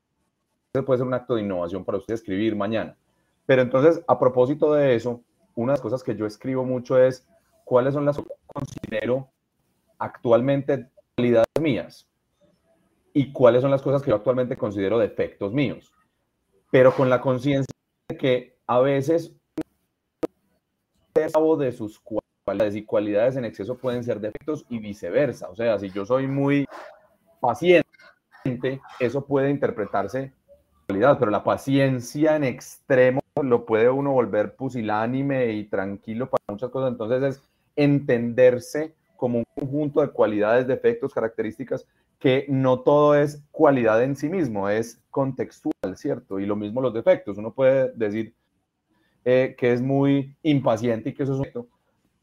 puede 0.86 1.00
ser 1.00 1.08
un 1.08 1.14
acto 1.14 1.36
de 1.36 1.42
innovación 1.42 1.84
para 1.84 1.98
usted 1.98 2.14
escribir 2.14 2.56
mañana. 2.56 2.96
Pero 3.46 3.62
entonces, 3.62 4.04
a 4.08 4.20
propósito 4.20 4.74
de 4.74 4.96
eso, 4.96 5.22
una 5.56 5.74
de 5.74 5.78
las 5.78 5.82
cosas 5.82 6.04
que 6.04 6.16
yo 6.16 6.26
escribo 6.26 6.64
mucho 6.64 6.98
es 6.98 7.28
cuáles 7.66 7.94
son 7.94 8.06
las 8.06 8.18
que 8.18 8.24
considero 8.46 9.30
actualmente 9.98 10.88
cualidades 11.16 11.48
mías 11.60 12.08
y 13.14 13.32
cuáles 13.32 13.62
son 13.62 13.72
las 13.72 13.82
cosas 13.82 14.02
que 14.02 14.12
yo 14.12 14.16
actualmente 14.16 14.56
considero 14.56 15.00
defectos 15.00 15.54
míos. 15.54 15.92
Pero 16.72 16.94
con 16.94 17.10
la 17.10 17.20
conciencia 17.20 17.74
de 18.08 18.18
que 18.18 18.58
a 18.68 18.80
veces 18.80 19.34
de 21.58 21.72
sus 21.72 22.00
cualidades 22.44 22.76
y 22.76 22.86
cualidades 22.86 23.36
en 23.36 23.46
exceso 23.46 23.78
pueden 23.78 24.04
ser 24.04 24.20
defectos 24.20 24.66
y 24.70 24.80
viceversa. 24.80 25.50
O 25.50 25.56
sea, 25.56 25.78
si 25.80 25.90
yo 25.90 26.06
soy 26.06 26.28
muy 26.28 26.66
paciente, 27.40 27.86
eso 29.00 29.26
puede 29.26 29.50
interpretarse 29.50 30.34
pero 31.20 31.30
la 31.30 31.44
paciencia 31.44 32.36
en 32.36 32.44
extremo 32.44 33.22
lo 33.44 33.66
puede 33.66 33.90
uno 33.90 34.12
volver 34.12 34.56
pusilánime 34.56 35.54
y 35.54 35.66
tranquilo 35.66 36.30
para 36.30 36.44
muchas 36.48 36.72
cosas. 36.72 36.92
Entonces 36.92 37.24
es 37.24 37.44
entenderse 37.76 38.96
como 39.16 39.40
un 39.40 39.46
conjunto 39.54 40.02
de 40.02 40.10
cualidades, 40.10 40.68
defectos, 40.68 41.14
características, 41.14 41.86
que 42.18 42.46
no 42.50 42.80
todo 42.80 43.16
es 43.16 43.44
cualidad 43.52 44.04
en 44.04 44.16
sí 44.16 44.30
mismo, 44.30 44.68
es 44.68 45.00
contextual, 45.12 45.96
¿cierto? 45.96 46.40
Y 46.40 46.48
lo 46.48 46.56
mismo 46.56 46.82
los 46.82 46.94
defectos. 46.94 47.38
Uno 47.38 47.54
puede 47.54 47.92
decir 47.94 48.34
eh, 49.26 49.56
que 49.58 49.74
es 49.74 49.82
muy 49.82 50.36
impaciente 50.42 51.10
y 51.10 51.14
que 51.14 51.24
eso 51.24 51.34
es 51.34 51.38
un 51.38 51.44
defecto, 51.44 51.68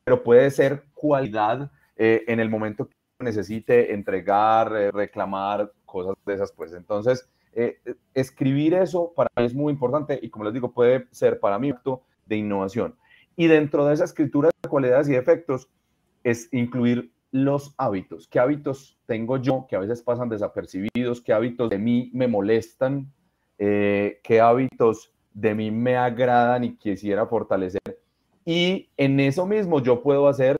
pero 0.04 0.24
puede 0.24 0.50
ser 0.50 0.84
cualidad 0.92 1.70
eh, 1.96 2.24
en 2.26 2.40
el 2.40 2.50
momento 2.50 2.88
necesite 3.18 3.94
entregar, 3.94 4.74
eh, 4.76 4.90
reclamar, 4.90 5.72
cosas 5.84 6.14
de 6.24 6.34
esas, 6.34 6.52
pues. 6.52 6.72
Entonces, 6.72 7.28
eh, 7.52 7.78
escribir 8.14 8.74
eso 8.74 9.12
para 9.16 9.30
mí 9.36 9.44
es 9.44 9.54
muy 9.54 9.72
importante 9.72 10.18
y 10.20 10.28
como 10.28 10.44
les 10.44 10.54
digo, 10.54 10.72
puede 10.72 11.06
ser 11.10 11.40
para 11.40 11.58
mí 11.58 11.70
acto 11.70 12.02
de 12.26 12.36
innovación. 12.36 12.96
Y 13.36 13.46
dentro 13.46 13.86
de 13.86 13.94
esa 13.94 14.04
escritura 14.04 14.50
de 14.62 14.68
cualidades 14.68 15.08
y 15.08 15.12
defectos 15.12 15.68
es 16.24 16.52
incluir 16.52 17.12
los 17.30 17.74
hábitos. 17.76 18.28
¿Qué 18.28 18.38
hábitos 18.38 18.98
tengo 19.06 19.36
yo 19.36 19.66
que 19.68 19.76
a 19.76 19.80
veces 19.80 20.02
pasan 20.02 20.28
desapercibidos? 20.28 21.20
¿Qué 21.20 21.32
hábitos 21.32 21.70
de 21.70 21.78
mí 21.78 22.10
me 22.14 22.28
molestan? 22.28 23.12
Eh, 23.58 24.20
¿Qué 24.22 24.40
hábitos 24.40 25.12
de 25.32 25.54
mí 25.54 25.70
me 25.70 25.96
agradan 25.96 26.64
y 26.64 26.76
quisiera 26.76 27.26
fortalecer? 27.26 28.00
Y 28.44 28.88
en 28.96 29.20
eso 29.20 29.46
mismo 29.46 29.82
yo 29.82 30.02
puedo 30.02 30.28
hacer 30.28 30.55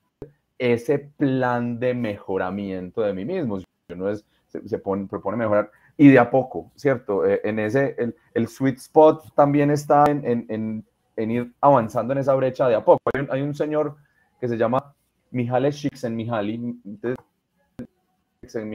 ese 0.58 0.98
plan 0.98 1.78
de 1.78 1.94
mejoramiento 1.94 3.02
de 3.02 3.12
mí 3.12 3.24
mismo. 3.24 3.58
Uno 3.88 4.10
es, 4.10 4.24
se, 4.46 4.78
propone 4.78 5.36
mejorar 5.36 5.70
y 5.96 6.08
de 6.08 6.18
a 6.18 6.30
poco, 6.30 6.70
¿cierto? 6.74 7.26
Eh, 7.26 7.40
en 7.44 7.58
ese, 7.58 7.94
el, 7.98 8.14
el, 8.34 8.48
sweet 8.48 8.76
spot 8.76 9.34
también 9.34 9.70
está 9.70 10.04
en, 10.08 10.24
en, 10.48 10.84
en, 11.16 11.30
ir 11.30 11.52
avanzando 11.60 12.12
en 12.12 12.18
esa 12.18 12.34
brecha 12.34 12.68
de 12.68 12.74
a 12.74 12.84
poco. 12.84 13.00
Hay 13.14 13.22
un, 13.22 13.28
hay 13.30 13.42
un 13.42 13.54
señor 13.54 13.96
que 14.40 14.48
se 14.48 14.56
llama 14.56 14.94
Mihaly 15.30 15.70
Csikszentmihalyi, 15.72 16.80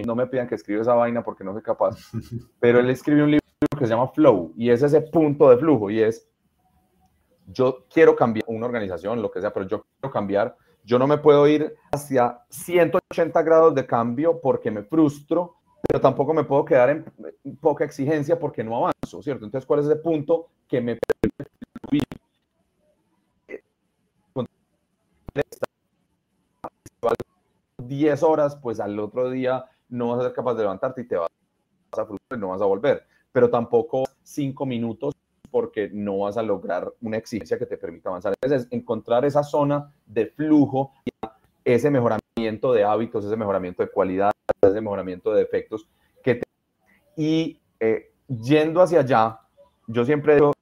no 0.05 0.15
me 0.15 0.27
pidan 0.27 0.47
que 0.47 0.55
escriba 0.55 0.81
esa 0.81 0.93
vaina 0.93 1.23
porque 1.23 1.43
no 1.43 1.53
soy 1.53 1.61
capaz, 1.61 1.97
pero 2.59 2.79
él 2.79 2.89
escribió 2.89 3.23
un 3.23 3.31
libro 3.31 3.41
que 3.77 3.85
se 3.85 3.91
llama 3.91 4.07
Flow 4.09 4.53
y 4.57 4.69
es 4.69 4.81
ese 4.83 5.01
punto 5.01 5.49
de 5.49 5.57
flujo 5.57 5.89
y 5.89 6.01
es, 6.01 6.27
yo 7.47 7.85
quiero 7.91 8.15
cambiar 8.15 8.45
una 8.47 8.65
organización, 8.65 9.21
lo 9.21 9.31
que 9.31 9.41
sea, 9.41 9.53
pero 9.53 9.67
yo 9.67 9.85
quiero 9.99 10.11
cambiar, 10.11 10.55
yo 10.83 10.99
no 10.99 11.07
me 11.07 11.17
puedo 11.17 11.47
ir 11.47 11.75
hacia 11.91 12.43
180 12.49 13.41
grados 13.43 13.75
de 13.75 13.85
cambio 13.85 14.39
porque 14.41 14.71
me 14.71 14.83
frustro, 14.83 15.55
pero 15.87 16.01
tampoco 16.01 16.33
me 16.33 16.43
puedo 16.43 16.65
quedar 16.65 16.89
en 16.89 17.05
poca 17.59 17.83
exigencia 17.83 18.39
porque 18.39 18.63
no 18.63 18.77
avanzo, 18.77 19.21
¿cierto? 19.21 19.45
Entonces, 19.45 19.65
¿cuál 19.65 19.81
es 19.81 19.85
ese 19.87 19.97
punto 19.97 20.47
que 20.67 20.81
me 20.81 20.97
permite 20.97 21.51
fluir? 21.87 22.03
10 27.77 28.23
horas, 28.23 28.55
pues 28.55 28.79
al 28.79 28.97
otro 28.99 29.29
día 29.29 29.65
no 29.89 30.09
vas 30.09 30.19
a 30.19 30.23
ser 30.23 30.33
capaz 30.33 30.53
de 30.55 30.61
levantarte 30.61 31.01
y 31.01 31.07
te 31.07 31.17
vas 31.17 31.29
a 31.91 32.05
frustrar 32.05 32.37
y 32.37 32.39
no 32.39 32.49
vas 32.49 32.61
a 32.61 32.65
volver. 32.65 33.05
Pero 33.31 33.49
tampoco 33.49 34.05
5 34.23 34.65
minutos 34.65 35.13
porque 35.51 35.89
no 35.91 36.19
vas 36.19 36.37
a 36.37 36.41
lograr 36.41 36.91
una 37.01 37.17
exigencia 37.17 37.59
que 37.59 37.65
te 37.65 37.77
permita 37.77 38.09
avanzar. 38.09 38.33
Entonces, 38.41 38.67
encontrar 38.71 39.25
esa 39.25 39.43
zona 39.43 39.91
de 40.05 40.27
flujo, 40.27 40.93
ese 41.65 41.91
mejoramiento 41.91 42.73
de 42.73 42.83
hábitos, 42.83 43.25
ese 43.25 43.35
mejoramiento 43.35 43.83
de 43.83 43.89
cualidad, 43.89 44.31
ese 44.61 44.81
mejoramiento 44.81 45.33
de 45.33 45.41
efectos 45.41 45.87
que 46.23 46.35
te... 46.35 46.43
Y 47.15 47.59
eh, 47.79 48.11
yendo 48.27 48.81
hacia 48.81 49.01
allá, 49.01 49.39
yo 49.87 50.05
siempre 50.05 50.35
digo 50.35 50.53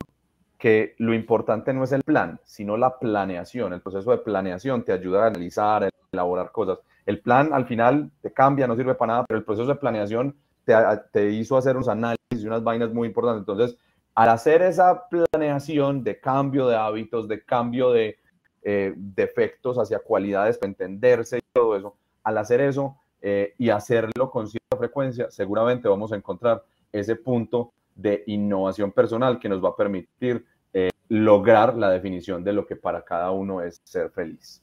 que 0.57 0.95
lo 0.97 1.13
importante 1.13 1.73
no 1.73 1.83
es 1.83 1.91
el 1.93 2.03
plan, 2.03 2.39
sino 2.43 2.75
la 2.75 2.99
planeación. 2.99 3.73
El 3.73 3.81
proceso 3.81 4.11
de 4.11 4.17
planeación 4.17 4.83
te 4.83 4.91
ayuda 4.91 5.23
a 5.23 5.27
analizar, 5.27 5.85
a 5.85 5.89
elaborar 6.11 6.51
cosas. 6.51 6.79
El 7.05 7.21
plan 7.21 7.53
al 7.53 7.65
final 7.65 8.11
te 8.21 8.33
cambia, 8.33 8.67
no 8.67 8.75
sirve 8.75 8.95
para 8.95 9.13
nada, 9.13 9.25
pero 9.27 9.37
el 9.37 9.45
proceso 9.45 9.67
de 9.67 9.75
planeación 9.75 10.35
te, 10.65 10.73
te 11.11 11.29
hizo 11.29 11.57
hacer 11.57 11.75
unos 11.75 11.87
análisis 11.87 12.19
y 12.31 12.45
unas 12.45 12.63
vainas 12.63 12.91
muy 12.93 13.07
importantes. 13.07 13.41
Entonces, 13.47 13.77
al 14.19 14.27
hacer 14.27 14.61
esa 14.63 15.07
planeación 15.07 16.03
de 16.03 16.19
cambio 16.19 16.67
de 16.67 16.75
hábitos, 16.75 17.25
de 17.29 17.41
cambio 17.41 17.91
de 17.91 18.19
eh, 18.63 18.93
defectos 18.97 19.77
hacia 19.77 19.99
cualidades 19.99 20.57
para 20.57 20.71
entenderse 20.71 21.37
y 21.37 21.41
todo 21.53 21.77
eso, 21.77 21.95
al 22.25 22.37
hacer 22.37 22.59
eso 22.59 22.97
eh, 23.21 23.53
y 23.57 23.69
hacerlo 23.69 24.29
con 24.29 24.49
cierta 24.49 24.75
frecuencia, 24.75 25.31
seguramente 25.31 25.87
vamos 25.87 26.11
a 26.11 26.17
encontrar 26.17 26.65
ese 26.91 27.15
punto 27.15 27.71
de 27.95 28.25
innovación 28.27 28.91
personal 28.91 29.39
que 29.39 29.47
nos 29.47 29.63
va 29.63 29.69
a 29.69 29.75
permitir 29.77 30.45
eh, 30.73 30.89
lograr 31.07 31.77
la 31.77 31.89
definición 31.89 32.43
de 32.43 32.51
lo 32.51 32.67
que 32.67 32.75
para 32.75 33.01
cada 33.01 33.31
uno 33.31 33.61
es 33.61 33.79
ser 33.85 34.09
feliz. 34.09 34.61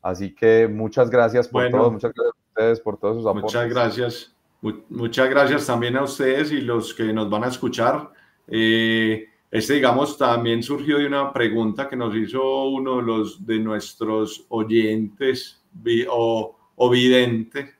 Así 0.00 0.32
que 0.32 0.68
muchas 0.68 1.10
gracias 1.10 1.48
por 1.48 1.68
todo, 1.72 1.90
muchas 1.90 2.12
gracias 2.14 2.36
a 2.36 2.48
ustedes 2.50 2.80
por 2.80 2.98
todos 2.98 3.16
sus 3.16 3.26
aportes. 3.26 3.52
Muchas 3.52 3.68
gracias. 3.68 4.34
Muchas 4.60 5.28
gracias 5.28 5.66
también 5.66 5.96
a 5.96 6.04
ustedes 6.04 6.52
y 6.52 6.60
los 6.60 6.94
que 6.94 7.12
nos 7.12 7.28
van 7.28 7.42
a 7.42 7.48
escuchar. 7.48 8.12
Eh, 8.48 9.28
este, 9.50 9.74
digamos, 9.74 10.18
también 10.18 10.62
surgió 10.62 10.98
de 10.98 11.06
una 11.06 11.32
pregunta 11.32 11.88
que 11.88 11.96
nos 11.96 12.14
hizo 12.14 12.64
uno 12.64 12.96
de, 12.96 13.02
los, 13.02 13.46
de 13.46 13.58
nuestros 13.58 14.44
oyentes 14.48 15.62
o, 16.10 16.56
o 16.76 16.90
vidente, 16.90 17.74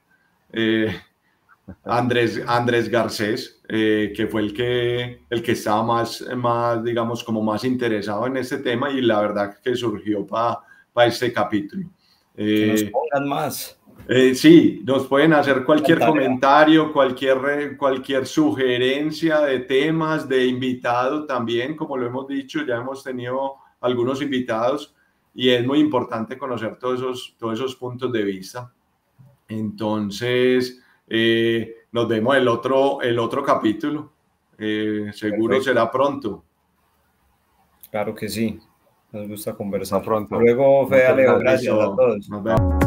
eh, 0.53 0.95
Andrés, 1.85 2.43
Andrés 2.47 2.89
Garcés, 2.89 3.61
eh, 3.69 4.13
que 4.17 4.27
fue 4.27 4.41
el 4.43 4.55
que, 4.55 5.25
el 5.29 5.43
que 5.43 5.53
estaba 5.53 5.83
más, 5.83 6.25
más, 6.37 6.83
digamos, 6.83 7.23
como 7.23 7.43
más 7.43 7.65
interesado 7.65 8.27
en 8.27 8.39
este 8.39 8.59
tema 8.59 8.91
y 8.91 9.03
la 9.03 9.21
verdad 9.21 9.59
que 9.63 9.77
surgió 9.77 10.27
para 10.27 10.61
para 10.99 11.11
este 11.11 11.33
capítulo. 11.33 11.89
nos 12.37 12.83
pongan 12.85 13.29
más. 13.29 13.78
Eh, 14.11 14.35
sí, 14.35 14.83
nos 14.87 15.07
pueden 15.07 15.35
hacer 15.35 15.65
cualquier 15.65 15.99
comentario, 15.99 16.95
cualquier, 16.95 17.77
cualquier 17.77 18.27
sugerencia 18.27 19.41
de 19.41 19.61
temas, 19.61 20.27
de 20.27 20.47
invitado 20.47 21.27
también, 21.27 21.77
como 21.77 21.95
lo 21.99 22.07
hemos 22.07 22.27
dicho, 22.27 22.65
ya 22.65 22.77
hemos 22.77 23.05
tenido 23.05 23.57
algunos 23.83 24.23
invitados 24.23 24.95
y 25.35 25.51
es 25.51 25.67
muy 25.67 25.81
importante 25.81 26.39
conocer 26.39 26.79
todos 26.79 27.01
esos, 27.01 27.37
todos 27.39 27.61
esos 27.61 27.77
puntos 27.77 28.11
de 28.11 28.23
vista. 28.23 28.73
Entonces, 29.47 30.83
eh, 31.07 31.75
nos 31.93 32.09
vemos 32.09 32.35
el 32.35 32.49
otro, 32.49 33.03
el 33.03 33.19
otro 33.19 33.43
capítulo. 33.45 34.13
Eh, 34.57 35.11
seguro 35.13 35.61
será 35.61 35.91
pronto. 35.91 36.45
Claro 37.91 38.15
que 38.15 38.29
sí. 38.31 38.59
Nos 39.13 39.29
gusta 39.29 39.55
conversar 39.55 40.03
pronto. 40.03 40.41
Luego, 40.41 40.87
Fede 40.89 41.07
Alejo, 41.07 41.39
gracias 41.39 41.75
a 41.75 41.85
todos. 41.95 42.29
Nos 42.31 42.43
vemos. 42.43 42.78